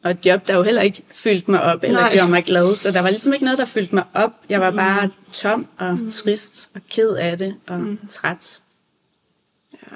Og 0.04 0.12
et 0.12 0.26
job, 0.26 0.47
der 0.47 0.56
jo 0.56 0.64
heller 0.64 0.82
ikke 0.82 1.04
fyldte 1.12 1.52
mig 1.52 1.62
op, 1.62 1.84
eller 1.84 1.99
Nej. 1.99 2.14
gjorde 2.14 2.30
mig 2.32 2.43
glad. 2.43 2.76
Så 2.76 2.91
der 2.91 2.99
var 3.02 3.10
ligesom 3.10 3.34
ikke 3.34 3.45
noget, 3.45 3.58
der 3.58 3.66
fyldte 3.66 3.95
mig 3.95 4.04
op. 4.14 4.32
Jeg 4.49 4.60
var 4.62 4.72
bare 4.72 5.10
tom 5.32 5.68
og 5.78 5.97
trist 6.12 6.72
og 6.76 6.82
ked 6.89 7.10
af 7.16 7.38
det 7.38 7.56
og 7.68 7.80
mm. 7.80 7.99
træt. 8.10 8.62
Ja. 9.74 9.95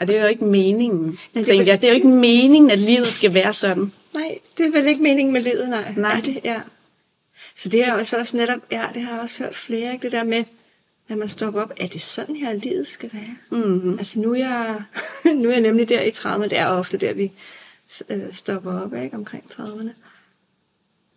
Og 0.00 0.06
det 0.08 0.16
er 0.16 0.20
jo 0.22 0.26
ikke 0.28 0.44
meningen, 0.44 1.06
det 1.10 1.18
det, 1.34 1.46
tænkte 1.46 1.58
vel- 1.58 1.66
jeg. 1.66 1.80
Det 1.82 1.86
er 1.88 1.92
jo 1.92 1.94
ikke 1.96 2.08
meningen, 2.08 2.70
at 2.70 2.78
livet 2.78 3.06
skal 3.06 3.34
være 3.34 3.52
sådan. 3.52 3.92
Nej, 4.14 4.38
det 4.58 4.66
er 4.66 4.70
vel 4.72 4.86
ikke 4.86 5.02
meningen 5.02 5.32
med 5.32 5.40
livet, 5.42 5.68
nej. 5.68 5.94
Nej. 5.96 6.16
Er 6.16 6.20
det, 6.20 6.40
ja. 6.44 6.60
Så 7.56 7.68
det 7.68 7.84
er 7.84 7.92
også, 7.92 8.16
også 8.16 8.36
netop, 8.36 8.58
ja, 8.72 8.86
det 8.94 9.02
har 9.02 9.12
jeg 9.12 9.20
også 9.20 9.42
hørt 9.42 9.54
flere, 9.56 9.92
ikke? 9.92 10.02
det 10.02 10.12
der 10.12 10.24
med, 10.24 10.44
at 11.08 11.18
man 11.18 11.28
stopper 11.28 11.62
op, 11.62 11.72
er 11.80 11.86
det 11.86 12.02
sådan 12.02 12.36
her, 12.36 12.52
livet 12.52 12.86
skal 12.86 13.10
være? 13.12 13.60
Mm-hmm. 13.62 13.98
Altså 13.98 14.20
nu 14.20 14.32
er, 14.34 14.38
jeg, 14.38 14.82
nu 15.34 15.48
er 15.48 15.52
jeg 15.52 15.60
nemlig 15.60 15.88
der 15.88 16.00
i 16.00 16.10
30'erne, 16.10 16.42
det 16.42 16.58
er 16.58 16.66
ofte 16.66 16.96
der, 16.98 17.12
vi 17.12 17.32
stopper 18.30 18.80
op, 18.80 18.94
ikke? 18.94 19.16
omkring 19.16 19.44
30'erne. 19.52 19.90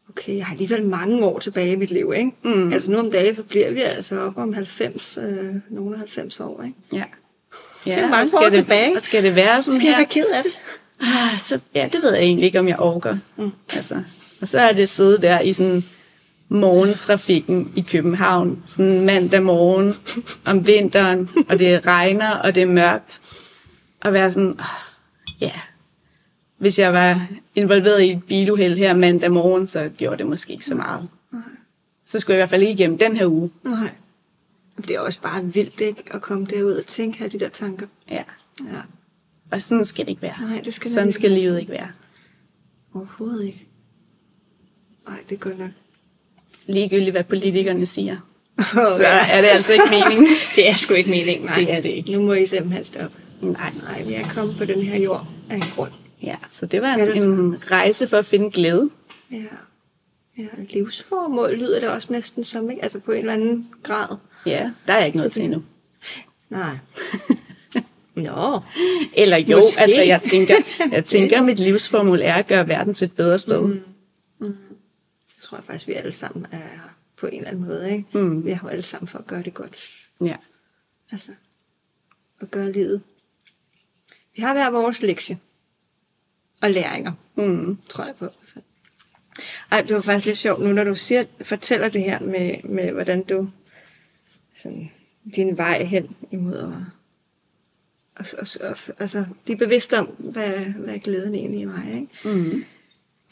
Okay, 0.10 0.38
jeg 0.38 0.46
har 0.46 0.54
alligevel 0.54 0.86
mange 0.86 1.26
år 1.26 1.40
tilbage 1.40 1.72
i 1.72 1.76
mit 1.76 1.92
liv, 1.92 2.14
ikke? 2.16 2.32
Mm. 2.44 2.74
Altså 2.74 2.92
nu 2.92 3.00
om 3.00 3.12
dagen, 3.12 3.36
så 3.36 3.44
bliver 3.44 3.72
vi 3.72 3.82
altså 3.82 4.20
op 4.20 4.38
om 4.38 4.54
90, 4.54 5.18
øh, 5.22 5.56
nogle 5.70 5.94
af 5.96 6.00
90 6.00 6.40
år, 6.40 6.64
ikke? 6.64 6.78
Ja. 6.94 6.98
er 6.98 7.06
Ja, 7.86 8.10
mange 8.10 8.22
og 8.24 8.28
skal 8.28 8.38
år 8.38 8.44
det, 8.44 8.54
tilbage. 8.54 8.96
Og 8.96 9.02
skal 9.02 9.24
det 9.24 9.36
være 9.36 9.62
sådan 9.62 9.80
Skal 9.80 9.86
jeg 9.88 9.96
her? 9.96 10.00
være 10.00 10.10
ked 10.10 10.26
af 10.34 10.44
det? 10.44 10.52
Ah, 11.02 11.40
så, 11.40 11.60
ja, 11.76 11.90
det 11.94 12.02
ved 12.02 12.14
jeg 12.14 12.24
egentlig 12.24 12.46
ikke, 12.46 12.60
om 12.60 12.68
jeg 12.68 12.80
orker. 12.80 13.18
Mm. 13.38 13.52
Altså, 13.74 14.04
og 14.42 14.48
så 14.48 14.60
er 14.60 14.74
det 14.74 14.90
sidde 14.90 15.22
der 15.22 15.40
i 15.40 15.54
sådan 15.54 15.84
morgentrafikken 16.50 17.74
i 17.76 17.82
København, 17.82 18.64
sådan 18.68 19.06
mandag 19.06 19.44
morgen 19.44 19.96
om 20.46 20.68
vinteren, 20.68 21.30
og 21.50 21.60
det 21.60 21.86
regner, 21.88 22.32
og 22.32 22.56
det 22.56 22.64
er 22.64 22.68
mørkt, 22.68 23.22
og 24.02 24.14
være 24.14 24.32
sådan, 24.32 24.56
ah, 24.60 24.66
ja, 25.42 25.52
hvis 26.64 26.80
jeg 26.80 26.94
var 26.94 27.28
involveret 27.56 28.02
i 28.02 28.12
et 28.12 28.24
biluheld 28.24 28.78
her 28.78 28.94
mandag 28.94 29.32
morgen, 29.32 29.68
så 29.68 29.90
gjorde 29.98 30.18
det 30.18 30.28
måske 30.28 30.54
ikke 30.54 30.66
så 30.66 30.76
meget. 30.76 31.10
Så 32.06 32.20
skulle 32.20 32.34
jeg 32.34 32.38
i 32.38 32.42
hvert 32.42 32.50
fald 32.50 32.62
ikke 32.62 32.74
igennem 32.74 32.98
den 32.98 33.16
her 33.16 33.28
uge. 33.28 33.52
Nej. 33.64 33.90
Det 34.78 34.90
er 34.90 35.00
også 35.00 35.22
bare 35.22 35.46
vildt, 35.46 35.82
ikke? 35.82 36.04
At 36.12 36.22
komme 36.22 36.46
derud 36.46 36.72
og 36.72 36.86
tænke 36.86 37.18
her 37.20 37.28
de 37.30 37.40
der 37.40 37.50
tanker. 37.50 37.88
Ja. 38.12 38.24
Ja. 38.60 38.80
Og 39.52 39.62
sådan 39.62 39.86
skal 39.86 40.06
det 40.06 40.10
ikke 40.10 40.22
være. 40.22 40.36
Nej, 40.42 40.62
det 40.66 40.74
skal 40.74 40.92
sådan 40.92 41.12
skal 41.12 41.24
ikke 41.24 41.34
være 41.34 41.40
livet 41.42 41.54
sådan. 41.54 41.62
ikke 41.62 41.72
være. 41.72 41.88
Overhovedet 42.96 43.46
ikke. 43.46 43.68
Nej, 45.08 45.18
det 45.30 45.40
godt 45.40 45.60
nok. 45.60 45.70
Ligegyldigt, 46.68 47.12
hvad 47.12 47.24
politikerne 47.24 47.86
siger. 47.86 48.18
Oh, 48.58 48.66
Så 48.98 49.06
er 49.06 49.42
det 49.42 49.48
altså 49.48 49.74
ikke 49.74 49.86
meningen. 49.92 50.28
det 50.56 50.70
er 50.70 50.76
sgu 50.76 50.94
ikke 50.94 51.10
meningen, 51.10 51.46
nej. 51.46 51.56
Det 51.56 51.74
er 51.74 51.82
det 51.82 51.90
ikke. 51.90 52.12
Nu 52.12 52.22
må 52.22 52.34
I 52.34 52.48
simpelthen 52.48 52.86
stoppe. 52.86 53.18
Nej. 53.42 53.74
Nej, 53.84 54.04
vi 54.04 54.14
er 54.14 54.34
kommet 54.34 54.58
på 54.58 54.66
den 54.66 54.82
her 54.82 54.98
jord 55.00 55.28
af 55.50 55.56
en 55.56 55.64
grund. 55.76 55.92
Ja, 56.24 56.38
så 56.52 56.66
det 56.66 56.82
var 56.82 56.88
Er 56.88 57.06
det 57.06 57.24
en, 57.24 57.32
en 57.32 57.72
rejse 57.72 58.08
for 58.08 58.18
at 58.18 58.26
finde 58.26 58.52
glæde. 58.52 58.90
Ja. 59.32 59.44
Ja, 60.38 60.48
livsformål 60.70 61.58
lyder 61.58 61.80
det 61.80 61.90
også 61.90 62.14
næsten 62.14 62.44
som, 62.44 62.70
ikke? 62.70 62.84
Altså 62.84 63.00
på 63.00 63.12
en 63.12 63.20
eller 63.20 63.34
anden 63.34 63.70
grad. 63.84 64.18
Ja, 64.46 64.72
der 64.88 64.94
er 64.94 65.06
ikke 65.06 65.18
noget 65.18 65.32
til 65.32 65.44
endnu. 65.44 65.64
Nej. 66.50 66.78
Nå. 68.16 68.62
Eller 69.14 69.38
jo, 69.38 69.58
Måske. 69.58 69.82
altså 69.82 70.02
jeg 70.02 70.22
tænker, 70.22 70.56
jeg 70.92 71.06
tænker, 71.06 71.42
mit 71.50 71.60
livsformål 71.60 72.22
er 72.22 72.34
at 72.34 72.48
gøre 72.48 72.68
verden 72.68 72.94
til 72.94 73.06
et 73.06 73.12
bedre 73.16 73.40
sted. 73.40 73.62
Mm. 73.62 73.84
Det 74.40 75.42
tror 75.42 75.58
jeg 75.58 75.64
faktisk, 75.64 75.88
vi 75.88 75.94
alle 75.94 76.12
sammen 76.12 76.46
er 76.52 76.96
på 77.18 77.28
en 77.28 77.38
eller 77.38 77.50
anden 77.50 77.66
måde, 77.66 77.92
ikke? 77.92 78.06
Mm. 78.14 78.46
Vi 78.46 78.52
har 78.52 78.68
jo 78.68 78.70
alle 78.70 78.84
sammen 78.84 79.08
for 79.08 79.20
at 79.20 79.28
gøre 79.28 79.44
det 79.44 79.54
godt. 79.54 80.08
Ja. 80.22 80.36
Altså, 81.12 81.32
at 82.42 82.52
gøre 82.52 82.72
livet. 82.72 83.02
Vi 84.36 84.42
har 84.42 84.54
hver 84.54 84.70
vores 84.70 85.02
lektie. 85.02 85.40
Og 86.64 86.72
læringer, 86.72 87.12
Mm. 87.36 87.78
tror 87.90 88.06
jeg 88.06 88.16
på. 88.20 88.28
Ej, 89.72 89.82
det 89.82 89.96
var 89.96 90.02
faktisk 90.02 90.26
lidt 90.26 90.38
sjovt 90.38 90.62
nu, 90.62 90.74
når 90.74 90.84
du 90.84 90.96
siger, 90.96 91.24
fortæller 91.42 91.90
det 91.90 92.02
her 92.04 92.20
med, 92.20 92.64
med 92.64 92.92
hvordan 92.92 93.24
du, 93.24 93.50
sådan, 94.56 94.92
din 95.36 95.58
vej 95.58 95.84
hen 95.84 96.16
imod 96.32 96.56
at, 96.58 96.74
og, 98.16 98.26
og, 98.62 98.70
og, 98.70 98.78
altså, 99.00 99.26
blive 99.44 99.58
bevidst 99.58 99.94
om, 99.94 100.06
hvad, 100.06 100.60
hvad 100.60 101.00
glæden 101.00 101.36
egentlig 101.36 101.58
er 101.58 101.62
i 101.62 101.66
mig, 101.66 101.94
ikke? 101.94 102.40
Mm. 102.40 102.64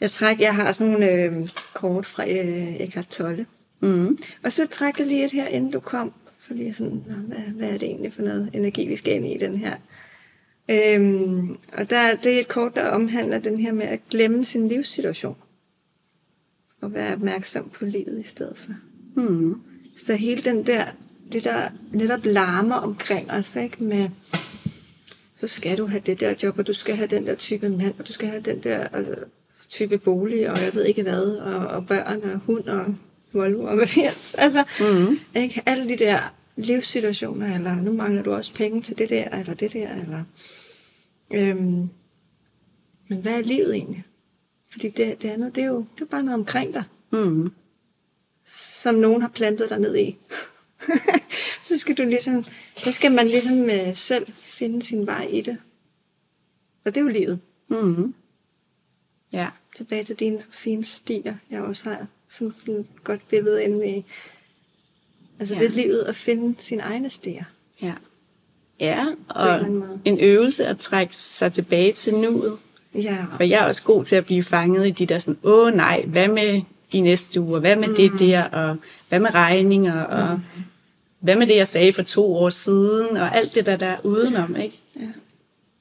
Jeg 0.00 0.10
træk, 0.10 0.40
jeg 0.40 0.54
har 0.54 0.72
sådan 0.72 0.92
nogle 0.92 1.12
øh, 1.12 1.48
kort 1.74 2.06
fra 2.06 2.28
øh, 2.28 2.80
Eckhart 2.80 3.08
Tolle. 3.08 3.46
Mm. 3.80 4.18
Og 4.42 4.52
så 4.52 4.66
trækker 4.66 5.04
jeg 5.04 5.08
lige 5.08 5.24
et 5.24 5.32
her, 5.32 5.46
inden 5.46 5.70
du 5.70 5.80
kom. 5.80 6.12
Fordi 6.38 6.72
sådan, 6.72 7.04
Nå, 7.08 7.14
hvad, 7.14 7.38
hvad 7.38 7.68
er 7.68 7.78
det 7.78 7.82
egentlig 7.82 8.12
for 8.12 8.22
noget 8.22 8.50
energi, 8.52 8.88
vi 8.88 8.96
skal 8.96 9.14
ind 9.14 9.26
i 9.26 9.38
den 9.38 9.56
her? 9.56 9.76
Øhm, 10.70 11.58
og 11.78 11.90
der, 11.90 12.14
det 12.16 12.34
er 12.36 12.40
et 12.40 12.48
kort, 12.48 12.76
der 12.76 12.84
omhandler 12.84 13.38
den 13.38 13.60
her 13.60 13.72
med 13.72 13.86
at 13.86 14.00
glemme 14.10 14.44
sin 14.44 14.68
livssituation. 14.68 15.36
Og 16.80 16.94
være 16.94 17.12
opmærksom 17.12 17.68
på 17.68 17.84
livet 17.84 18.20
i 18.20 18.28
stedet 18.28 18.58
for. 18.58 18.72
Mm. 19.22 19.60
Så 20.06 20.14
hele 20.14 20.42
den 20.42 20.66
der, 20.66 20.84
det 21.32 21.44
der 21.44 21.68
netop 21.92 22.24
larmer 22.24 22.76
omkring 22.76 23.30
os, 23.30 23.56
ikke? 23.56 23.84
Med, 23.84 24.08
så 25.36 25.46
skal 25.46 25.78
du 25.78 25.86
have 25.86 26.02
det 26.06 26.20
der 26.20 26.34
job, 26.42 26.58
og 26.58 26.66
du 26.66 26.72
skal 26.72 26.96
have 26.96 27.06
den 27.06 27.26
der 27.26 27.34
type 27.34 27.68
mand, 27.68 27.94
og 27.98 28.08
du 28.08 28.12
skal 28.12 28.28
have 28.28 28.42
den 28.42 28.58
der 28.62 28.86
altså, 28.88 29.14
type 29.68 29.98
bolig, 29.98 30.50
og 30.50 30.62
jeg 30.62 30.74
ved 30.74 30.84
ikke 30.84 31.02
hvad, 31.02 31.36
og, 31.36 31.66
og 31.66 31.86
børn, 31.86 32.22
og 32.22 32.38
hund, 32.38 32.64
og 32.64 32.94
Volvo, 33.32 33.64
og 33.64 33.74
hvad. 33.74 34.12
Altså, 34.38 34.64
Mm. 34.80 35.18
ikke? 35.36 35.62
Alle 35.66 35.88
de 35.88 35.96
der 35.96 36.34
livssituationer, 36.56 37.54
eller 37.54 37.74
nu 37.74 37.92
mangler 37.92 38.22
du 38.22 38.32
også 38.34 38.54
penge 38.54 38.82
til 38.82 38.98
det 38.98 39.10
der, 39.10 39.28
eller 39.38 39.54
det 39.54 39.72
der, 39.72 39.94
eller... 39.94 40.24
Øhm, 41.30 41.88
men 43.08 43.18
hvad 43.22 43.38
er 43.38 43.42
livet 43.42 43.74
egentlig? 43.74 44.04
Fordi 44.72 44.88
det, 44.88 45.22
det 45.22 45.28
andet, 45.30 45.54
det 45.54 45.62
er, 45.62 45.68
jo, 45.68 45.86
det 45.94 46.00
er 46.00 46.06
bare 46.06 46.22
noget 46.22 46.40
omkring 46.40 46.74
dig 46.74 46.84
Mm. 47.10 47.52
som 48.44 48.94
nogen 48.94 49.22
har 49.22 49.28
plantet 49.28 49.70
dig 49.70 49.78
ned 49.78 49.96
i. 49.96 50.18
så 51.68 51.78
skal 51.78 51.96
du 51.96 52.02
ligesom, 52.02 52.44
så 52.76 52.92
skal 52.92 53.12
man 53.12 53.26
ligesom 53.26 53.70
øh, 53.70 53.96
selv 53.96 54.26
finde 54.42 54.82
sin 54.82 55.06
vej 55.06 55.26
i 55.30 55.40
det. 55.40 55.58
Og 56.84 56.94
det 56.94 56.96
er 56.96 57.04
jo 57.04 57.08
livet. 57.08 57.40
Mm. 57.70 58.14
Ja. 59.32 59.48
Tilbage 59.76 60.04
til 60.04 60.16
dine 60.16 60.42
fine 60.50 60.84
stier, 60.84 61.36
jeg 61.50 61.62
også 61.62 61.90
har 61.90 62.06
sådan 62.28 62.74
et 62.74 62.86
godt 63.04 63.28
billede 63.28 63.64
inde 63.64 63.96
i. 63.96 64.04
Altså 65.42 65.54
Ja. 65.54 65.60
det 65.60 65.66
er 65.66 65.70
livet 65.82 66.02
at 66.02 66.16
finde 66.16 66.54
sine 66.58 66.82
egne 66.82 67.10
stier. 67.10 67.44
Ja. 67.82 67.92
Ja, 68.80 69.02
en 69.02 69.16
og 69.28 69.70
måde. 69.70 70.00
en 70.04 70.18
øvelse 70.20 70.66
at 70.66 70.78
trække 70.78 71.16
sig 71.16 71.52
tilbage 71.52 71.92
til 71.92 72.14
nuet. 72.14 72.56
Ja, 72.94 73.16
For 73.36 73.42
jeg 73.42 73.62
er 73.62 73.66
også 73.66 73.82
god 73.82 74.04
til 74.04 74.16
at 74.16 74.24
blive 74.26 74.42
fanget 74.42 74.86
i 74.86 74.90
de 74.90 75.06
der 75.06 75.18
sådan, 75.18 75.38
åh 75.42 75.72
nej, 75.74 76.04
hvad 76.06 76.28
med 76.28 76.60
i 76.92 77.00
næste 77.00 77.40
uge, 77.40 77.54
og 77.54 77.60
hvad 77.60 77.76
med 77.76 77.88
mm. 77.88 77.94
det 77.94 78.12
der, 78.18 78.44
og 78.44 78.76
hvad 79.08 79.20
med 79.20 79.34
regninger, 79.34 80.02
og 80.02 80.34
mm. 80.36 80.62
hvad 81.20 81.36
med 81.36 81.46
det, 81.46 81.56
jeg 81.56 81.68
sagde 81.68 81.92
for 81.92 82.02
to 82.02 82.34
år 82.36 82.50
siden, 82.50 83.16
og 83.16 83.36
alt 83.36 83.54
det 83.54 83.66
der 83.66 83.76
der 83.76 83.86
er 83.86 83.96
udenom, 84.04 84.56
ikke? 84.56 84.80
ja. 85.00 85.06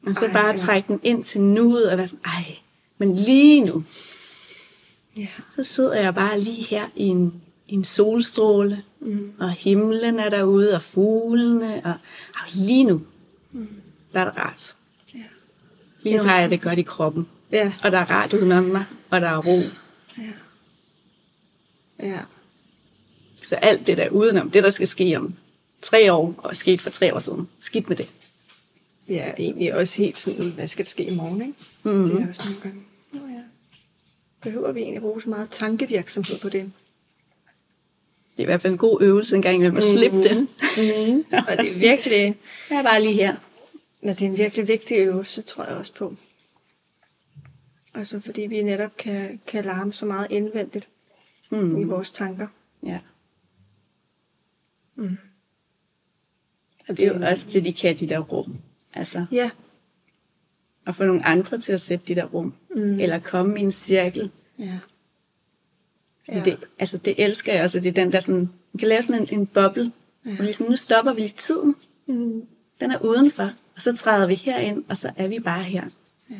Og 0.08 0.16
så 0.16 0.26
Ej, 0.26 0.34
bare 0.34 0.50
ja. 0.50 0.56
trække 0.58 0.88
den 0.88 1.00
ind 1.04 1.24
til 1.24 1.42
nuet, 1.42 1.90
og 1.92 1.98
være 1.98 2.08
sådan, 2.08 2.26
ej, 2.26 2.44
men 2.98 3.16
lige 3.16 3.60
nu, 3.66 3.84
ja. 5.18 5.28
så 5.56 5.64
sidder 5.64 5.94
jeg 6.02 6.16
bare 6.16 6.40
lige 6.40 6.64
her 6.64 6.86
i 6.96 7.04
en, 7.06 7.42
en 7.72 7.84
solstråle, 7.84 8.84
mm. 9.00 9.34
og 9.40 9.52
himlen 9.52 10.20
er 10.20 10.30
derude, 10.30 10.76
og 10.76 10.82
fuglene, 10.82 11.82
og, 11.86 11.94
og 12.34 12.42
lige 12.54 12.84
nu, 12.84 13.02
mm. 13.52 13.68
der 14.14 14.20
er 14.20 14.26
det 14.26 14.38
rart. 14.38 14.76
Ja. 15.14 15.20
Lige 16.02 16.18
nu 16.18 16.24
har 16.24 16.40
jeg 16.40 16.50
det 16.50 16.62
godt 16.62 16.80
i 16.80 16.82
kroppen, 16.82 17.28
Ja. 17.52 17.74
og 17.84 17.92
der 17.92 17.98
er 17.98 18.12
rart 18.12 18.34
udenom 18.34 18.64
mig, 18.64 18.86
og 19.10 19.22
der 19.22 19.28
er 19.28 19.38
ro. 19.38 19.62
Ja. 20.18 20.32
Ja. 22.08 22.20
Så 23.44 23.56
alt 23.56 23.88
det 23.88 23.98
der 23.98 24.10
udenom, 24.10 24.52
det 24.52 24.64
der 24.64 24.70
skal 24.70 24.88
ske 24.88 25.18
om 25.18 25.34
tre 25.82 26.14
år, 26.14 26.36
og 26.38 26.50
er 26.50 26.54
sket 26.56 26.82
for 26.82 26.90
tre 26.90 27.16
år 27.16 27.20
siden, 27.20 27.50
skidt 27.60 27.90
med 27.90 27.98
det. 27.98 28.10
Ja, 29.10 29.32
egentlig 29.38 29.76
også 29.76 29.98
helt 29.98 30.18
sådan, 30.18 30.52
hvad 30.52 30.68
skal 30.68 30.86
der 30.86 30.90
ske 30.90 31.04
i 31.04 31.16
morgen, 31.16 31.42
ikke? 31.42 31.54
Mhm. 31.84 32.06
Det 32.06 32.22
er 32.24 32.28
også 32.28 32.42
nogle 32.50 32.62
gange. 32.62 32.82
Nå 33.12 33.20
ja. 33.36 33.42
Behøver 34.42 34.72
vi 34.72 34.80
egentlig 34.82 35.02
bruge 35.02 35.22
så 35.22 35.30
meget 35.30 35.50
tankevirksomhed 35.50 36.40
på 36.40 36.50
det? 36.50 36.72
Det 38.42 38.46
er 38.46 38.50
i 38.50 38.54
hvert 38.54 38.62
fald 38.62 38.74
en 38.74 38.78
god 38.80 39.02
øvelse 39.02 39.36
en 39.36 39.42
gang 39.42 39.56
imellem 39.56 39.78
at 39.78 39.84
slippe 39.84 40.18
det. 40.18 40.38
Mm. 40.38 40.46
Og 41.48 41.58
det 41.58 41.76
er 41.76 41.80
virkelig, 41.80 42.36
Jeg 42.70 42.78
er 42.78 42.84
bare 42.84 43.02
lige 43.02 43.14
her. 43.14 43.36
men 44.02 44.10
det 44.16 44.22
er 44.22 44.26
en 44.26 44.38
virkelig 44.38 44.68
vigtig 44.68 44.98
øvelse, 44.98 45.42
tror 45.42 45.66
jeg 45.66 45.76
også 45.76 45.94
på. 45.94 46.16
Altså 47.94 48.20
fordi 48.20 48.42
vi 48.42 48.62
netop 48.62 48.98
kan, 48.98 49.40
kan 49.48 49.66
larme 49.66 49.94
så 49.94 50.06
meget 50.06 50.28
indvendigt 50.30 50.90
mm. 51.52 51.82
i 51.82 51.84
vores 51.84 52.12
tanker. 52.12 52.48
Ja. 52.86 53.00
Mm. 54.96 55.18
Og 56.90 56.98
det 56.98 57.08
er 57.08 57.14
jo 57.14 57.26
også 57.26 57.48
til, 57.48 57.66
de 57.66 57.74
kan 57.74 57.98
de 57.98 58.10
der 58.10 58.20
rum. 58.20 58.58
Altså, 58.94 59.26
Ja, 59.32 59.50
at 60.88 60.96
få 60.96 61.06
nogle 61.06 61.26
andre 61.26 61.60
til 61.60 61.74
at 61.74 61.82
sætte 61.82 62.06
de 62.08 62.16
der 62.16 62.26
rum. 62.26 62.54
Mm. 62.76 63.00
Eller 63.00 63.20
komme 63.20 63.60
i 63.60 63.64
en 63.64 63.72
cirkel, 63.72 64.32
ja. 64.60 64.80
Ja. 66.32 66.42
Det, 66.46 66.58
altså, 66.80 66.98
det 66.98 67.24
elsker 67.24 67.54
jeg 67.54 67.64
også, 67.64 67.80
det 67.80 67.90
er 67.90 67.94
den 67.94 68.12
der 68.12 68.20
sådan, 68.20 68.50
man 68.74 68.80
kan 68.80 68.88
lave 68.88 69.02
sådan 69.02 69.22
en, 69.22 69.40
en 69.40 69.48
boble, 69.48 69.92
ja. 70.26 70.36
hvor 70.36 70.44
ligesom, 70.44 70.68
nu 70.68 70.76
stopper 70.76 71.14
vi 71.14 71.22
lige 71.22 71.34
tiden. 71.38 71.76
Mm. 72.06 72.48
Den 72.80 72.92
er 72.92 73.00
udenfor, 73.00 73.52
og 73.76 73.82
så 73.82 73.96
træder 73.96 74.28
vi 74.28 74.36
herind, 74.36 74.84
og 74.90 74.98
så 74.98 75.12
er 75.18 75.28
vi 75.28 75.40
bare 75.40 75.64
her. 75.64 75.84
Ja, 76.30 76.36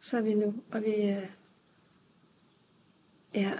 så 0.00 0.16
er 0.16 0.20
vi 0.20 0.34
nu, 0.34 0.54
og 0.72 0.82
vi... 0.82 1.10
Øh... 1.10 1.22
Ja, 3.34 3.50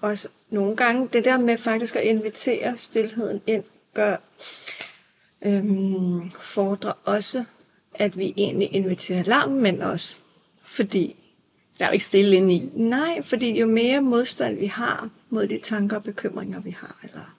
og 0.00 0.18
nogle 0.50 0.76
gange, 0.76 1.08
det 1.12 1.24
der 1.24 1.38
med 1.38 1.58
faktisk 1.58 1.96
at 1.96 2.02
invitere 2.02 2.76
stillheden 2.76 3.40
ind, 3.46 3.64
gør 3.94 4.16
øhm, 5.42 6.30
fordrer 6.30 6.92
også, 7.04 7.44
at 7.94 8.18
vi 8.18 8.34
egentlig 8.36 8.74
inviterer 8.74 9.22
larmen 9.22 9.60
men 9.62 9.82
også. 9.82 10.20
Fordi 10.62 11.16
der 11.78 11.84
er 11.84 11.88
jo 11.88 11.92
ikke 11.92 12.04
stille 12.04 12.36
ind 12.36 12.52
i. 12.52 12.70
Nej, 12.74 13.22
fordi 13.22 13.58
jo 13.60 13.66
mere 13.66 14.00
modstand 14.00 14.58
vi 14.58 14.66
har 14.66 15.10
mod 15.30 15.46
de 15.46 15.58
tanker 15.58 15.96
og 15.96 16.02
bekymringer, 16.02 16.60
vi 16.60 16.70
har, 16.70 17.00
eller 17.02 17.36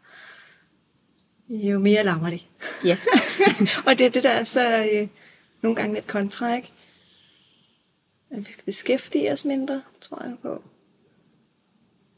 jo 1.50 1.80
mere 1.80 2.04
larmer 2.04 2.30
det. 2.30 2.46
Ja. 2.86 2.98
og 3.88 3.98
det 3.98 4.06
er 4.06 4.10
det, 4.10 4.24
der 4.24 4.30
er 4.30 4.44
så 4.44 4.90
øh, 4.94 5.08
nogle 5.62 5.76
gange 5.76 5.94
lidt 5.94 6.08
kontra, 6.08 6.56
ikke? 6.56 6.74
At 8.30 8.38
vi 8.38 8.52
skal 8.52 8.66
beskæftige 8.66 9.32
os 9.32 9.46
mindre, 9.46 9.82
tror 10.02 10.24
jeg 10.24 10.36
på. 10.42 10.64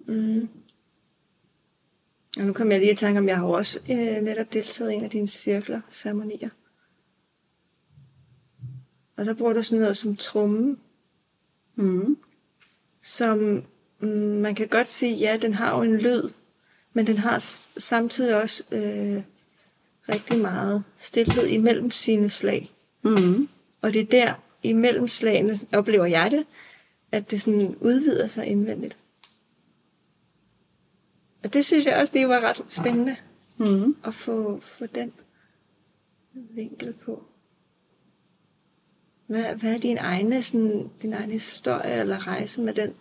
Mm. 0.08 0.50
Og 2.40 2.46
nu 2.46 2.54
kommer 2.54 2.74
jeg 2.74 2.82
lige 2.82 2.94
i 2.94 2.96
tanke 2.96 3.20
om, 3.20 3.28
jeg 3.28 3.38
har 3.38 3.46
også 3.46 3.80
øh, 3.90 4.22
netop 4.22 4.54
deltaget 4.54 4.92
i 4.92 4.96
en 4.96 5.04
af 5.04 5.10
dine 5.10 5.28
cirkler, 5.28 5.82
ceremonier. 5.92 6.50
Og 9.18 9.26
der 9.26 9.34
bruger 9.34 9.54
du 9.54 9.62
sådan 9.62 9.80
noget 9.80 9.98
som 9.98 10.16
tromme. 10.16 10.78
Mm. 11.80 12.18
Som 13.02 13.64
man 14.42 14.56
kan 14.56 14.68
godt 14.68 14.88
sige, 14.88 15.16
ja, 15.16 15.38
den 15.42 15.54
har 15.54 15.76
jo 15.78 15.84
en 15.84 15.98
lyd, 15.98 16.30
men 16.94 17.08
den 17.08 17.18
har 17.18 17.40
samtidig 17.80 18.36
også 18.36 18.64
øh, 18.72 19.24
rigtig 20.10 20.40
meget 20.40 20.84
stillhed 20.98 21.48
imellem 21.48 21.92
sine 21.92 22.30
slag. 22.30 22.72
Mm. 23.02 23.50
Og 23.82 23.94
det 23.94 24.02
er 24.02 24.06
der, 24.06 24.34
imellem 24.64 25.08
slagene, 25.08 25.58
oplever 25.74 26.06
jeg 26.06 26.32
det, 26.32 26.46
at 27.12 27.32
det 27.32 27.42
sådan 27.42 27.76
udvider 27.82 28.28
sig 28.28 28.46
indvendigt. 28.46 28.98
Og 31.44 31.54
det 31.54 31.66
synes 31.66 31.86
jeg 31.86 31.98
også, 31.98 32.14
det 32.14 32.30
var 32.30 32.40
ret 32.40 32.66
spændende 32.70 33.16
mm. 33.58 33.96
at 34.04 34.14
få, 34.14 34.60
få 34.64 34.86
den 34.86 35.14
vinkel 36.34 36.94
på. 36.94 37.29
Hvad, 39.30 39.44
hvad 39.56 39.74
er 39.74 39.78
din 39.78 39.98
egne, 39.98 40.42
sådan, 40.42 40.90
din 41.02 41.14
egen 41.14 41.32
historie 41.32 42.00
eller 42.00 42.28
rejse 42.28 42.62
med 42.62 42.74
den? 42.74 42.94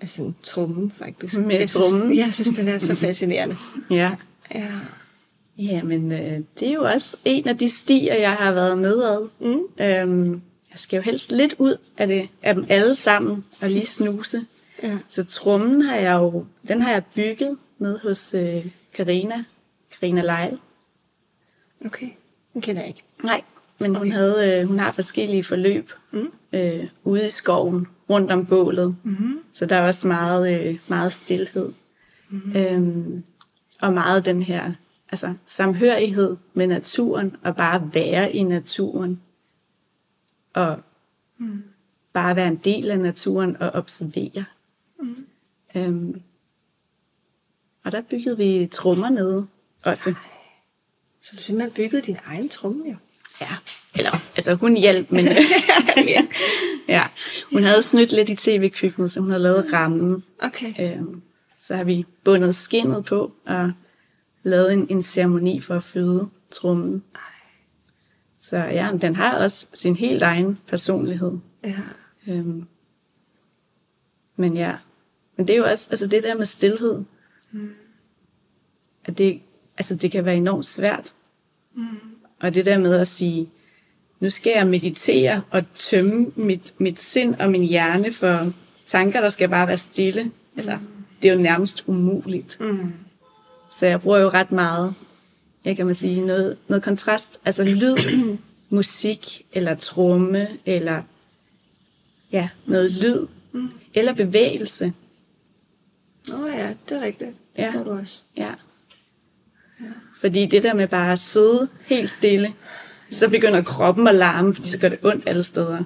Altså 0.00 0.22
en 0.22 0.36
trumme, 0.42 0.90
faktisk. 0.94 1.38
Med 1.38 1.58
jeg 1.58 1.68
trummen? 1.68 2.00
Synes, 2.02 2.18
jeg 2.18 2.34
synes, 2.34 2.58
den 2.58 2.68
er 2.68 2.78
så 2.78 2.94
fascinerende. 3.06 3.56
ja. 3.90 4.14
Ja. 4.54 4.70
Ja, 5.58 5.82
men 5.82 6.12
øh, 6.12 6.40
det 6.60 6.68
er 6.68 6.72
jo 6.72 6.84
også 6.84 7.16
en 7.24 7.48
af 7.48 7.58
de 7.58 7.68
stier, 7.68 8.14
jeg 8.14 8.32
har 8.32 8.52
været 8.52 8.78
med 8.78 9.02
ad. 9.02 9.28
Mm. 9.40 9.60
Øhm, 9.80 10.32
jeg 10.70 10.78
skal 10.78 10.96
jo 10.96 11.02
helst 11.02 11.32
lidt 11.32 11.54
ud 11.58 11.76
af, 11.96 12.06
det, 12.06 12.28
af 12.42 12.54
dem 12.54 12.66
alle 12.68 12.94
sammen 12.94 13.44
og 13.60 13.70
lige 13.70 13.86
snuse. 13.86 14.46
Ja. 14.82 14.98
Så 15.08 15.24
trummen 15.24 15.82
har 15.82 15.96
jeg 15.96 16.14
jo, 16.14 16.46
den 16.68 16.82
har 16.82 16.92
jeg 16.92 17.02
bygget 17.14 17.58
ned 17.78 17.98
hos 17.98 18.34
øh, 18.34 18.66
Karina, 18.94 19.44
Karina 19.92 20.22
Leil. 20.22 20.58
Okay, 21.86 22.08
den 22.54 22.60
kender 22.60 22.82
jeg 22.82 22.88
ikke. 22.88 23.02
Nej, 23.24 23.42
men 23.78 23.94
hun, 23.94 24.12
havde, 24.12 24.60
øh, 24.60 24.66
hun 24.66 24.78
har 24.78 24.92
forskellige 24.92 25.44
forløb 25.44 25.92
mm. 26.12 26.30
øh, 26.52 26.88
ude 27.04 27.26
i 27.26 27.30
skoven, 27.30 27.86
rundt 28.10 28.32
om 28.32 28.46
bålet. 28.46 28.96
Mm-hmm. 29.02 29.40
Så 29.52 29.66
der 29.66 29.76
er 29.76 29.86
også 29.86 30.08
meget, 30.08 30.66
øh, 30.66 30.78
meget 30.88 31.12
stillhed. 31.12 31.72
Mm-hmm. 32.28 32.56
Øhm, 32.56 33.24
og 33.80 33.92
meget 33.92 34.24
den 34.24 34.42
her 34.42 34.72
altså, 35.10 35.34
samhørighed 35.46 36.36
med 36.54 36.66
naturen, 36.66 37.36
og 37.42 37.56
bare 37.56 37.90
være 37.94 38.32
i 38.32 38.42
naturen. 38.42 39.20
Og 40.52 40.80
mm. 41.38 41.62
bare 42.12 42.36
være 42.36 42.48
en 42.48 42.60
del 42.64 42.90
af 42.90 43.00
naturen 43.00 43.56
og 43.60 43.70
observere. 43.70 44.44
Mm. 45.00 45.26
Øhm, 45.76 46.22
og 47.84 47.92
der 47.92 48.00
byggede 48.00 48.36
vi 48.36 48.68
trommer 48.72 49.08
nede 49.08 49.46
også. 49.82 50.14
Så 51.20 51.36
du 51.36 51.42
simpelthen 51.42 51.74
byggede 51.74 52.02
din 52.02 52.16
egen 52.26 52.48
tromme, 52.48 52.88
jo? 52.90 52.96
Ja, 53.40 53.56
eller 53.94 54.10
altså 54.36 54.54
hun 54.54 54.76
hjalp, 54.76 55.10
men 55.10 55.24
ja. 55.24 56.26
ja. 56.96 57.04
Hun 57.52 57.64
havde 57.64 57.82
snydt 57.82 58.12
lidt 58.12 58.28
i 58.28 58.36
tv-køkkenet, 58.36 59.10
så 59.10 59.20
hun 59.20 59.30
havde 59.30 59.42
lavet 59.42 59.72
rammen. 59.72 60.24
Okay. 60.38 60.74
Øhm, 60.80 61.22
så 61.62 61.76
har 61.76 61.84
vi 61.84 62.06
bundet 62.24 62.54
skinnet 62.54 63.04
på 63.04 63.32
og 63.46 63.72
lavet 64.42 64.72
en, 64.72 64.86
en 64.90 65.02
ceremoni 65.02 65.60
for 65.60 65.74
at 65.74 65.82
føde 65.82 66.28
trummen. 66.50 67.04
Så 68.40 68.56
ja, 68.56 68.90
den 69.00 69.16
har 69.16 69.38
også 69.38 69.66
sin 69.74 69.96
helt 69.96 70.22
egen 70.22 70.58
personlighed. 70.68 71.32
Ja. 71.64 71.80
Øhm, 72.28 72.66
men 74.36 74.56
ja, 74.56 74.76
men 75.36 75.46
det 75.46 75.54
er 75.54 75.58
jo 75.58 75.64
også 75.64 75.88
altså 75.90 76.06
det 76.06 76.22
der 76.22 76.34
med 76.36 76.46
stillhed. 76.46 77.04
Mm. 77.52 77.70
At 79.04 79.18
det, 79.18 79.40
altså 79.76 79.94
det 79.94 80.10
kan 80.10 80.24
være 80.24 80.36
enormt 80.36 80.66
svært. 80.66 81.14
Mm. 81.74 82.13
Og 82.44 82.54
det 82.54 82.66
der 82.66 82.78
med 82.78 83.00
at 83.00 83.06
sige, 83.06 83.48
nu 84.20 84.30
skal 84.30 84.52
jeg 84.56 84.66
meditere 84.66 85.42
og 85.50 85.62
tømme 85.74 86.26
mit, 86.36 86.74
mit 86.78 87.00
sind 87.00 87.34
og 87.34 87.50
min 87.50 87.62
hjerne 87.62 88.12
for 88.12 88.52
tanker, 88.86 89.20
der 89.20 89.28
skal 89.28 89.48
bare 89.48 89.66
være 89.66 89.76
stille. 89.76 90.30
Altså, 90.56 90.76
mm. 90.76 91.04
det 91.22 91.28
er 91.28 91.34
jo 91.34 91.40
nærmest 91.40 91.84
umuligt. 91.86 92.60
Mm. 92.60 92.92
Så 93.78 93.86
jeg 93.86 94.00
bruger 94.00 94.18
jo 94.18 94.28
ret 94.28 94.52
meget, 94.52 94.94
jeg 95.64 95.76
kan 95.76 95.86
man 95.86 95.94
sige, 95.94 96.26
noget, 96.26 96.56
noget 96.68 96.82
kontrast. 96.82 97.40
Altså 97.44 97.64
lyd, 97.64 97.96
musik, 98.70 99.46
eller 99.52 99.74
tromme, 99.74 100.48
eller 100.66 101.02
ja, 102.32 102.48
noget 102.66 102.92
lyd, 102.92 103.26
mm. 103.52 103.68
eller 103.94 104.12
bevægelse. 104.12 104.92
Åh 106.32 106.40
oh 106.40 106.50
ja, 106.50 106.74
det 106.88 106.96
er 106.96 107.02
rigtigt. 107.02 107.30
Det 107.56 107.62
ja. 107.62 107.72
du 107.84 107.90
også. 107.90 108.22
Ja. 108.36 108.54
Fordi 110.20 110.46
det 110.46 110.62
der 110.62 110.74
med 110.74 110.88
bare 110.88 111.12
at 111.12 111.18
sidde 111.18 111.68
helt 111.86 112.10
stille, 112.10 112.52
så 113.10 113.30
begynder 113.30 113.62
kroppen 113.62 114.08
at 114.08 114.14
larme, 114.14 114.54
fordi 114.54 114.68
så 114.68 114.78
gør 114.78 114.88
det 114.88 114.98
ondt 115.02 115.28
alle 115.28 115.42
steder. 115.42 115.84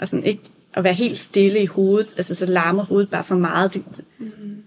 Og 0.00 0.08
sådan 0.08 0.24
ikke 0.24 0.42
at 0.74 0.84
være 0.84 0.94
helt 0.94 1.18
stille 1.18 1.62
i 1.62 1.66
hovedet, 1.66 2.14
altså 2.16 2.34
så 2.34 2.46
larmer 2.46 2.84
hovedet 2.84 3.10
bare 3.10 3.24
for 3.24 3.36
meget. 3.36 3.74
Det, 3.74 3.84
mm. 4.18 4.62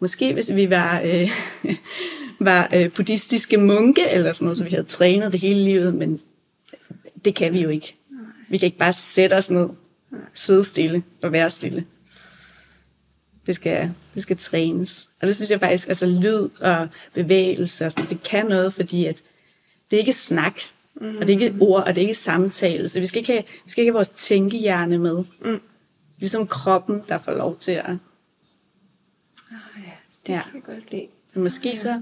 Måske 0.00 0.32
hvis 0.32 0.54
vi 0.54 0.70
var, 0.70 1.00
øh, 1.04 1.30
var 2.46 2.70
øh, 2.74 2.90
buddhistiske 2.90 3.56
munke 3.56 4.08
eller 4.10 4.32
sådan 4.32 4.44
noget, 4.44 4.58
så 4.58 4.64
vi 4.64 4.70
havde 4.70 4.84
trænet 4.84 5.32
det 5.32 5.40
hele 5.40 5.64
livet, 5.64 5.94
men 5.94 6.20
det 7.24 7.34
kan 7.34 7.52
vi 7.52 7.62
jo 7.62 7.68
ikke. 7.68 7.96
Vi 8.48 8.58
kan 8.58 8.66
ikke 8.66 8.78
bare 8.78 8.92
sætte 8.92 9.34
os 9.34 9.50
ned, 9.50 9.68
sidde 10.34 10.64
stille 10.64 11.02
og 11.22 11.32
være 11.32 11.50
stille. 11.50 11.84
Det 13.46 13.54
skal, 13.54 13.90
det 14.14 14.22
skal 14.22 14.36
trænes. 14.36 15.10
Og 15.20 15.26
det 15.26 15.36
synes 15.36 15.50
jeg 15.50 15.60
faktisk, 15.60 15.88
altså 15.88 16.06
lyd 16.06 16.48
og 16.60 16.88
bevægelse, 17.14 17.86
og 17.86 17.92
sådan, 17.92 18.10
det 18.10 18.22
kan 18.22 18.46
noget, 18.46 18.74
fordi 18.74 19.06
at 19.06 19.22
det 19.90 19.96
er 19.96 20.00
ikke 20.00 20.12
snak, 20.12 20.60
mm. 20.94 21.16
og 21.16 21.26
det 21.26 21.36
er 21.36 21.40
ikke 21.40 21.56
ord, 21.60 21.82
og 21.82 21.94
det 21.94 22.02
er 22.02 22.02
ikke 22.02 22.14
samtale. 22.14 22.88
Så 22.88 23.00
vi 23.00 23.06
skal 23.06 23.18
ikke 23.18 23.32
have, 23.32 23.44
vi 23.64 23.70
skal 23.70 23.82
ikke 23.82 23.90
have 23.90 23.96
vores 23.96 24.08
tænkehjerne 24.08 24.98
med. 24.98 25.24
Mm. 25.44 25.60
Ligesom 26.18 26.46
kroppen, 26.46 27.02
der 27.08 27.18
får 27.18 27.32
lov 27.32 27.58
til 27.58 27.72
at... 27.72 27.90
Oh, 27.90 27.96
ja, 29.76 29.92
det 30.26 30.32
ja. 30.32 30.42
kan 30.42 30.54
jeg 30.54 30.62
godt 30.62 30.90
lide. 30.90 31.06
Men 31.34 31.42
måske 31.42 31.68
ja. 31.68 31.74
så 31.74 32.00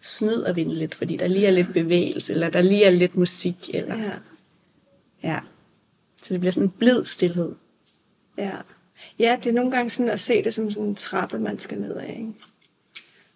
snyder 0.00 0.52
vi 0.52 0.64
den 0.64 0.72
lidt, 0.72 0.94
fordi 0.94 1.16
der 1.16 1.26
lige 1.26 1.46
er 1.46 1.50
lidt 1.50 1.72
bevægelse, 1.72 2.32
eller 2.32 2.50
der 2.50 2.62
lige 2.62 2.84
er 2.84 2.90
lidt 2.90 3.16
musik, 3.16 3.70
eller... 3.74 3.96
Ja. 3.96 4.12
ja. 5.22 5.40
Så 6.22 6.34
det 6.34 6.40
bliver 6.40 6.52
sådan 6.52 6.66
en 6.66 6.74
blid 6.78 7.04
stillhed. 7.04 7.54
Ja. 8.38 8.56
Ja, 9.18 9.38
det 9.44 9.50
er 9.50 9.54
nogle 9.54 9.70
gange 9.70 9.90
sådan 9.90 10.12
at 10.12 10.20
se 10.20 10.44
det 10.44 10.54
som 10.54 10.70
sådan 10.70 10.88
en 10.88 10.94
trappe, 10.94 11.38
man 11.38 11.58
skal 11.58 11.80
ned 11.80 11.96
af. 11.96 12.16
Ikke? 12.18 12.34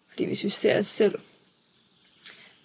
Fordi 0.09 0.25
hvis 0.25 0.45
vi 0.45 0.49
ser 0.49 0.79
os 0.79 0.87
selv 0.87 1.19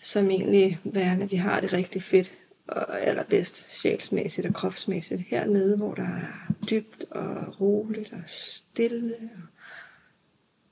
som 0.01 0.29
egentlig 0.29 0.79
værende, 0.83 1.29
vi 1.29 1.35
har 1.35 1.59
det 1.59 1.73
rigtig 1.73 2.03
fedt, 2.03 2.31
og 2.67 3.01
allerbedst 3.01 3.79
sjælsmæssigt 3.81 4.47
og 4.47 4.53
kropsmæssigt 4.53 5.21
hernede, 5.21 5.77
hvor 5.77 5.93
der 5.93 6.03
er 6.07 6.53
dybt 6.69 7.03
og 7.11 7.61
roligt 7.61 8.13
og 8.13 8.21
stille. 8.27 9.15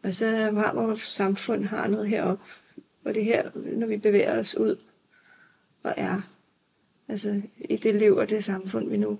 Og 0.03 0.13
så 0.13 0.29
har 0.31 0.73
vores 0.73 1.01
samfund 1.01 1.65
har 1.65 1.87
noget 1.87 2.07
heroppe, 2.09 2.43
og 3.05 3.15
det 3.15 3.25
her, 3.25 3.51
når 3.55 3.87
vi 3.87 3.97
bevæger 3.97 4.39
os 4.39 4.55
ud 4.55 4.75
og 5.83 5.93
er, 5.97 6.21
altså 7.07 7.41
i 7.57 7.75
det 7.75 7.95
liv 7.95 8.15
og 8.15 8.29
det 8.29 8.43
samfund, 8.43 8.89
vi 8.89 8.97
nu 8.97 9.19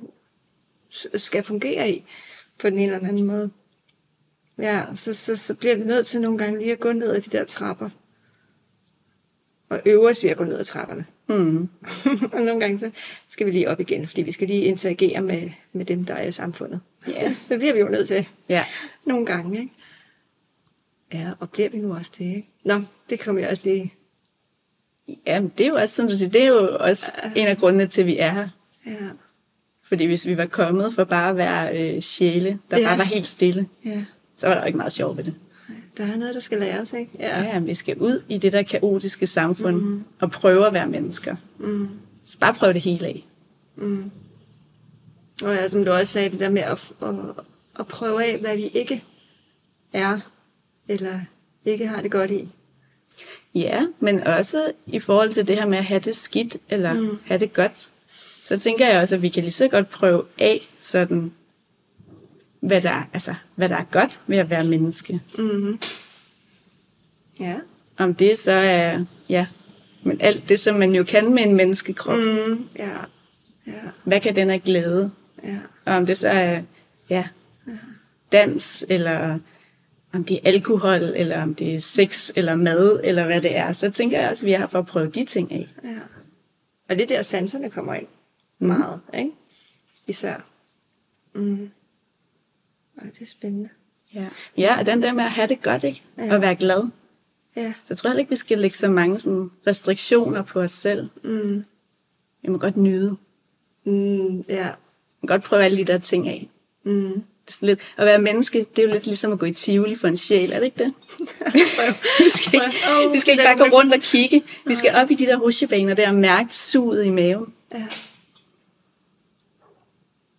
skal 1.16 1.44
fungere 1.44 1.92
i, 1.92 2.06
på 2.60 2.70
den 2.70 2.80
ene 2.80 2.94
eller 2.94 3.08
anden 3.08 3.28
måde. 3.28 3.52
Ja, 4.58 4.86
så, 4.96 5.14
så, 5.14 5.36
så 5.36 5.56
bliver 5.56 5.76
vi 5.76 5.84
nødt 5.84 6.08
til 6.08 6.22
nogle 6.22 6.38
gange 6.38 6.60
lige 6.60 6.72
at 6.72 6.80
gå 6.80 6.92
ned 6.92 7.16
ad 7.16 7.22
de 7.22 7.38
der 7.38 7.46
trapper. 7.46 7.90
Og 9.70 9.82
øve 9.86 10.10
os 10.10 10.24
i 10.24 10.28
at 10.28 10.38
gå 10.38 10.44
ned 10.44 10.60
ad 10.60 10.64
trapperne. 10.64 11.06
Mm. 11.30 11.70
og 12.34 12.42
nogle 12.42 12.60
gange 12.60 12.80
så 12.80 12.92
skal 13.28 13.46
vi 13.46 13.52
lige 13.52 13.70
op 13.70 13.80
igen, 13.80 14.08
fordi 14.08 14.22
vi 14.22 14.32
skal 14.32 14.48
lige 14.48 14.64
interagere 14.64 15.22
med, 15.22 15.50
med 15.74 15.86
dem, 15.86 16.06
der 16.06 16.14
er 16.14 16.28
i 16.28 16.32
samfundet. 16.32 16.80
Ja, 17.08 17.34
så 17.48 17.58
bliver 17.58 17.74
vi 17.74 17.80
jo 17.80 17.90
nødt 17.90 18.08
til 18.08 18.28
ja. 18.50 18.66
nogle 19.06 19.26
gange. 19.26 19.60
Ikke? 19.60 19.72
Ja, 21.14 21.32
og 21.40 21.50
bliver 21.50 21.70
vi 21.70 21.78
nu 21.78 21.96
også 21.96 22.12
det, 22.18 22.26
ikke? 22.26 22.48
Nå, 22.66 22.82
det 23.10 23.20
kommer 23.20 23.42
jeg 23.42 23.50
også 23.50 23.64
lige... 23.66 23.94
Ja, 25.28 25.44
det 25.58 25.66
er 25.66 25.70
jo 25.70 25.76
også, 25.76 25.96
som 25.96 26.08
du 26.08 26.16
siger, 26.16 26.30
det 26.30 26.44
er 26.44 26.48
jo 26.48 26.78
også 26.80 27.12
en 27.36 27.48
af 27.48 27.58
grundene 27.58 27.88
til, 27.88 28.02
at 28.02 28.08
vi 28.08 28.18
er 28.18 28.32
her. 28.32 28.50
Ja, 28.86 29.10
Fordi 29.88 30.06
hvis 30.06 30.28
vi 30.28 30.38
var 30.38 30.46
kommet 30.46 30.94
for 30.94 31.04
bare 31.04 31.30
at 31.30 31.38
være 31.38 31.96
øh, 31.96 32.02
sjæle, 32.02 32.60
der 32.72 32.78
Ja. 32.80 32.88
bare 32.88 32.98
var 32.98 33.04
helt 33.04 33.26
stille, 33.28 33.68
ja. 33.86 34.06
så 34.38 34.48
var 34.48 34.54
der 34.54 34.62
jo 34.62 34.68
ikke 34.68 34.78
meget 34.78 34.94
sjov 34.94 35.18
ved 35.18 35.24
det. 35.24 35.34
Der 35.98 36.04
er 36.06 36.18
noget, 36.18 36.36
der 36.36 36.42
skal 36.42 36.60
læres, 36.60 36.94
ikke? 36.94 37.12
Ja, 37.20 37.44
ja 37.44 37.60
vi 37.60 37.74
skal 37.74 37.98
ud 37.98 38.24
i 38.30 38.38
det 38.38 38.52
der 38.52 38.62
kaotiske 38.64 39.28
samfund 39.28 39.82
mm. 39.82 40.04
og 40.20 40.32
prøve 40.32 40.68
at 40.68 40.74
være 40.74 40.88
mennesker. 40.88 41.36
Mm. 41.60 41.90
Så 42.26 42.38
bare 42.40 42.54
prøv 42.54 42.74
det 42.74 42.82
hele 42.82 43.06
af. 43.08 43.28
Mm. 43.76 44.12
Og 45.44 45.56
ja, 45.56 45.68
som 45.68 45.86
du 45.86 45.92
også 45.92 46.14
sagde, 46.14 46.30
det 46.30 46.40
der 46.40 46.50
med 46.50 46.62
at, 46.62 46.92
at, 47.02 47.16
at 47.80 47.88
prøve 47.88 48.26
af, 48.26 48.38
hvad 48.40 48.56
vi 48.56 48.68
ikke 48.68 49.04
er, 49.94 50.20
eller 50.88 51.20
ikke 51.66 51.88
har 51.88 52.02
det 52.02 52.12
godt 52.12 52.32
i. 52.32 52.50
Ja, 53.56 53.88
men 54.00 54.24
også 54.28 54.72
i 54.86 55.00
forhold 55.00 55.30
til 55.30 55.48
det 55.48 55.56
her 55.56 55.66
med 55.68 55.78
at 55.78 55.86
have 55.86 56.00
det 56.00 56.16
skidt, 56.16 56.58
eller 56.70 56.94
mm. 56.94 57.18
have 57.26 57.40
det 57.40 57.54
godt, 57.54 57.92
så 58.48 58.58
tænker 58.58 58.88
jeg 58.88 59.02
også, 59.02 59.16
at 59.16 59.22
vi 59.22 59.30
kan 59.30 59.44
lige 59.44 59.52
så 59.52 59.68
godt 59.68 59.90
prøve 59.90 60.24
af, 60.40 60.70
sådan, 60.80 61.32
hvad 62.60 62.82
der, 62.82 62.90
er- 62.90 63.04
altså, 63.14 63.34
hvad 63.56 63.70
der 63.70 63.76
er 63.76 63.84
godt 63.92 64.22
ved 64.28 64.38
at 64.38 64.50
være 64.50 64.64
menneske. 64.64 65.20
Mm-hmm. 65.38 65.80
Ja. 67.40 67.56
Om 67.98 68.16
det 68.16 68.38
så 68.38 68.52
er, 68.52 69.06
ja, 69.30 69.48
men 70.04 70.18
alt 70.22 70.50
det, 70.50 70.60
som 70.60 70.76
man 70.76 70.96
jo 70.96 71.04
kan 71.04 71.34
med 71.34 71.44
en 71.44 71.56
menneskekrop, 71.56 72.18
mm. 72.20 72.66
Ja. 72.80 72.90
Ja. 73.68 73.74
hvad 74.04 74.20
kan 74.22 74.36
den 74.36 74.50
af 74.50 74.64
glæde? 74.64 75.12
Ja. 75.44 75.58
Og 75.86 75.94
om 75.94 76.06
det 76.06 76.18
så 76.18 76.30
er, 76.30 76.62
ja, 77.10 77.28
dans, 78.32 78.86
eller 78.90 79.40
om 80.14 80.24
det 80.24 80.36
er 80.36 80.40
alkohol, 80.44 81.02
eller 81.02 81.42
om 81.44 81.56
det 81.56 81.76
er 81.76 81.80
sex, 81.80 82.32
eller 82.36 82.56
mad, 82.56 83.02
eller 83.04 83.26
hvad 83.26 83.42
det 83.42 83.58
er, 83.58 83.72
så 83.72 83.92
tænker 83.92 84.20
jeg 84.20 84.30
også, 84.30 84.46
at 84.46 84.48
vi 84.48 84.54
er 84.54 84.58
her 84.58 84.68
for 84.68 84.80
at 84.80 84.86
prøve 84.86 85.10
de 85.12 85.26
ting 85.26 85.52
af. 85.52 85.68
ja. 85.84 85.90
Og 86.90 86.96
det 86.96 87.02
er 87.04 87.08
der, 87.08 87.22
sanserne 87.22 87.70
kommer 87.70 87.94
ind 87.94 88.08
meget, 88.60 89.02
ikke? 89.14 89.32
Især. 90.08 90.36
Mm. 91.34 91.70
Ej, 92.98 93.04
det 93.10 93.22
er 93.22 93.26
spændende. 93.26 93.70
Ja. 94.14 94.28
ja, 94.58 94.80
og 94.80 94.86
den 94.86 95.02
der 95.02 95.14
med 95.14 95.24
at 95.24 95.32
have 95.32 95.48
det 95.48 95.62
godt, 95.62 95.84
ikke? 95.84 96.04
Ja. 96.18 96.36
Og 96.36 96.42
være 96.42 96.56
glad. 96.56 96.84
Ja. 97.56 97.74
Så 97.84 97.88
jeg 97.90 97.98
tror 97.98 98.10
heller 98.10 98.20
ikke, 98.20 98.30
vi 98.30 98.36
skal 98.36 98.58
lægge 98.58 98.78
så 98.78 98.90
mange 98.90 99.20
sådan, 99.20 99.52
restriktioner 99.68 100.42
på 100.42 100.62
os 100.62 100.72
selv. 100.72 101.10
Mm. 101.24 101.64
Vi 102.42 102.50
må 102.50 102.58
godt 102.58 102.78
nyde. 102.78 103.18
Mm, 103.86 104.42
ja. 104.42 104.70
Må 105.22 105.28
godt 105.28 105.44
prøve 105.44 105.64
alle 105.64 105.78
de 105.78 105.84
der 105.84 105.98
ting 105.98 106.28
af. 106.28 106.50
Mm. 106.84 107.24
Sådan 107.48 107.68
lidt, 107.68 107.80
at 107.98 108.06
være 108.06 108.22
menneske, 108.22 108.66
det 108.76 108.84
er 108.84 108.88
jo 108.88 108.94
lidt 108.94 109.06
ligesom 109.06 109.32
at 109.32 109.40
gå 109.40 109.46
i 109.46 109.52
Tivoli 109.52 109.96
for 109.96 110.08
en 110.08 110.18
sjæl, 110.18 110.52
er 110.52 110.60
det 110.60 110.66
ikke 110.66 110.84
det? 110.84 110.94
vi 112.24 112.30
skal 112.30 112.62
ikke, 112.66 113.12
vi 113.12 113.20
skal 113.20 113.32
ikke 113.32 113.44
bare 113.44 113.70
gå 113.70 113.78
rundt 113.78 113.94
og 113.94 114.00
kigge. 114.00 114.44
Vi 114.66 114.76
skal 114.76 114.96
op 114.96 115.12
i 115.12 115.16
de 115.16 115.26
der 115.26 115.38
rusjebaner 115.38 115.94
der 115.94 116.10
og 116.10 116.16
mærke 116.16 116.56
suget 116.56 117.06
i 117.06 117.10
maven. 117.10 117.54
Ja. 117.74 117.88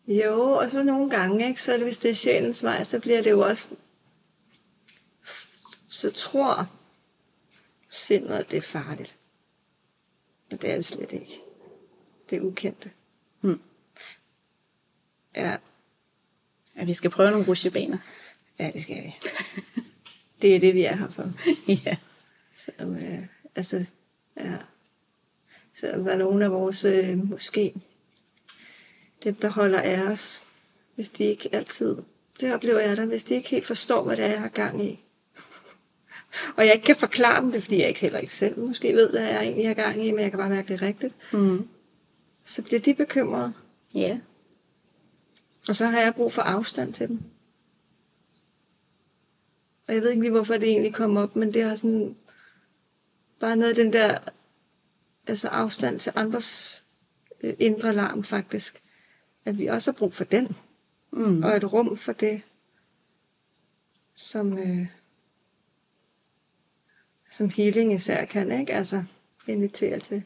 Jo, 0.08 0.50
og 0.50 0.70
så 0.70 0.82
nogle 0.82 1.10
gange, 1.10 1.48
ikke, 1.48 1.62
så 1.62 1.78
hvis 1.78 1.98
det 1.98 2.10
er 2.10 2.14
sjælens 2.14 2.62
vej, 2.62 2.84
så 2.84 3.00
bliver 3.00 3.22
det 3.22 3.30
jo 3.30 3.40
også... 3.40 3.68
Så 5.88 6.10
tror 6.10 6.70
sindet, 7.88 8.34
at 8.34 8.50
det 8.50 8.56
er 8.56 8.60
farligt. 8.60 9.16
Men 10.50 10.58
det 10.58 10.70
er 10.70 10.74
det 10.74 10.84
slet 10.84 11.12
ikke. 11.12 11.40
Det 12.30 12.36
er 12.36 12.42
ukendte. 12.42 12.90
Hmm. 13.40 13.60
Ja, 15.36 15.56
At 16.74 16.86
vi 16.86 16.92
skal 16.92 17.10
prøve 17.10 17.30
nogle 17.30 17.46
rusjebaner. 17.46 17.98
ja, 18.58 18.70
det 18.74 18.82
skal 18.82 19.02
vi. 19.02 19.14
Det 20.42 20.56
er 20.56 20.60
det, 20.60 20.74
vi 20.74 20.84
er 20.84 20.96
her 20.96 21.10
for. 21.10 21.32
ja. 21.86 21.96
Selvom, 22.56 22.96
øh, 22.96 23.26
altså, 23.54 23.84
ja. 24.36 24.56
Selvom 25.74 26.04
der 26.04 26.12
er 26.12 26.18
nogle 26.18 26.44
af 26.44 26.50
vores, 26.50 26.84
øh, 26.84 27.28
måske, 27.28 27.74
dem 29.24 29.34
der 29.34 29.50
holder 29.50 29.80
af 29.80 30.02
os, 30.02 30.44
hvis 30.94 31.08
de 31.08 31.24
ikke 31.24 31.48
altid, 31.54 31.96
det 32.40 32.54
oplever 32.54 32.80
jeg 32.80 32.96
da, 32.96 33.04
hvis 33.04 33.24
de 33.24 33.34
ikke 33.34 33.48
helt 33.48 33.66
forstår, 33.66 34.04
hvad 34.04 34.16
det 34.16 34.24
er, 34.24 34.28
jeg 34.28 34.40
har 34.40 34.48
gang 34.48 34.84
i. 34.84 35.04
Og 36.56 36.66
jeg 36.66 36.74
ikke 36.74 36.86
kan 36.86 36.96
forklare 36.96 37.40
dem 37.42 37.52
det, 37.52 37.62
fordi 37.62 37.78
jeg 37.80 37.88
ikke 37.88 38.00
heller 38.00 38.18
ikke 38.18 38.34
selv 38.34 38.58
måske 38.58 38.92
ved, 38.92 39.10
hvad 39.10 39.22
jeg 39.22 39.42
egentlig 39.42 39.66
har 39.66 39.74
gang 39.74 40.04
i, 40.06 40.10
men 40.10 40.20
jeg 40.20 40.30
kan 40.30 40.38
bare 40.38 40.48
mærke 40.50 40.72
det 40.72 40.82
rigtigt. 40.82 41.14
Mm. 41.32 41.68
Så 42.44 42.62
bliver 42.62 42.80
de 42.80 42.94
bekymrede, 42.94 43.52
Ja. 43.94 44.20
og 45.68 45.76
så 45.76 45.86
har 45.86 46.00
jeg 46.00 46.14
brug 46.14 46.32
for 46.32 46.42
afstand 46.42 46.94
til 46.94 47.08
dem. 47.08 47.20
Og 49.88 49.94
jeg 49.94 50.02
ved 50.02 50.10
ikke 50.10 50.22
lige, 50.22 50.30
hvorfor 50.30 50.54
det 50.56 50.68
egentlig 50.68 50.94
kom 50.94 51.16
op, 51.16 51.36
men 51.36 51.54
det 51.54 51.64
har 51.64 51.74
sådan 51.74 52.16
bare 53.40 53.56
noget 53.56 53.70
af 53.70 53.76
den 53.76 53.92
der 53.92 54.18
altså 55.26 55.48
afstand 55.48 56.00
til 56.00 56.12
andres 56.16 56.84
øh, 57.42 57.54
indre 57.58 57.92
larm 57.92 58.24
faktisk. 58.24 58.82
At 59.48 59.58
vi 59.58 59.66
også 59.66 59.90
har 59.90 59.96
brug 59.98 60.14
for 60.14 60.24
den. 60.24 60.56
Mm. 61.12 61.42
Og 61.42 61.56
et 61.56 61.72
rum 61.72 61.96
for 61.96 62.12
det, 62.12 62.42
som, 64.14 64.58
øh, 64.58 64.86
som 67.30 67.50
healing 67.50 67.92
især 67.92 68.24
kan, 68.24 68.60
ikke? 68.60 68.74
Altså 68.74 69.04
invitere 69.46 70.00
til 70.00 70.22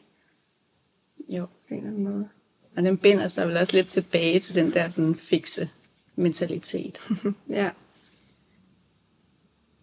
Jo. 1.29 1.45
på 1.45 1.73
en 1.73 1.77
eller 1.77 1.89
anden 1.89 2.03
måde. 2.03 2.29
Og 2.77 2.83
den 2.83 2.97
binder 2.97 3.27
sig 3.27 3.47
vel 3.47 3.57
også 3.57 3.73
lidt 3.75 3.87
tilbage 3.87 4.39
til 4.39 4.55
den 4.55 4.73
der 4.73 4.89
sådan 4.89 5.15
fikse 5.15 5.69
mentalitet. 6.15 6.99
Ja. 7.49 7.69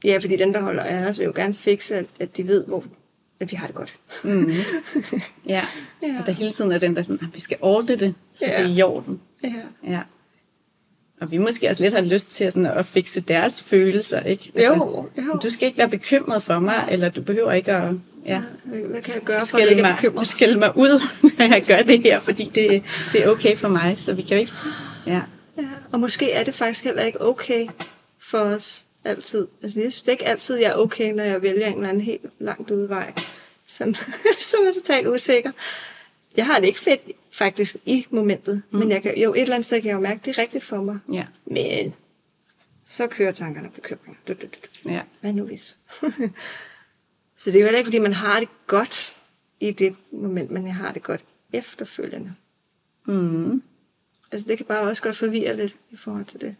Ja, 0.04 0.18
fordi 0.22 0.36
den, 0.36 0.54
der 0.54 0.60
holder 0.60 0.82
af 0.82 1.04
os, 1.08 1.18
vil 1.18 1.24
jo 1.24 1.32
gerne 1.34 1.54
fikse, 1.54 1.96
at, 1.96 2.06
at 2.20 2.36
de 2.36 2.46
ved, 2.46 2.66
hvor, 2.66 2.84
at 3.40 3.50
vi 3.50 3.56
har 3.56 3.66
det 3.66 3.76
godt. 3.76 3.98
Mm. 4.24 4.46
Ja. 5.46 5.64
Ja. 6.02 6.20
Og 6.20 6.26
der 6.26 6.32
hele 6.32 6.50
tiden 6.50 6.72
er 6.72 6.78
den 6.78 6.96
der 6.96 7.02
sådan, 7.02 7.26
at 7.28 7.34
vi 7.34 7.40
skal 7.40 7.58
ordne 7.60 7.96
det, 7.96 8.14
så 8.32 8.44
Ja. 8.46 8.62
det 8.62 8.70
er 8.70 8.76
i 8.76 8.82
orden. 8.82 9.20
Ja. 9.44 9.90
Ja. 9.92 10.00
Og 11.20 11.30
vi 11.30 11.38
måske 11.38 11.68
også 11.68 11.82
lidt 11.82 11.94
har 11.94 12.00
lyst 12.00 12.30
til 12.30 12.44
at, 12.44 12.52
sådan, 12.52 12.66
at 12.66 12.86
fikse 12.86 13.20
deres 13.20 13.62
følelser, 13.62 14.20
ikke? 14.20 14.52
Jo, 14.56 15.08
jo. 15.18 15.38
Du 15.42 15.50
skal 15.50 15.66
ikke 15.66 15.78
være 15.78 15.88
bekymret 15.88 16.42
for 16.42 16.58
mig, 16.58 16.88
eller 16.90 17.08
du 17.08 17.22
behøver 17.22 17.52
ikke 17.52 17.72
at 17.72 17.94
ja, 18.26 18.42
Hvad, 18.64 19.02
kan 19.02 19.14
jeg 19.14 19.22
gøre 19.24 19.40
for, 19.50 19.58
at 19.58 19.82
mig, 19.82 19.96
bekymret? 19.96 20.26
skælde 20.26 20.58
mig 20.58 20.76
ud, 20.76 21.02
når 21.38 21.54
jeg 21.54 21.64
gør 21.68 21.82
det 21.82 22.02
her, 22.02 22.20
fordi 22.20 22.50
det, 22.54 22.82
det 23.12 23.24
er 23.24 23.28
okay 23.30 23.56
for 23.56 23.68
mig, 23.68 23.94
så 23.98 24.12
vi 24.12 24.22
kan 24.22 24.36
jo 24.36 24.40
ikke... 24.40 24.52
Ja. 25.06 25.20
Ja. 25.56 25.68
Og 25.92 26.00
måske 26.00 26.32
er 26.32 26.44
det 26.44 26.54
faktisk 26.54 26.84
heller 26.84 27.02
ikke 27.02 27.20
okay 27.20 27.66
for 28.20 28.38
os 28.38 28.86
altid. 29.04 29.46
Altså, 29.62 29.80
jeg 29.80 29.92
synes 29.92 30.08
ikke 30.08 30.28
altid, 30.28 30.56
jeg 30.56 30.70
er 30.70 30.74
okay, 30.74 31.12
når 31.12 31.24
jeg 31.24 31.42
vælger 31.42 31.66
en 31.66 31.74
eller 31.74 31.88
anden 31.88 32.02
helt 32.02 32.26
langt 32.38 32.70
udvej, 32.70 33.12
som, 33.66 33.94
som 34.50 34.60
er 34.68 34.72
totalt 34.80 35.06
usikker. 35.06 35.52
Jeg 36.40 36.46
har 36.46 36.60
det 36.60 36.66
ikke 36.66 36.80
fedt 36.80 37.00
faktisk 37.32 37.76
i 37.86 38.06
momentet, 38.10 38.62
mm. 38.70 38.78
men 38.78 38.90
jeg 38.90 39.02
kan, 39.02 39.18
jo 39.18 39.34
et 39.34 39.40
eller 39.40 39.54
andet 39.54 39.66
sted 39.66 39.80
kan 39.80 39.88
jeg 39.88 39.94
jo 39.94 40.00
mærke, 40.00 40.18
at 40.18 40.24
det 40.24 40.38
er 40.38 40.42
rigtigt 40.42 40.64
for 40.64 40.82
mig. 40.82 40.98
Ja. 41.12 41.24
Men 41.46 41.94
så 42.88 43.06
kører 43.06 43.32
tankerne 43.32 43.68
og 43.68 43.72
bekymringer. 43.72 44.20
Du, 44.28 44.32
du, 44.32 44.38
du, 44.40 44.46
du. 44.84 44.90
Ja. 44.90 45.00
Hvad 45.20 45.32
nu 45.32 45.44
hvis? 45.44 45.78
så 47.40 47.50
det 47.50 47.54
er 47.54 47.60
jo 47.60 47.64
heller 47.64 47.78
ikke, 47.78 47.86
fordi 47.86 47.98
man 47.98 48.12
har 48.12 48.40
det 48.40 48.48
godt 48.66 49.16
i 49.60 49.70
det 49.70 49.96
moment, 50.12 50.50
men 50.50 50.66
jeg 50.66 50.74
har 50.74 50.92
det 50.92 51.02
godt 51.02 51.24
efterfølgende. 51.52 52.34
Mm. 53.06 53.62
Altså 54.32 54.48
det 54.48 54.56
kan 54.56 54.66
bare 54.66 54.80
også 54.80 55.02
godt 55.02 55.16
forvirre 55.16 55.56
lidt 55.56 55.76
i 55.90 55.96
forhold 55.96 56.24
til 56.24 56.40
det. 56.40 56.56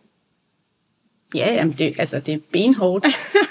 Ja, 1.34 1.54
jamen 1.54 1.74
det, 1.78 2.00
altså, 2.00 2.20
det 2.20 2.34
er 2.34 2.38
benhårdt 2.52 3.06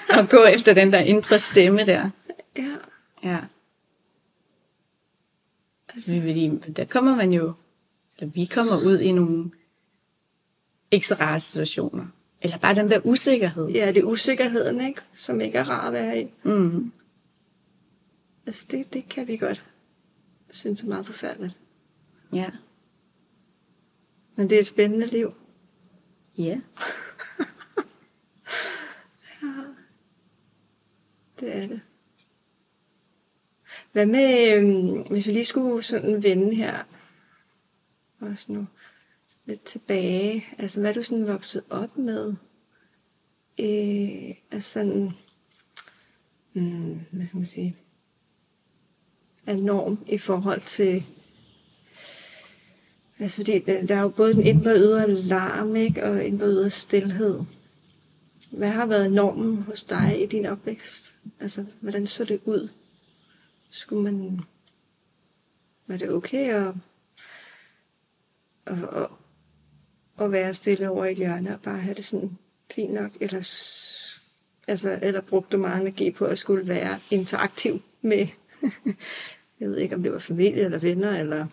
at 0.09 0.29
gå 0.29 0.43
efter 0.43 0.73
den 0.73 0.93
der 0.93 0.99
indre 0.99 1.39
stemme 1.39 1.85
der. 1.85 2.09
Ja. 2.57 2.75
Ja. 3.23 3.37
Fordi 5.93 6.49
der 6.77 6.85
kommer 6.85 7.15
man 7.15 7.33
jo, 7.33 7.53
eller 8.19 8.31
vi 8.31 8.45
kommer 8.45 8.81
ud 8.81 8.99
i 8.99 9.11
nogle 9.11 9.51
så 11.01 11.13
rare 11.19 11.39
situationer. 11.39 12.07
Eller 12.41 12.57
bare 12.57 12.75
den 12.75 12.91
der 12.91 12.99
usikkerhed. 13.03 13.67
Ja, 13.67 13.87
det 13.87 13.97
er 13.97 14.03
usikkerheden, 14.03 14.81
ikke? 14.81 15.01
Som 15.15 15.41
ikke 15.41 15.57
er 15.57 15.69
rar 15.69 15.87
at 15.87 15.93
være 15.93 16.21
i. 16.21 16.27
Mm. 16.43 16.91
Altså 18.45 18.65
det, 18.71 18.93
det 18.93 19.09
kan 19.09 19.27
vi 19.27 19.37
godt 19.37 19.65
synes 20.49 20.83
er 20.83 20.87
meget 20.87 21.05
forfærdeligt. 21.05 21.57
Ja. 22.33 22.49
Men 24.35 24.49
det 24.49 24.55
er 24.55 24.59
et 24.59 24.67
spændende 24.67 25.05
liv. 25.07 25.33
Ja. 26.37 26.59
Det 31.39 31.55
er 31.55 31.67
det. 31.67 31.81
Hvad 33.91 34.05
med, 34.05 34.53
øhm, 34.53 35.01
hvis 35.01 35.27
vi 35.27 35.31
lige 35.31 35.45
skulle 35.45 35.83
sådan 35.83 36.23
vende 36.23 36.55
her, 36.55 36.83
også 38.21 38.51
nu, 38.51 38.67
lidt 39.45 39.63
tilbage, 39.63 40.45
altså 40.57 40.79
hvad 40.79 40.89
er 40.89 40.93
du 40.93 41.03
sådan 41.03 41.27
vokset 41.27 41.63
op 41.69 41.97
med? 41.97 42.33
Øh, 43.59 44.35
altså 44.51 44.71
sådan, 44.71 45.11
hmm, 46.53 46.99
hvad 47.11 47.27
skal 47.27 47.37
man 47.37 47.47
sige, 47.47 47.75
af 49.45 49.57
norm 49.57 50.05
i 50.07 50.17
forhold 50.17 50.61
til, 50.61 51.03
altså 53.19 53.35
fordi 53.35 53.59
der 53.59 53.85
der 53.85 53.95
er 53.95 54.01
jo 54.01 54.09
både 54.09 54.33
den 54.33 54.45
indre 54.45 54.71
og 54.71 54.77
ydre 54.77 55.13
larm, 55.13 55.75
ikke, 55.75 56.03
og 56.03 56.23
indre 56.23 56.45
og 56.45 56.51
ydre 56.51 56.69
stillhed. 56.69 57.39
hvad 58.51 58.69
har 58.69 58.85
været 58.85 59.11
normen 59.11 59.57
hos 59.57 59.83
dig 59.83 60.23
i 60.23 60.25
din 60.25 60.45
opvækst? 60.45 61.15
Altså, 61.39 61.65
hvordan 61.81 62.07
så 62.07 62.25
det 62.25 62.39
ud? 62.45 62.69
Skulle 63.69 64.03
man... 64.03 64.41
Var 65.87 65.97
det 65.97 66.09
okay 66.09 66.53
at, 66.53 66.73
at, 68.65 68.83
at, 68.83 69.07
at 70.19 70.31
være 70.31 70.53
stille 70.53 70.89
over 70.89 71.05
i 71.05 71.11
et 71.11 71.17
hjørne 71.17 71.53
og 71.53 71.61
bare 71.61 71.79
have 71.79 71.95
det 71.95 72.05
sådan 72.05 72.37
fint 72.71 72.93
nok? 72.93 73.11
Eller, 73.21 73.39
altså, 74.67 74.99
eller 75.01 75.21
brugte 75.21 75.57
du 75.57 75.61
meget 75.61 75.81
energi 75.81 76.11
på 76.11 76.25
at 76.25 76.37
skulle 76.37 76.67
være 76.67 76.99
interaktiv 77.11 77.81
med... 78.01 78.27
jeg 79.59 79.69
ved 79.69 79.77
ikke, 79.77 79.95
om 79.95 80.03
det 80.03 80.11
var 80.11 80.19
familie 80.19 80.63
eller 80.63 80.77
venner, 80.77 81.19
eller 81.19 81.47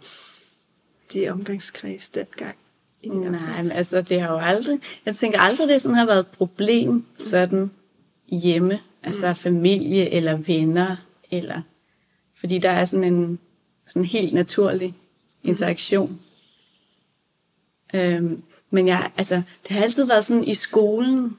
de 1.13 1.29
omgangskreds 1.29 2.09
dengang. 2.09 2.57
Nej, 3.05 3.63
men 3.63 3.73
altså 3.73 4.03
det 4.03 4.21
har 4.21 4.33
jo 4.33 4.39
aldrig, 4.39 4.81
jeg 5.07 5.15
tænker 5.15 5.41
aldrig, 5.41 5.69
det 5.69 5.83
sådan 5.83 5.97
har 5.97 6.07
været 6.07 6.21
et 6.21 6.27
problem 6.27 7.07
sådan 7.19 7.71
hjemme, 8.27 8.81
altså 9.03 9.35
familie 9.35 10.11
eller 10.11 10.37
venner, 10.37 10.97
eller, 11.31 11.63
fordi 12.41 12.59
der 12.59 12.71
er 12.71 12.85
sådan 12.85 13.15
en 13.15 13.39
sådan 13.87 14.05
helt 14.05 14.33
naturlig 14.33 14.95
interaktion. 15.45 16.21
Øhm, 17.95 18.43
men 18.71 18.89
jeg, 18.89 19.11
altså, 19.17 19.35
det 19.35 19.77
har 19.77 19.83
altid 19.83 20.07
været 20.07 20.25
sådan 20.25 20.45
i 20.45 20.55
skolen, 20.55 21.37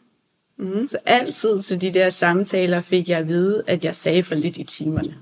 mm. 0.57 0.87
så 0.87 0.97
altid 1.05 1.61
til 1.61 1.81
de 1.81 1.93
der 1.93 2.09
samtaler 2.09 2.81
fik 2.81 3.09
jeg 3.09 3.19
at 3.19 3.27
vide, 3.27 3.63
at 3.67 3.85
jeg 3.85 3.95
sagde 3.95 4.23
for 4.23 4.35
lidt 4.35 4.57
i 4.57 4.63
timerne. 4.63 5.15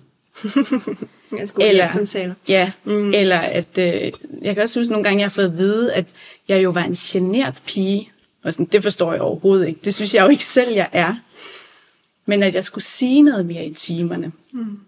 Eller, 1.60 1.88
samtaler. 1.92 2.34
Ja, 2.48 2.72
mm. 2.84 3.14
eller 3.14 3.38
at, 3.38 3.78
øh, 3.78 4.12
jeg 4.42 4.56
kan 4.56 4.64
også 4.64 4.80
huske 4.80 4.92
nogle 4.92 5.04
gange, 5.04 5.20
jeg 5.20 5.26
har 5.26 5.30
fået 5.30 5.46
at 5.46 5.58
vide, 5.58 5.94
at 5.94 6.06
jeg 6.48 6.64
jo 6.64 6.70
var 6.70 6.84
en 6.84 6.94
genert 6.94 7.62
pige. 7.66 8.12
Og 8.44 8.54
sådan, 8.54 8.66
det 8.66 8.84
forstår 8.84 9.14
jeg 9.14 9.22
overhovedet 9.22 9.68
ikke. 9.68 9.80
Det 9.86 9.94
synes 9.94 10.14
jeg 10.14 10.24
jo 10.24 10.30
ikke 10.30 10.44
selv, 10.44 10.74
jeg 10.74 10.90
er. 10.92 11.16
Men 12.26 12.44
at 12.44 12.56
jeg 12.56 12.64
skulle 12.64 12.84
sige 12.84 13.22
noget 13.22 13.46
mere 13.46 13.66
i 13.66 13.74
timerne. 13.74 14.32
Mm. 14.52 14.80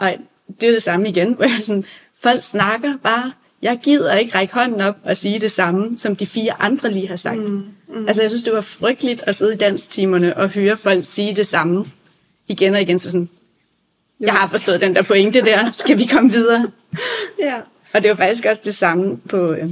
Og 0.00 0.16
det 0.60 0.68
er 0.68 0.72
det 0.72 0.82
samme 0.82 1.08
igen, 1.08 1.32
hvor 1.36 1.44
jeg 1.44 1.58
sådan, 1.60 1.84
folk 2.22 2.42
snakker 2.42 2.96
bare, 3.02 3.32
jeg 3.62 3.80
gider 3.82 4.14
ikke 4.14 4.34
række 4.34 4.54
hånden 4.54 4.80
op 4.80 4.96
og 5.04 5.16
sige 5.16 5.40
det 5.40 5.50
samme, 5.50 5.98
som 5.98 6.16
de 6.16 6.26
fire 6.26 6.62
andre 6.62 6.90
lige 6.90 7.08
har 7.08 7.16
sagt. 7.16 7.38
Mm. 7.38 7.64
Mm. 7.88 8.06
Altså 8.06 8.22
jeg 8.22 8.30
synes, 8.30 8.42
det 8.42 8.52
var 8.52 8.60
frygteligt 8.60 9.22
at 9.26 9.34
sidde 9.34 9.54
i 9.54 9.56
danstimerne 9.56 10.36
og 10.36 10.48
høre 10.48 10.76
folk 10.76 11.04
sige 11.04 11.36
det 11.36 11.46
samme 11.46 11.84
igen 12.48 12.74
og 12.74 12.80
igen. 12.80 12.98
Så 12.98 13.10
sådan, 13.10 13.28
jeg 14.20 14.34
har 14.34 14.46
forstået 14.46 14.80
den 14.80 14.94
der 14.94 15.02
pointe 15.02 15.40
der. 15.40 15.72
Skal 15.72 15.98
vi 15.98 16.06
komme 16.06 16.32
videre? 16.32 16.70
Ja. 17.38 17.60
Og 17.92 18.02
det 18.02 18.08
var 18.08 18.16
faktisk 18.16 18.44
også 18.44 18.60
det 18.64 18.74
samme 18.74 19.16
på, 19.16 19.52
øh, 19.52 19.68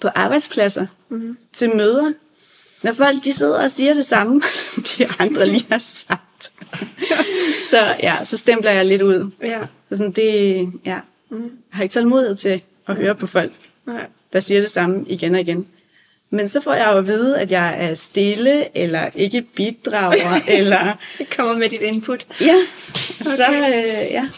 på 0.00 0.08
arbejdspladser. 0.14 0.86
Mm-hmm. 1.08 1.36
Til 1.52 1.76
møder. 1.76 2.12
Når 2.82 2.92
folk 2.92 3.24
de 3.24 3.32
sidder 3.32 3.62
og 3.62 3.70
siger 3.70 3.94
det 3.94 4.04
samme, 4.04 4.42
som 4.74 4.82
de 4.82 5.08
andre 5.18 5.46
lige 5.46 5.66
har 5.70 5.78
sagt. 5.78 6.25
så 7.70 7.94
ja, 8.02 8.16
så 8.24 8.36
stempler 8.36 8.70
jeg 8.70 8.86
lidt 8.86 9.02
ud. 9.02 9.30
Ja. 9.42 9.60
Så 9.88 9.96
sådan, 9.96 10.12
det, 10.12 10.56
ja. 10.84 10.98
Mm. 11.30 11.42
Jeg 11.42 11.50
har 11.70 11.82
ikke 11.82 11.92
tålmodighed 11.92 12.36
til 12.36 12.60
at 12.88 12.96
høre 12.96 13.14
på 13.14 13.26
folk, 13.26 13.52
Nej. 13.86 14.06
der 14.32 14.40
siger 14.40 14.60
det 14.60 14.70
samme 14.70 15.04
igen 15.08 15.34
og 15.34 15.40
igen. 15.40 15.66
Men 16.30 16.48
så 16.48 16.60
får 16.60 16.74
jeg 16.74 16.88
jo 16.92 16.98
at 16.98 17.06
vide, 17.06 17.38
at 17.40 17.52
jeg 17.52 17.76
er 17.78 17.94
stille, 17.94 18.78
eller 18.78 19.08
ikke 19.14 19.42
bidrager, 19.42 20.40
eller... 20.58 20.98
Det 21.18 21.36
kommer 21.36 21.58
med 21.58 21.68
dit 21.68 21.82
input. 21.82 22.26
Ja, 22.40 22.56
så, 23.20 23.52
øh, 23.52 24.10
ja. 24.10 24.28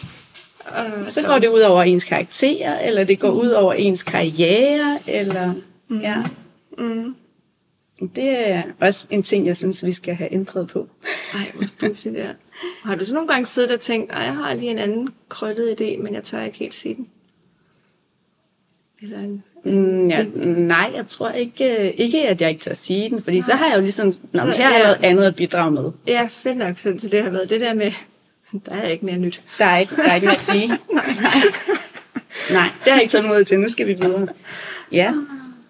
Og, 0.65 0.85
så 1.07 1.21
går 1.21 1.39
det 1.39 1.47
ud 1.47 1.59
over 1.59 1.83
ens 1.83 2.03
karakter, 2.03 2.79
eller 2.79 3.03
det 3.03 3.19
går 3.19 3.29
ud 3.29 3.49
over 3.49 3.73
ens 3.73 4.03
karriere, 4.03 4.99
eller 5.07 5.53
mm. 5.87 6.01
ja. 6.01 6.15
Mm. 6.77 7.15
Det 8.07 8.49
er 8.49 8.63
også 8.79 9.07
en 9.09 9.23
ting, 9.23 9.47
jeg 9.47 9.57
synes, 9.57 9.85
vi 9.85 9.91
skal 9.91 10.15
have 10.15 10.33
ændret 10.33 10.67
på. 10.67 10.87
Ej, 11.33 11.51
hvor 11.53 11.67
pudsigt 11.79 12.15
det 12.15 12.23
er. 12.23 12.33
Har 12.83 12.95
du 12.95 13.05
så 13.05 13.13
nogle 13.13 13.27
gange 13.27 13.47
siddet 13.47 13.71
og 13.71 13.79
tænkt, 13.79 14.11
at 14.11 14.23
jeg 14.23 14.33
har 14.33 14.53
lige 14.53 14.71
en 14.71 14.79
anden 14.79 15.09
krøllet 15.29 15.81
idé, 15.81 16.01
men 16.01 16.13
jeg 16.13 16.23
tør 16.23 16.43
ikke 16.43 16.57
helt 16.57 16.75
sige 16.75 16.95
den? 16.95 17.07
Eller 19.01 19.19
en... 19.19 19.43
Mm, 19.63 20.07
ja, 20.07 20.23
nej, 20.45 20.91
jeg 20.95 21.07
tror 21.07 21.29
ikke, 21.29 21.85
øh, 21.85 21.93
ikke, 21.97 22.27
at 22.27 22.41
jeg 22.41 22.49
ikke 22.49 22.61
tør 22.61 22.73
sige 22.73 23.09
den, 23.09 23.21
fordi 23.21 23.37
nej. 23.37 23.45
så 23.45 23.51
har 23.51 23.67
jeg 23.67 23.75
jo 23.75 23.81
ligesom, 23.81 24.07
Nå, 24.07 24.39
Så, 24.39 24.45
men 24.45 24.53
her 24.53 24.69
er 24.69 24.77
ja. 24.77 24.83
noget 24.83 24.99
andet 25.03 25.23
at 25.23 25.35
bidrage 25.35 25.71
med. 25.71 25.91
Ja, 26.07 26.27
fedt 26.31 26.57
nok, 26.57 26.77
så 26.77 26.95
så 26.97 27.07
det 27.07 27.23
har 27.23 27.29
været 27.29 27.49
det 27.49 27.59
der 27.59 27.73
med, 27.73 27.91
der 28.65 28.71
er 28.71 28.87
ikke 28.87 29.05
mere 29.05 29.17
nyt. 29.17 29.41
Der 29.59 29.65
er 29.65 29.77
ikke, 29.77 29.95
der 29.95 30.03
er 30.03 30.15
ikke 30.15 30.25
noget 30.25 30.37
at 30.37 30.41
sige. 30.41 30.67
nej. 30.93 31.03
nej, 32.51 32.69
det 32.83 32.87
har 32.87 32.93
jeg 32.93 33.01
ikke 33.01 33.11
tålmodighed 33.11 33.45
til. 33.45 33.59
Nu 33.59 33.69
skal 33.69 33.87
vi 33.87 33.93
videre. 33.93 34.27
Ja, 34.91 35.13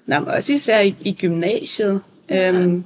Nå, 0.10 0.20
men 0.20 0.28
også 0.28 0.54
især 0.54 0.80
i, 0.80 0.96
i 1.02 1.14
gymnasiet. 1.14 2.02
Øhm, 2.32 2.84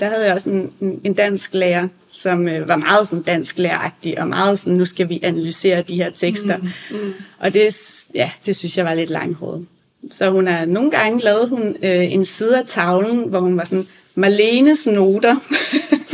der 0.00 0.08
havde 0.08 0.24
jeg 0.24 0.34
også 0.34 0.50
en, 0.50 0.72
en- 1.04 1.14
dansk 1.14 1.54
lærer, 1.54 1.88
som 2.08 2.48
øh, 2.48 2.68
var 2.68 2.76
meget 2.76 3.08
sådan 3.08 3.22
dansk 3.22 3.58
læreragtig, 3.58 4.18
og 4.20 4.28
meget 4.28 4.58
sådan, 4.58 4.78
nu 4.78 4.84
skal 4.84 5.08
vi 5.08 5.20
analysere 5.22 5.82
de 5.82 5.96
her 5.96 6.10
tekster. 6.10 6.56
Mm, 6.56 6.68
mm. 6.90 7.12
Og 7.38 7.54
det, 7.54 7.76
ja, 8.14 8.30
det 8.46 8.56
synes 8.56 8.76
jeg 8.78 8.84
var 8.84 8.94
lidt 8.94 9.10
langhåret. 9.10 9.66
Så 10.10 10.30
hun 10.30 10.48
er, 10.48 10.64
nogle 10.64 10.90
gange 10.90 11.20
lavede 11.24 11.48
hun 11.48 11.76
øh, 11.82 12.12
en 12.12 12.24
side 12.24 12.58
af 12.58 12.66
tavlen, 12.66 13.28
hvor 13.28 13.40
hun 13.40 13.56
var 13.56 13.64
sådan, 13.64 13.86
Marlenes 14.14 14.86
noter. 14.86 15.36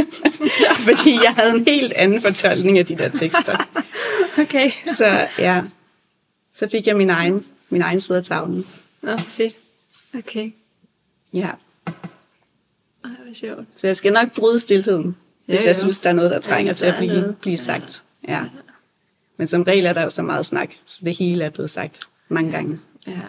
Fordi 0.89 1.11
jeg 1.25 1.33
havde 1.37 1.51
en 1.55 1.65
helt 1.69 1.93
anden 1.93 2.21
fortolkning 2.21 2.79
af 2.79 2.87
de 2.87 2.97
der 2.99 3.09
tekster. 3.09 3.57
Okay. 4.41 4.71
Så 4.97 5.27
ja, 5.39 5.63
så 6.55 6.69
fik 6.71 6.87
jeg 6.87 6.97
min 6.97 7.11
egen, 7.11 7.45
min 7.71 7.83
egen 7.83 8.01
side 8.01 8.19
af 8.19 8.25
tavlen. 8.25 8.67
Nå, 9.03 9.17
fedt. 9.29 9.55
Okay. 10.19 10.51
Ja, 11.33 11.51
Ej, 13.19 13.25
hvor 13.25 13.35
sjovt. 13.35 13.67
så 13.77 13.87
jeg 13.87 13.97
skal 13.97 14.13
nok 14.13 14.33
bryde 14.35 14.59
stillheden, 14.59 15.17
Ja, 15.49 15.53
hvis 15.53 15.63
ja. 15.63 15.67
jeg 15.69 15.77
synes, 15.77 16.01
der 16.01 16.11
er 16.11 16.15
noget, 16.15 16.31
der 16.31 16.39
trænger 16.41 16.73
hvis 16.73 16.79
til 16.79 16.87
at 16.87 16.95
blive, 16.99 17.37
blive 17.41 17.57
sagt. 17.57 18.05
Ja. 18.29 18.45
Men 19.37 19.47
som 19.47 19.63
regel 19.63 19.87
er 19.87 19.93
der 19.93 20.03
jo 20.03 20.11
så 20.11 20.23
meget 20.23 20.47
snak, 20.47 20.71
så 20.87 21.05
det 21.05 21.19
hele 21.19 21.45
er 21.45 21.51
blevet 21.51 21.71
sagt 21.71 22.01
mange 22.29 22.51
gange. 22.53 22.81
Ja. 23.07 23.21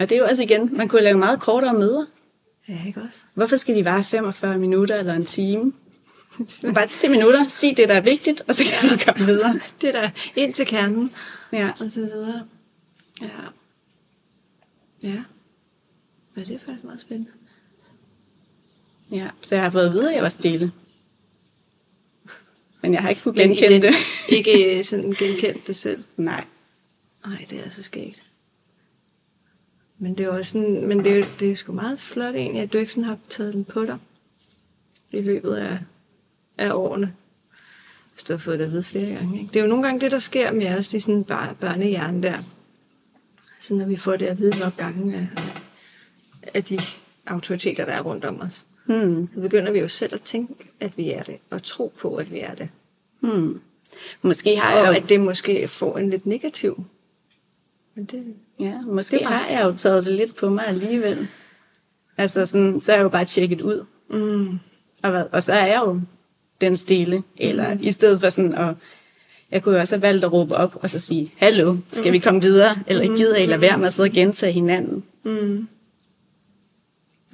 Og 0.00 0.08
det 0.08 0.12
er 0.12 0.18
jo 0.18 0.24
også 0.26 0.42
igen, 0.42 0.76
man 0.76 0.88
kunne 0.88 1.02
lave 1.02 1.18
meget 1.18 1.40
kortere 1.40 1.74
møder. 1.74 2.04
Ja, 2.68 2.78
ikke 2.86 3.00
også? 3.08 3.20
Hvorfor 3.34 3.56
skal 3.56 3.74
de 3.76 3.84
vare 3.84 4.04
45 4.04 4.58
minutter 4.58 4.96
eller 4.96 5.14
en 5.14 5.24
time? 5.24 5.72
Bare 6.74 6.86
10 6.88 7.08
minutter, 7.08 7.48
sig 7.48 7.76
det, 7.76 7.88
der 7.88 7.94
er 7.94 8.00
vigtigt, 8.00 8.42
og 8.48 8.54
så 8.54 8.64
kan 8.64 8.90
vi 8.90 9.02
komme 9.06 9.26
videre. 9.26 9.60
Det 9.80 9.94
der 9.94 10.10
ind 10.36 10.54
til 10.54 10.66
kernen, 10.66 11.10
Ja. 11.52 11.70
og 11.80 11.90
så 11.90 12.00
videre. 12.00 12.42
Ja. 13.22 13.26
Ja. 15.02 15.22
Ja, 16.36 16.40
det 16.40 16.50
er 16.54 16.58
faktisk 16.58 16.84
meget 16.84 17.00
spændende. 17.00 17.30
Ja, 19.14 19.30
så 19.40 19.54
jeg 19.54 19.64
har 19.64 19.70
fået 19.70 19.86
at 19.86 19.92
vide, 19.92 20.08
at 20.08 20.14
jeg 20.14 20.22
var 20.22 20.28
stille. 20.28 20.72
Men 22.82 22.94
jeg 22.94 23.02
har 23.02 23.08
ikke 23.08 23.22
kunne 23.22 23.36
genkende 23.42 23.82
det. 23.82 23.94
Ikke 24.36 24.78
øh, 24.78 24.84
sådan 24.90 25.12
genkendt 25.12 25.66
det 25.66 25.76
selv. 25.76 26.04
Nej. 26.16 26.44
Nej, 27.26 27.46
det 27.50 27.66
er 27.66 27.70
så 27.70 27.82
skægt. 27.82 28.24
Men 29.98 30.18
det 30.18 30.26
er 30.26 30.30
også 30.30 30.52
sådan, 30.52 30.86
men 30.86 31.04
det 31.04 31.18
er, 31.18 31.26
det 31.40 31.50
er 31.50 31.56
sgu 31.56 31.72
meget 31.72 32.00
flot 32.00 32.34
egentlig, 32.34 32.62
at 32.62 32.72
du 32.72 32.78
ikke 32.78 32.92
sådan 32.92 33.04
har 33.04 33.18
taget 33.28 33.54
den 33.54 33.64
på 33.64 33.84
dig 33.84 33.98
i 35.12 35.20
løbet 35.20 35.54
af, 35.54 35.78
af 36.58 36.72
årene. 36.72 37.14
Hvis 38.12 38.22
du 38.22 38.32
har 38.32 38.38
fået 38.38 38.58
det 38.58 38.64
at 38.64 38.70
vide 38.72 38.82
flere 38.82 39.14
gange. 39.14 39.38
Ikke? 39.40 39.48
Det 39.52 39.56
er 39.56 39.64
jo 39.64 39.68
nogle 39.68 39.84
gange 39.84 40.00
det, 40.00 40.10
der 40.10 40.18
sker 40.18 40.52
med 40.52 40.78
os 40.78 40.94
i 40.94 41.00
sådan 41.00 41.14
en 41.14 41.24
bar- 41.24 41.56
børnehjerne 41.60 42.22
der. 42.22 42.38
Så 43.60 43.74
når 43.74 43.86
vi 43.86 43.96
får 43.96 44.16
det 44.16 44.26
at 44.26 44.38
vide 44.38 44.58
nok 44.58 44.76
gange 44.76 45.16
af, 45.16 45.28
af 46.54 46.64
de 46.64 46.78
autoriteter, 47.26 47.84
der 47.84 47.92
er 47.92 48.00
rundt 48.00 48.24
om 48.24 48.40
os. 48.40 48.66
Hmm. 48.86 49.28
Så 49.34 49.40
begynder 49.40 49.72
vi 49.72 49.78
jo 49.78 49.88
selv 49.88 50.14
at 50.14 50.20
tænke, 50.20 50.54
at 50.80 50.92
vi 50.96 51.10
er 51.10 51.22
det, 51.22 51.36
og 51.50 51.62
tro 51.62 51.92
på, 51.98 52.14
at 52.16 52.32
vi 52.32 52.38
er 52.38 52.54
det. 52.54 52.68
Hmm. 53.20 53.60
Måske 54.22 54.56
har 54.56 54.72
jeg 54.72 54.88
Og 54.88 54.94
jo, 54.94 55.02
at 55.02 55.08
det 55.08 55.20
måske 55.20 55.68
får 55.68 55.98
en 55.98 56.10
lidt 56.10 56.26
negativ. 56.26 56.84
Men 57.94 58.04
det, 58.04 58.24
ja, 58.60 58.80
måske 58.86 59.18
det 59.18 59.26
har 59.26 59.46
jeg 59.50 59.64
jo 59.64 59.72
taget 59.76 60.04
det 60.04 60.12
lidt 60.12 60.36
på 60.36 60.50
mig 60.50 60.66
alligevel. 60.66 61.28
Altså 62.16 62.46
sådan, 62.46 62.80
så 62.80 62.92
er 62.92 62.96
jeg 62.96 63.04
jo 63.04 63.08
bare 63.08 63.24
tjekket 63.24 63.60
ud. 63.60 63.84
mm, 64.10 64.58
Og, 65.02 65.10
hvad, 65.10 65.24
og 65.32 65.42
så 65.42 65.52
er 65.52 65.66
jeg 65.66 65.82
jo 65.86 66.00
den 66.60 66.76
stille. 66.76 67.22
Eller 67.36 67.76
i 67.80 67.92
stedet 67.92 68.20
for 68.20 68.30
sådan 68.30 68.54
at... 68.54 68.74
Jeg 69.50 69.62
kunne 69.62 69.74
jo 69.74 69.80
også 69.80 69.94
have 69.94 70.02
valgt 70.02 70.24
at 70.24 70.32
råbe 70.32 70.54
op 70.54 70.76
og 70.82 70.90
så 70.90 70.98
sige, 70.98 71.32
hallo, 71.36 71.76
skal 71.90 72.12
vi 72.12 72.18
komme 72.18 72.42
videre? 72.42 72.76
Eller 72.86 73.16
gider 73.16 73.36
I 73.36 73.46
lade 73.46 73.60
være 73.60 73.78
med 73.78 73.86
at 73.86 73.92
sidde 73.92 74.06
og 74.06 74.12
gentage 74.12 74.52
hinanden? 74.52 75.04
mm. 75.22 75.68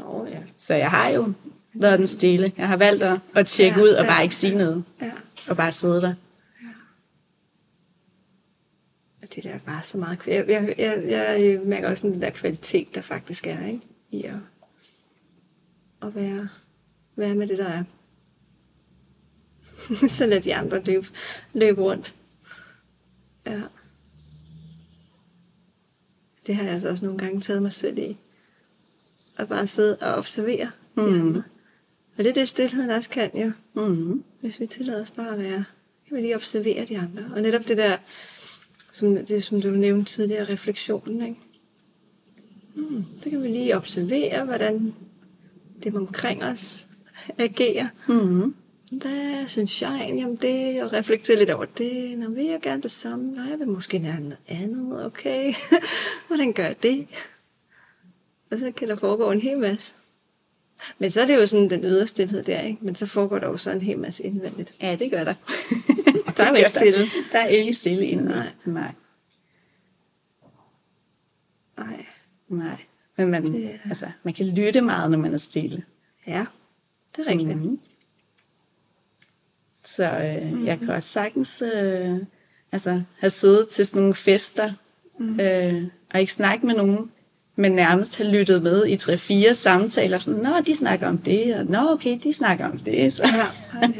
Oh, 0.07 0.31
ja. 0.31 0.39
Så 0.57 0.75
jeg 0.75 0.91
har 0.91 1.09
jo 1.09 1.33
været 1.75 1.99
den 1.99 2.09
stille. 2.09 2.53
Jeg 2.57 2.69
har 2.69 2.77
valgt 2.77 3.03
at, 3.03 3.19
at 3.35 3.47
tjekke 3.47 3.79
Ja, 3.79 3.85
ud 3.85 3.89
og 3.89 4.05
ja, 4.05 4.11
bare 4.11 4.23
ikke 4.23 4.35
sige 4.35 4.59
noget. 4.59 4.85
Ja. 5.01 5.13
Og 5.49 5.57
bare 5.57 5.73
sidde 5.73 6.01
der. 6.01 6.15
Og 9.23 9.35
det 9.35 9.45
der 9.45 9.51
er 9.51 9.59
bare 9.59 9.83
så 9.85 9.99
meget... 9.99 10.19
Jeg, 10.27 10.45
jeg, 10.49 10.75
jeg, 10.79 11.37
jeg 11.41 11.61
mærker 11.65 11.91
også 11.91 12.07
den 12.07 12.23
der 12.23 12.31
kvalitet, 12.31 12.95
der 12.95 13.01
faktisk 13.01 13.47
er, 13.47 13.67
ikke? 13.67 13.81
I 14.11 14.25
at, 14.25 14.35
at 16.03 16.15
være, 16.15 16.49
være 17.17 17.35
med 17.35 17.47
det, 17.47 17.59
der 17.59 17.69
er. 17.69 17.85
så 20.19 20.27
lad 20.27 20.41
de 20.41 20.55
andre 20.55 20.83
løbe, 20.83 21.07
løbe 21.53 21.81
rundt. 21.81 22.15
Ja. 23.47 23.61
Det 26.47 26.57
har 26.57 26.63
jeg 26.63 26.73
altså 26.73 26.89
også 26.89 27.05
nogle 27.05 27.19
gange 27.19 27.41
taget 27.41 27.63
mig 27.63 27.73
selv 27.73 27.99
i. 27.99 28.17
At 29.41 29.49
bare 29.49 29.66
sidde 29.66 29.97
og 30.01 30.14
observere 30.14 30.70
Mm. 30.95 31.36
Og 32.18 32.24
det 32.24 32.26
er 32.26 32.32
det, 32.32 32.49
stillheden 32.49 32.91
også 32.91 33.11
kan 33.11 33.30
jo. 33.34 33.53
Mm. 33.74 34.24
Hvis 34.41 34.61
vi 34.61 34.66
tillader 34.66 35.03
os 35.03 35.11
bare 35.11 35.32
at 35.32 35.38
være. 35.38 35.64
Kan 36.09 36.16
vi 36.16 36.22
lige 36.22 36.36
observere 36.36 36.84
de 36.84 36.99
andre. 36.99 37.30
Og 37.34 37.43
netop 37.43 37.68
det 37.68 37.76
der, 37.76 37.97
som, 38.93 39.16
det, 39.16 39.43
som 39.43 39.61
du 39.61 39.70
nævnte 39.70 40.12
tidligere, 40.12 40.45
refleksionen, 40.45 41.22
ikke? 41.22 41.36
Mm, 42.74 43.05
så 43.20 43.30
kan 43.30 43.43
vi 43.43 43.49
lige 43.49 43.76
observere, 43.76 44.45
hvordan 44.45 44.95
det 45.82 45.97
omkring 45.97 46.45
os 46.45 46.88
agerer. 47.38 47.88
Mm. 48.09 48.55
Hvad 48.93 49.49
synes 49.49 49.82
jeg 49.82 50.01
egentlig 50.01 50.26
om 50.26 50.36
det? 50.36 50.82
Og 50.82 50.93
reflektere 50.93 51.38
lidt 51.38 51.51
over 51.51 51.64
det. 51.64 52.18
Nå, 52.18 52.30
vil 52.30 52.45
jeg 52.45 52.61
gerne 52.61 52.82
det 52.82 52.91
samme? 52.91 53.32
Nej, 53.32 53.45
jeg 53.51 53.59
vil 53.59 53.68
måske 53.68 54.01
gerne 54.01 54.22
noget 54.22 54.62
andet. 54.62 55.07
Okay, 55.07 55.55
hvordan 56.26 56.53
gør 56.53 56.64
jeg 56.64 56.82
det? 56.82 57.07
Og 58.51 58.59
så 58.59 58.73
kan 58.77 58.89
der 58.89 58.97
foregå 58.97 59.31
en 59.31 59.41
hel 59.41 59.59
masse. 59.59 59.95
Men 60.99 61.11
så 61.11 61.21
er 61.23 61.27
det 61.27 61.35
jo 61.35 61.47
sådan 61.47 61.71
den 61.71 61.85
ydre 61.85 62.07
stillhed 62.07 62.43
der, 62.43 62.61
ikke? 62.61 62.85
Men 62.85 62.95
så 62.95 63.07
foregår 63.07 63.39
der 63.39 63.47
jo 63.49 63.57
så 63.57 63.71
en 63.71 63.81
hel 63.81 63.99
masse 63.99 64.25
indvendigt. 64.25 64.77
Ja, 64.83 64.95
det 64.97 65.11
gør 65.11 65.25
der. 65.25 65.35
Der 66.37 66.45
er 66.47 66.57
ikke 66.57 66.71
stille. 66.71 66.99
Der 67.33 67.39
er 67.39 67.47
ikke 67.47 67.73
stille 67.75 68.07
inden. 68.07 68.27
Nej. 68.29 68.47
Nej. 68.65 68.95
Nej. 71.79 72.07
Nej. 72.49 72.77
Men 73.17 73.29
man, 73.31 73.53
Det 73.53 73.65
er- 73.75 73.79
altså, 73.89 74.07
man 74.23 74.35
kan 74.35 74.47
lytte 74.47 74.81
meget, 74.81 75.11
når 75.11 75.19
man 75.19 75.35
er 75.35 75.39
stille. 75.39 75.85
Ja, 76.27 76.47
det 77.17 77.27
er 77.27 77.31
rigtigt. 77.31 77.57
Mhm. 77.59 77.81
Så 79.85 80.05
øh, 80.05 80.53
mm. 80.53 80.67
jeg 80.67 80.79
kan 80.79 80.89
også 80.91 81.09
sagtens 81.09 81.63
øh, 81.63 82.17
altså, 82.73 83.03
have 83.19 83.31
siddet 83.31 83.69
til 83.69 83.87
sådan 83.87 84.01
nogle 84.01 84.15
fester, 84.15 84.73
mm. 85.19 85.41
øh, 85.41 85.85
og 86.15 86.21
ikke 86.21 86.33
snakke 86.33 86.67
med 86.67 86.75
nogen, 86.75 87.13
men 87.57 87.73
nærmest 87.73 88.17
have 88.17 88.31
lyttet 88.31 88.63
med 88.63 88.87
i 88.87 88.97
tre-fire 88.97 89.55
samtaler. 89.55 90.19
Sådan, 90.19 90.41
Nå, 90.41 90.61
de 90.67 90.75
snakker 90.75 91.09
om 91.09 91.19
det, 91.19 91.55
og 91.57 91.65
Nå, 91.67 91.79
okay, 91.91 92.19
de 92.23 92.33
snakker 92.33 92.69
om 92.71 92.79
det. 92.79 93.13
Så, 93.13 93.29
Ja, 93.77 93.93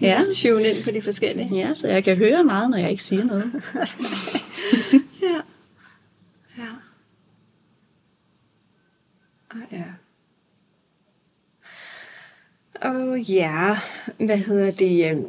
ja. 0.08 0.20
Tune 0.34 0.68
ind 0.70 0.84
på 0.84 0.90
de 0.90 1.02
forskellige. 1.02 1.54
ja, 1.56 1.74
så 1.74 1.88
jeg 1.88 2.04
kan 2.04 2.16
høre 2.16 2.44
meget, 2.44 2.70
når 2.70 2.78
jeg 2.78 2.90
ikke 2.90 3.02
siger 3.02 3.24
noget. 3.24 3.52
Ja. 5.22 5.40
Ja. 6.58 6.68
Og 9.50 9.56
ja. 9.72 9.84
Og 12.90 13.20
ja, 13.20 13.78
hvad 14.18 14.38
hedder 14.38 14.70
det? 14.70 15.10
øhm, 15.10 15.24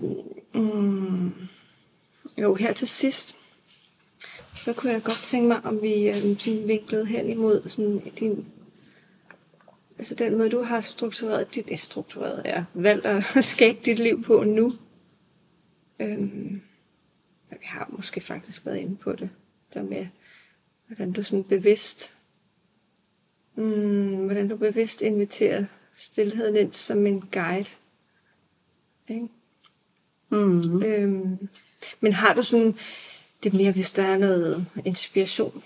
Mm, 0.53 1.31
jo, 2.37 2.55
her 2.55 2.73
til 2.73 2.87
sidst, 2.87 3.37
så 4.65 4.73
kunne 4.73 4.91
jeg 4.91 5.03
godt 5.03 5.23
tænke 5.23 5.47
mig, 5.47 5.65
om 5.65 5.81
vi 5.81 6.07
øhm, 6.07 6.37
sådan 6.37 6.67
vinklede 6.67 7.05
hen 7.05 7.29
imod 7.29 7.69
sådan 7.69 7.99
din, 8.19 8.45
altså 9.97 10.15
den 10.15 10.37
måde, 10.37 10.49
du 10.49 10.61
har 10.61 10.81
struktureret 10.81 11.55
dit, 11.55 11.65
eh, 11.71 11.77
struktureret, 11.77 12.41
ja, 12.45 12.65
valgt 12.73 13.05
at 13.05 13.23
skabe 13.55 13.79
dit 13.85 13.99
liv 13.99 14.23
på 14.23 14.43
nu. 14.43 14.73
Øhm, 15.99 16.61
ja, 17.51 17.55
vi 17.55 17.65
har 17.65 17.89
måske 17.97 18.21
faktisk 18.21 18.65
været 18.65 18.77
inde 18.77 18.95
på 18.95 19.11
det, 19.11 19.29
der 19.73 19.83
med, 19.83 20.07
hvordan 20.87 21.11
du 21.11 21.23
sådan 21.23 21.43
bevidst, 21.43 22.13
mm, 23.55 24.25
hvordan 24.25 24.47
du 24.47 24.57
bevidst 24.57 25.01
inviterer 25.01 25.65
stillheden 25.93 26.55
ind 26.55 26.73
som 26.73 27.05
en 27.05 27.21
guide. 27.31 27.69
Ikke? 29.07 29.27
Mm. 30.29 30.83
Øhm, 30.83 31.49
men 31.99 32.13
har 32.13 32.33
du 32.33 32.43
sådan, 32.43 32.77
det 33.45 33.53
er 33.53 33.57
mere, 33.57 33.71
hvis 33.71 33.91
der 33.91 34.03
er 34.03 34.17
noget 34.17 34.65
inspiration, 34.85 35.63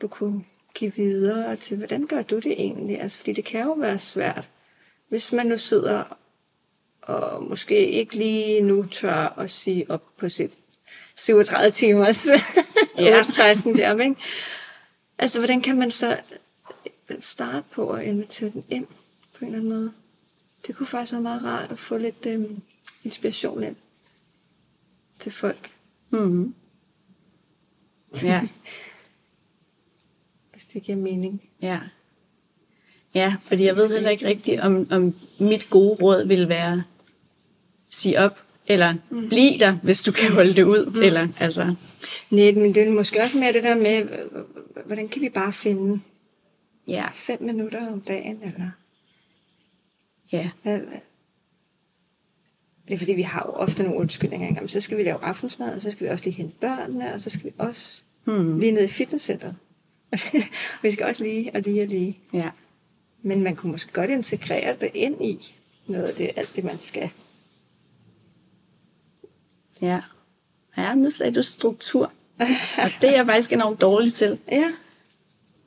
du 0.00 0.08
kunne 0.08 0.44
give 0.74 0.94
videre 0.94 1.56
til, 1.56 1.76
hvordan 1.76 2.06
gør 2.06 2.22
du 2.22 2.38
det 2.38 2.52
egentlig? 2.52 3.00
Altså, 3.00 3.18
fordi 3.18 3.32
det 3.32 3.44
kan 3.44 3.62
jo 3.62 3.72
være 3.72 3.98
svært, 3.98 4.48
hvis 5.08 5.32
man 5.32 5.46
nu 5.46 5.58
sidder 5.58 6.18
og 7.02 7.42
måske 7.42 7.90
ikke 7.90 8.14
lige 8.16 8.60
nu 8.60 8.86
tør 8.86 9.38
at 9.38 9.50
sige 9.50 9.90
op 9.90 10.16
på 10.16 10.28
sit 10.28 10.52
37 11.16 11.70
timers 11.70 12.26
Ja. 12.98 13.22
16 13.22 13.78
job, 13.78 14.00
ikke? 14.00 14.16
Altså, 15.18 15.38
hvordan 15.38 15.60
kan 15.60 15.78
man 15.78 15.90
så 15.90 16.20
starte 17.20 17.64
på 17.70 17.90
at 17.90 18.04
invitere 18.04 18.50
den 18.50 18.64
ind 18.68 18.86
på 19.38 19.44
en 19.44 19.46
eller 19.46 19.58
anden 19.58 19.70
måde? 19.70 19.92
Det 20.66 20.76
kunne 20.76 20.86
faktisk 20.86 21.12
være 21.12 21.22
meget 21.22 21.44
rart 21.44 21.72
at 21.72 21.78
få 21.78 21.96
lidt 21.96 22.26
øhm, 22.26 22.62
inspiration 23.04 23.62
ind 23.62 23.76
til 25.20 25.32
folk, 25.32 25.70
Mm. 26.10 26.54
Ja, 28.22 28.40
hvis 30.52 30.64
det 30.64 30.82
giver 30.82 30.98
mening. 30.98 31.42
ja. 31.62 31.78
Ja, 33.14 33.34
fordi 33.40 33.64
jeg 33.64 33.76
ved 33.76 33.92
heller 33.92 34.10
ikke 34.10 34.26
rigtigt, 34.26 34.60
om, 34.60 34.86
om 34.90 35.14
mit 35.38 35.70
gode 35.70 36.02
råd 36.02 36.26
vil 36.26 36.48
være, 36.48 36.82
sig 37.90 38.18
op, 38.18 38.42
eller 38.66 38.94
mm. 39.10 39.28
bliv 39.28 39.58
der, 39.58 39.78
hvis 39.82 40.02
du 40.02 40.12
kan 40.12 40.32
holde 40.32 40.54
det 40.54 40.62
ud, 40.62 40.86
mm. 40.86 41.02
eller 41.02 41.28
altså, 41.38 41.74
Nej, 42.30 42.52
men 42.52 42.74
det 42.74 42.82
er 42.82 42.90
måske 42.90 43.20
også 43.20 43.38
mere 43.38 43.52
det 43.52 43.64
der 43.64 43.74
med, 43.74 44.04
hvordan 44.86 45.08
kan 45.08 45.22
vi 45.22 45.28
bare 45.28 45.52
finde 45.52 46.00
ja, 46.88 47.06
fem 47.12 47.42
minutter 47.42 47.92
om 47.92 48.00
dagen, 48.00 48.42
eller 48.42 48.70
ja, 50.32 50.50
hvad? 50.62 50.80
Det 52.88 52.94
er 52.94 52.98
fordi, 52.98 53.12
vi 53.12 53.22
har 53.22 53.44
jo 53.46 53.52
ofte 53.52 53.82
nogle 53.82 53.98
undskyldninger. 53.98 54.46
Jamen, 54.54 54.68
så 54.68 54.80
skal 54.80 54.96
vi 54.98 55.02
lave 55.02 55.24
aftensmad, 55.24 55.74
og 55.76 55.82
så 55.82 55.90
skal 55.90 56.06
vi 56.06 56.10
også 56.12 56.24
lige 56.24 56.34
hente 56.34 56.54
børnene, 56.60 57.12
og 57.14 57.20
så 57.20 57.30
skal 57.30 57.44
vi 57.44 57.52
også 57.58 58.02
Hmm. 58.24 58.58
lige 58.58 58.72
ned 58.72 58.84
i 58.84 58.88
fitnesscenteret. 58.88 59.56
vi 60.82 60.90
skal 60.90 61.06
også 61.06 61.22
lige 61.22 61.50
og 61.54 61.60
lige 61.60 61.82
og 61.82 61.88
lige. 61.88 62.18
ja, 62.32 62.50
Men 63.22 63.42
man 63.42 63.56
kunne 63.56 63.72
måske 63.72 63.92
godt 63.92 64.10
integrere 64.10 64.76
det 64.80 64.90
ind 64.94 65.24
i 65.24 65.54
noget 65.86 66.04
af 66.04 66.14
det, 66.14 66.30
alt 66.36 66.56
det, 66.56 66.64
man 66.64 66.78
skal. 66.78 67.10
ja. 69.82 70.00
Ja, 70.76 70.94
nu 70.94 71.10
sagde 71.10 71.32
du 71.34 71.42
struktur, 71.42 72.12
og 72.78 72.88
det 73.02 73.10
er 73.10 73.14
jeg 73.16 73.26
faktisk 73.26 73.52
enormt 73.52 73.80
dårlig 73.80 74.12
til. 74.12 74.38
Ja, 74.52 74.72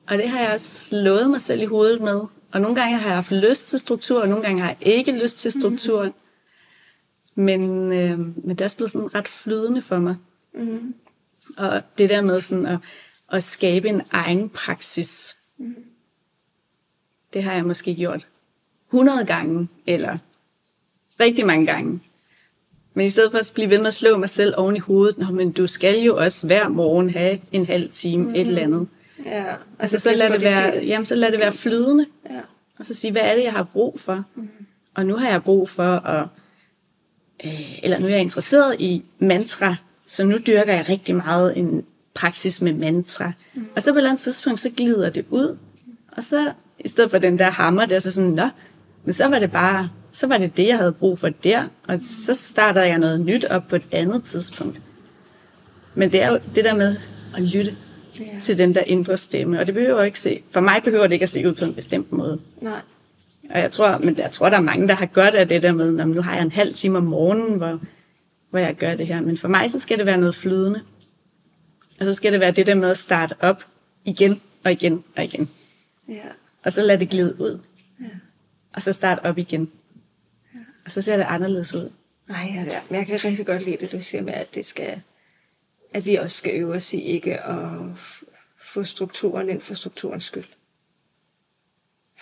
Og 0.08 0.18
det 0.18 0.30
har 0.30 0.40
jeg 0.42 0.52
også 0.54 0.86
slået 0.90 1.30
mig 1.30 1.42
selv 1.42 1.62
i 1.62 1.66
hovedet 1.66 2.02
med. 2.02 2.22
Og 2.52 2.62
nogle 2.62 2.76
gange 2.76 2.98
har 2.98 3.08
jeg 3.08 3.16
haft 3.16 3.32
lyst 3.32 3.68
til 3.68 3.80
struktur, 3.80 4.22
og 4.22 4.28
nogle 4.30 4.44
gange 4.44 4.62
har 4.62 4.70
jeg 4.70 4.78
ikke 4.82 5.12
lyst 5.24 5.38
til 5.38 5.52
struktur. 5.52 6.06
Mm. 6.06 6.12
Men, 7.36 7.62
øh, 7.94 8.20
men 8.20 8.50
det 8.50 8.62
er 8.62 8.66
også 8.66 8.78
blevet 8.78 8.92
sådan 8.92 9.16
ret 9.16 9.28
flydende 9.28 9.82
for 9.82 10.00
mig. 10.00 10.16
mm. 10.54 10.94
Og 11.58 11.82
det 11.98 12.10
der 12.10 12.22
med 12.22 12.42
sådan 12.42 12.66
at, 12.66 12.80
at 13.32 13.44
skabe 13.44 13.90
en 13.90 14.02
egen 14.12 14.50
praksis, 14.50 15.38
mm. 15.58 15.76
det 17.34 17.44
har 17.44 17.54
jeg 17.54 17.66
måske 17.66 17.96
gjort 17.96 18.28
100 18.88 19.26
gange, 19.26 19.68
eller 19.88 20.18
rigtig 21.20 21.46
mange 21.46 21.66
gange. 21.66 22.00
Men 22.94 23.06
i 23.06 23.10
stedet 23.10 23.32
for 23.32 23.38
at 23.38 23.52
blive 23.54 23.70
ved 23.70 23.78
med 23.78 23.88
at 23.88 23.94
slå 23.94 24.18
mig 24.18 24.30
selv 24.30 24.54
oven 24.58 24.76
i 24.76 24.80
hovedet, 24.80 25.18
Nå, 25.18 25.26
men 25.26 25.52
du 25.52 25.68
skal 25.68 26.00
jo 26.00 26.18
også 26.18 26.48
hver 26.48 26.68
morgen 26.68 27.10
have 27.10 27.40
en 27.52 27.66
halv 27.66 27.90
time, 27.92 28.24
mm. 28.24 28.36
et 28.36 28.48
eller 28.48 28.62
andet. 28.62 28.88
ja. 29.26 29.56
Altså, 29.80 30.00
så 30.00 30.14
lad, 30.16 30.32
det 30.32 30.42
være, 30.42 30.84
jamen, 30.86 31.06
så 31.06 31.16
lad 31.16 31.32
det 31.32 31.40
være 31.40 31.54
flydende. 31.54 32.06
Ja. 32.30 32.42
Og 32.80 32.86
så 32.86 32.94
sige, 32.94 33.12
hvad 33.12 33.22
er 33.22 33.36
det, 33.36 33.44
jeg 33.44 33.52
har 33.54 33.64
brug 33.64 34.00
for? 34.00 34.24
Mm. 34.36 34.50
Og 34.94 35.06
nu 35.06 35.16
har 35.16 35.30
jeg 35.30 35.44
brug 35.44 35.70
for 35.70 35.96
at... 35.96 36.28
Øh, 37.46 37.84
eller 37.84 38.00
nu 38.00 38.06
er 38.06 38.10
jeg 38.10 38.20
interesseret 38.22 38.76
i 38.80 39.04
mantra, 39.20 39.76
så 40.08 40.24
nu 40.26 40.38
dyrker 40.48 40.74
jeg 40.74 40.90
rigtig 40.90 41.16
meget 41.16 41.58
en 41.58 41.84
praksis 42.14 42.62
med 42.62 42.74
mantra. 42.74 43.32
Mm. 43.54 43.66
Og 43.76 43.82
så 43.82 43.92
på 43.92 43.96
et 43.96 44.00
eller 44.00 44.10
andet 44.10 44.22
tidspunkt, 44.24 44.60
så 44.60 44.70
glider 44.78 45.10
det 45.10 45.26
ud. 45.30 45.58
Og 46.18 46.24
så, 46.24 46.52
i 46.80 46.88
stedet 46.88 47.12
for 47.12 47.18
den 47.18 47.40
der 47.40 47.50
hammer, 47.50 47.86
der 47.86 48.00
så 48.00 48.12
sådan, 48.12 48.30
nå, 48.30 48.50
men 49.06 49.14
så 49.14 49.28
var 49.28 49.40
det 49.40 49.52
bare, 49.52 49.90
så 50.12 50.28
var 50.28 50.38
det 50.38 50.58
det, 50.58 50.68
jeg 50.68 50.78
havde 50.78 50.92
brug 50.92 51.20
for 51.20 51.30
der. 51.30 51.64
Og 51.88 51.98
så 52.02 52.34
starter 52.34 52.82
jeg 52.84 52.98
noget 52.98 53.22
nyt 53.22 53.46
op 53.46 53.68
på 53.68 53.76
et 53.76 53.84
andet 53.92 54.24
tidspunkt. 54.24 54.82
Men 55.96 56.12
det 56.12 56.22
er 56.22 56.32
jo 56.32 56.40
det 56.56 56.66
der 56.66 56.76
med 56.76 56.96
at 57.36 57.42
lytte 57.42 57.76
Ja. 58.20 58.40
til 58.42 58.58
den 58.58 58.76
der 58.76 58.82
indre 58.82 59.18
stemme. 59.18 59.60
Og 59.60 59.66
det 59.68 59.74
behøver 59.76 60.04
ikke 60.04 60.20
se, 60.20 60.42
for 60.52 60.60
mig 60.60 60.82
behøver 60.84 61.04
det 61.08 61.14
ikke 61.14 61.24
at 61.24 61.30
se 61.30 61.48
ud 61.48 61.54
på 61.54 61.66
en 61.66 61.74
bestemt 61.74 62.12
måde. 62.12 62.40
Nej. 62.62 62.80
Og 63.54 63.60
jeg 63.60 63.72
tror, 63.72 63.98
men 63.98 64.18
jeg 64.18 64.32
tror, 64.32 64.50
der 64.50 64.58
er 64.58 64.62
mange, 64.62 64.88
der 64.88 64.94
har 64.94 65.06
godt 65.06 65.36
af 65.36 65.48
det 65.48 65.64
der 65.64 65.72
med, 65.72 65.92
"Nå, 65.92 66.06
men 66.06 66.16
nu 66.16 66.22
har 66.22 66.34
jeg 66.34 66.44
en 66.44 66.52
halv 66.52 66.74
time 66.74 66.98
om 66.98 67.04
morgenen, 67.04 67.58
hvor, 67.58 67.80
hvor 68.50 68.60
jeg 68.60 68.76
gør 68.76 68.96
det 68.96 69.08
her. 69.08 69.22
Men 69.22 69.38
for 69.38 69.48
mig, 69.48 69.72
så 69.72 69.80
skal 69.80 69.98
det 69.98 70.06
være 70.06 70.18
noget 70.18 70.36
flydende. 70.36 70.82
Og 72.00 72.06
så 72.06 72.14
skal 72.14 72.32
det 72.32 72.40
være 72.40 72.52
det 72.52 72.66
der 72.68 72.76
med 72.76 72.90
at 72.90 72.98
starte 72.98 73.36
op 73.40 73.66
igen 74.06 74.42
og 74.64 74.72
igen 74.72 75.04
og 75.18 75.24
igen. 75.24 75.50
Ja. 76.08 76.28
Og 76.64 76.74
så 76.74 76.82
lade 76.82 77.00
det 77.00 77.10
glide 77.10 77.42
ud. 77.42 77.60
Ja. 78.02 78.06
Og 78.74 78.82
så 78.82 78.94
starte 78.94 79.26
op 79.26 79.38
igen. 79.38 79.72
Og 80.86 80.92
så 80.92 81.02
ser 81.02 81.18
det 81.18 81.26
anderledes 81.30 81.74
ud. 81.74 81.90
Nej, 82.28 82.52
ja, 82.56 82.62
ja. 82.62 82.80
men 82.90 82.98
jeg 83.00 83.08
kan 83.08 83.20
rigtig 83.26 83.46
godt 83.46 83.66
lide 83.66 83.78
det, 83.80 83.92
du 83.92 84.02
siger 84.02 84.22
med, 84.22 84.34
at 84.34 84.56
det 84.56 84.66
skal, 84.66 85.02
at 85.94 86.06
vi 86.06 86.16
også 86.16 86.38
skal 86.38 86.56
øve 86.56 86.74
os 86.74 86.94
i 86.94 87.02
ikke 87.02 87.42
at 87.42 87.58
få 88.62 88.84
strukturen 88.84 89.50
ind 89.50 89.62
for 89.62 89.74
strukturens 89.74 90.24
skyld. 90.24 90.46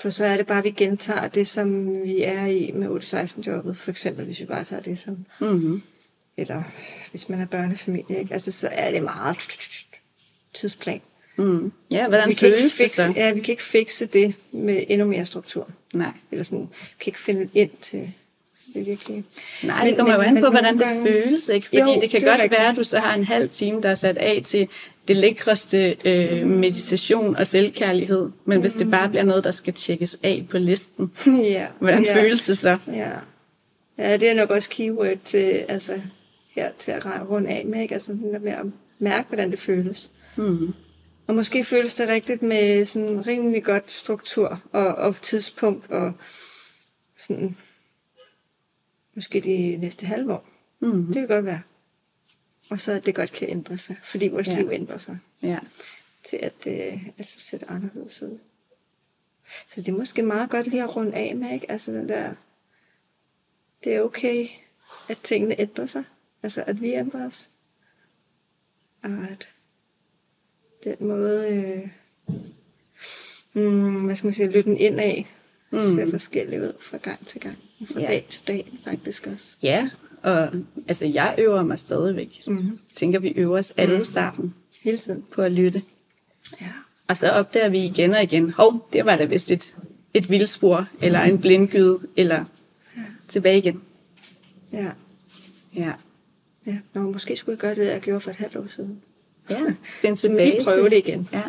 For 0.01 0.09
så 0.09 0.25
er 0.25 0.37
det 0.37 0.47
bare, 0.47 0.57
at 0.57 0.63
vi 0.63 0.71
gentager 0.71 1.27
det, 1.27 1.47
som 1.47 1.93
vi 2.03 2.23
er 2.23 2.45
i 2.45 2.71
med 2.75 2.87
8-16-jobbet. 2.87 3.77
For 3.77 3.91
eksempel, 3.91 4.25
hvis 4.25 4.39
vi 4.39 4.45
bare 4.45 4.63
tager 4.63 4.81
det 4.81 4.99
som, 4.99 5.25
Mm-hmm. 5.39 5.81
eller 6.37 6.63
hvis 7.11 7.29
man 7.29 7.39
er 7.39 7.45
børnefamilie, 7.45 8.19
ikke? 8.19 8.33
Altså, 8.33 8.51
så 8.51 8.69
er 8.71 8.91
det 8.91 9.03
meget 9.03 9.37
tidsplan. 10.53 11.01
Mm. 11.37 11.71
Ja, 11.91 12.07
hvordan 12.07 12.29
vi 12.29 12.35
føles 12.35 12.75
det 12.75 12.89
så? 12.89 13.13
Ja, 13.15 13.33
vi 13.33 13.39
kan 13.39 13.51
ikke 13.51 13.63
fikse 13.63 14.05
det 14.05 14.33
med 14.51 14.83
endnu 14.87 15.07
mere 15.07 15.25
struktur. 15.25 15.69
Nej. 15.93 16.11
Eller 16.31 16.43
sådan, 16.43 16.59
du 16.59 16.67
kan 16.99 17.07
ikke 17.07 17.19
finde 17.19 17.49
ind 17.53 17.69
til, 17.81 18.11
det 18.73 18.81
er 18.81 18.85
virkelig... 18.85 19.23
Nej, 19.63 19.87
det 19.87 19.97
kommer 19.97 20.13
jo 20.13 20.21
an 20.21 20.41
på, 20.41 20.49
hvordan 20.49 20.79
det 20.79 20.87
føles, 21.07 21.49
ikke? 21.49 21.67
Fordi 21.67 21.81
Jo, 21.81 22.01
det 22.01 22.09
kan 22.09 22.21
det 22.21 22.27
godt 22.29 22.41
rigtigt. 22.41 22.59
være, 22.59 22.69
at 22.69 22.75
du 22.75 22.83
så 22.83 22.99
har 22.99 23.15
en 23.15 23.23
halv 23.23 23.49
time, 23.49 23.81
der 23.81 23.89
er 23.89 23.95
sat 23.95 24.17
af 24.17 24.41
til 24.45 24.67
det 25.09 25.17
lækreste 25.17 25.95
øh, 26.05 26.47
meditation 26.47 27.35
og 27.35 27.47
selvkærlighed. 27.47 28.31
Men 28.45 28.61
hvis 28.61 28.73
det 28.73 28.91
bare 28.91 29.09
bliver 29.09 29.23
noget, 29.23 29.43
der 29.43 29.51
skal 29.51 29.73
tjekkes 29.73 30.17
af 30.23 30.45
på 30.49 30.57
listen, 30.57 31.11
ja. 31.25 31.67
hvordan 31.79 32.03
ja. 32.03 32.15
føles 32.15 32.45
det 32.45 32.57
så? 32.57 32.77
Ja. 32.87 33.11
ja, 33.97 34.17
det 34.17 34.29
er 34.29 34.33
nok 34.33 34.49
også 34.49 34.69
keyword 34.69 35.17
til, 35.23 35.65
altså, 35.69 36.01
her 36.55 36.71
til 36.79 36.91
at 36.91 37.05
runde 37.29 37.49
af 37.49 37.65
med, 37.65 37.81
ikke? 37.81 37.93
Altså 37.93 38.11
den 38.11 38.33
der 38.33 38.39
med 38.39 38.51
at 38.51 38.65
mærke, 38.99 39.27
hvordan 39.27 39.51
det 39.51 39.59
føles. 39.59 40.11
Mm. 40.35 40.73
Og 41.27 41.35
måske 41.35 41.63
føles 41.63 41.95
det 41.95 42.09
rigtigt 42.09 42.41
med 42.41 42.85
sådan 42.85 43.27
rimelig 43.27 43.63
godt 43.63 43.91
struktur 43.91 44.61
og, 44.71 44.87
og 44.87 45.21
tidspunkt 45.21 45.91
og 45.91 46.13
sådan 47.17 47.57
måske 49.15 49.39
de 49.39 49.77
næste 49.77 50.05
halve 50.05 50.33
år. 50.33 50.47
Mm. 50.79 51.05
Det 51.05 51.15
kan 51.15 51.27
godt 51.27 51.45
være. 51.45 51.61
Og 52.69 52.79
så 52.79 52.91
at 52.91 53.05
det 53.05 53.15
godt 53.15 53.31
kan 53.31 53.49
ændre 53.49 53.77
sig, 53.77 53.95
fordi 54.03 54.27
vores 54.27 54.47
Ja. 54.47 54.59
liv 54.59 54.69
ændrer 54.71 54.97
sig 54.97 55.17
Ja. 55.41 55.59
til 56.23 56.37
at 56.37 56.63
det 56.63 56.99
altså 57.17 57.39
ser 57.39 57.57
anderledes 57.67 58.21
ud. 58.21 58.39
Så 59.67 59.81
det 59.81 59.89
er 59.89 59.97
måske 59.97 60.21
meget 60.21 60.49
godt 60.49 60.67
lige 60.67 60.83
at 60.83 60.95
runde 60.95 61.13
af 61.13 61.35
med, 61.35 61.53
ikke? 61.53 61.71
Altså 61.71 61.91
den 61.91 62.09
der, 62.09 62.33
det 63.83 63.95
er 63.95 64.01
okay, 64.01 64.47
at 65.09 65.17
tingene 65.23 65.59
ændrer 65.59 65.85
sig. 65.85 66.03
Altså 66.43 66.63
at 66.67 66.81
vi 66.81 66.93
ændrer 66.93 67.25
os. 67.25 67.49
Og 69.03 69.09
at 69.31 69.49
den 70.83 71.07
måde, 71.07 71.49
øh, 71.55 71.89
mm, 73.63 74.05
hvad 74.05 74.15
skal 74.15 74.25
man 74.27 74.33
sige, 74.33 74.49
lytten 74.51 74.77
indad, 74.77 75.23
mm. 75.71 75.77
ser 75.95 76.09
forskellig 76.09 76.61
ud 76.61 76.73
fra 76.79 76.97
gang 76.97 77.27
til 77.27 77.41
gang. 77.41 77.57
Fra 77.91 77.99
ja. 77.99 78.07
dag 78.07 78.25
til 78.29 78.47
dag 78.47 78.71
faktisk 78.83 79.27
også. 79.27 79.57
Ja, 79.63 79.89
og 80.23 80.49
altså 80.87 81.05
jeg 81.05 81.35
øver 81.37 81.63
mig 81.63 81.79
stadigvæk. 81.79 82.41
Mhm. 82.47 82.57
Jeg 82.89 82.95
tænker, 82.95 83.19
vi 83.19 83.27
øver 83.29 83.57
os 83.57 83.71
alle 83.77 84.05
sammen 84.05 84.53
Hele 84.83 84.97
tiden. 84.97 85.23
på 85.31 85.41
at 85.41 85.51
lytte. 85.51 85.81
Ja. 86.61 86.67
Og 87.07 87.17
så 87.17 87.31
opdager 87.31 87.69
vi 87.69 87.79
igen 87.85 88.13
og 88.13 88.23
igen, 88.23 88.49
hov, 88.49 88.89
det 88.93 89.05
var 89.05 89.15
da 89.15 89.25
vist 89.25 89.51
et, 89.51 89.75
et 90.13 90.29
vildspor, 90.29 90.87
eller 91.01 91.21
en 91.21 91.39
blindgyde, 91.41 91.99
eller 92.17 92.45
tilbage 93.27 93.57
igen. 93.57 93.81
Ja. 94.73 94.91
Ja. 95.75 95.93
ja. 96.65 96.77
Nå, 96.93 97.01
måske 97.01 97.35
skulle 97.35 97.53
jeg 97.53 97.59
gøre 97.59 97.75
det, 97.75 97.91
jeg 97.91 98.01
gjorde 98.01 98.19
for 98.19 98.29
et 98.29 98.35
halvt 98.37 98.55
år 98.55 98.67
siden. 98.67 99.01
Ja, 99.49 99.55
find 100.01 100.11
Men 100.11 100.17
tilbage 100.17 100.51
lige 100.51 100.63
prøve 100.63 100.83
til- 100.83 100.91
det 100.91 100.97
igen. 101.07 101.29
Ja, 101.33 101.43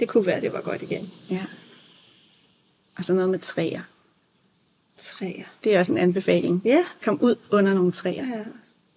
Det 0.00 0.08
kunne 0.08 0.26
være, 0.26 0.40
det 0.40 0.52
var 0.52 0.60
godt 0.60 0.82
igen. 0.82 1.10
ja. 1.30 1.44
Og 2.96 3.04
så 3.04 3.14
noget 3.14 3.30
med 3.30 3.38
træer. 3.38 3.80
Træer. 5.00 5.44
Det 5.64 5.74
er 5.74 5.78
også 5.78 5.92
en 5.92 5.98
anbefaling. 5.98 6.62
Ja. 6.64 6.84
Kom 7.04 7.18
ud 7.22 7.34
under 7.50 7.74
nogle 7.74 7.92
træer. 7.92 8.24
Ja. 8.26 8.44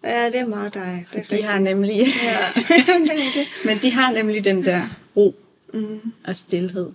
Ja, 0.10 0.26
det 0.26 0.36
er 0.36 0.46
meget. 0.48 0.74
Det 0.74 0.82
er 0.82 1.24
De 1.38 1.44
har 1.44 1.60
nemlig, 1.60 2.06
Ja, 2.24 2.38
men 3.66 3.78
de 3.82 3.92
har 3.92 4.12
nemlig 4.12 4.46
den 4.46 4.64
der 4.66 4.88
ro 5.16 5.36
Mm. 5.74 6.00
og 6.26 6.36
stillhed. 6.36 6.92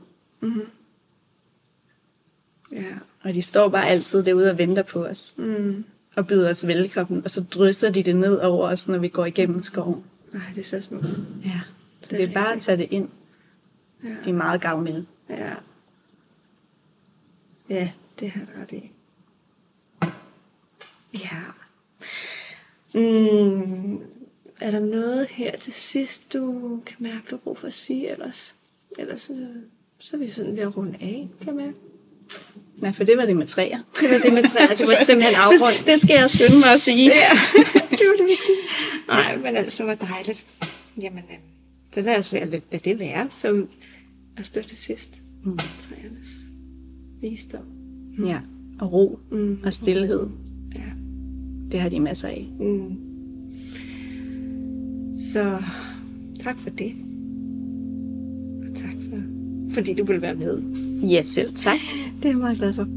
Ja. 2.72 2.84
Og 3.22 3.34
de 3.34 3.42
står 3.42 3.68
bare 3.68 3.86
altid 3.88 4.24
derude 4.24 4.50
og 4.50 4.58
venter 4.58 4.82
på 4.82 5.04
os. 5.06 5.34
Mm. 5.36 5.84
Og 6.16 6.26
byder 6.26 6.50
os 6.50 6.66
velkommen. 6.66 7.24
Og 7.24 7.30
så 7.30 7.40
drysser 7.42 7.90
de 7.90 8.02
det 8.02 8.16
ned 8.16 8.38
over 8.38 8.68
os, 8.68 8.88
når 8.88 8.98
vi 8.98 9.08
går 9.08 9.26
igennem 9.26 9.62
skoven. 9.62 10.02
Nej, 10.32 10.42
det 10.54 10.60
er 10.60 10.64
så 10.64 10.80
smukt. 10.80 11.06
Ja. 11.44 11.60
Så 12.02 12.08
Det 12.10 12.18
det 12.18 12.28
er 12.28 12.32
bare 12.32 12.54
at 12.54 12.60
tage 12.62 12.78
det 12.78 12.88
ind. 12.90 13.08
Ja. 14.04 14.08
De 14.24 14.30
er 14.30 14.34
meget 14.34 14.60
gavmilde. 14.60 15.06
Ja. 15.30 15.50
Ja, 17.70 17.90
det 18.20 18.30
har 18.30 18.40
du 18.40 18.60
ret 18.60 18.72
i. 18.72 18.90
Ja. 21.24 21.40
Mm. 22.94 23.98
Er 24.60 24.70
der 24.70 24.80
noget 24.80 25.26
her 25.30 25.56
til 25.56 25.72
sidst, 25.72 26.32
du 26.32 26.80
kan 26.86 26.96
mærke, 26.98 27.20
du 27.30 27.36
har 27.36 27.36
brug 27.36 27.58
for 27.58 27.66
at 27.66 27.72
sige 27.74 28.10
ellers? 28.12 28.54
Ellers 28.98 29.20
så, 29.20 29.46
så 29.98 30.16
er 30.16 30.20
vi 30.20 30.30
sådan 30.30 30.56
ved 30.56 30.62
at 30.62 30.76
runde 30.76 30.94
af, 31.00 31.28
kan 31.38 31.46
jeg 31.46 31.54
mærke. 31.54 31.74
Nej, 32.76 32.92
for 32.92 33.04
det 33.04 33.16
var 33.16 33.26
det 33.26 33.36
med 33.36 33.46
træer. 33.46 33.78
Det 34.00 34.10
var 34.10 34.18
det 34.18 34.32
med 34.32 34.42
træer. 34.50 34.68
Det 34.74 34.86
var 34.86 34.94
simpelthen 35.06 35.34
afrundt. 35.36 35.78
Det, 35.78 35.86
det 35.86 36.00
skal 36.00 36.14
jeg 36.20 36.30
skynde 36.30 36.58
mig 36.58 36.72
at 36.72 36.80
sige. 36.80 37.06
Ja, 37.08 37.30
det 37.98 38.06
var 38.08 38.16
det 38.18 38.26
vigtige. 38.26 38.58
Nej, 39.08 39.36
men 39.36 39.56
altså, 39.56 39.84
var 39.84 39.94
dejligt. 39.94 40.46
Jamen, 41.00 41.24
øh, 41.30 41.36
så 41.94 42.00
lad 42.02 42.18
os 42.18 42.32
lade, 42.32 42.46
lade 42.50 42.62
det 42.84 42.98
være, 42.98 43.30
som 43.30 43.68
at 44.36 44.46
stå 44.46 44.62
til 44.62 44.76
sidst. 44.76 45.10
Mm. 45.44 45.58
Træernes 45.80 46.28
visdom. 47.20 47.64
Ja. 48.26 48.40
Og 48.80 48.92
ro 48.92 49.18
Mm. 49.30 49.58
og 49.64 49.72
stillhed. 49.72 50.26
Ja. 50.74 50.80
Det 51.72 51.80
har 51.80 51.88
de 51.88 52.00
masser 52.00 52.28
af. 52.28 52.48
Mm. 52.60 52.96
Så 55.32 55.58
tak 56.40 56.58
for 56.58 56.70
det. 56.70 56.92
Og 58.62 58.74
tak 58.74 58.94
for, 59.10 59.22
fordi 59.74 59.94
du 59.94 60.04
ville 60.04 60.22
være 60.22 60.34
med. 60.34 60.62
Ja, 61.08 61.22
selv 61.22 61.54
tak. 61.54 61.78
Det 62.22 62.24
er 62.24 62.28
jeg 62.28 62.38
meget 62.38 62.58
glad 62.58 62.72
for. 62.72 62.88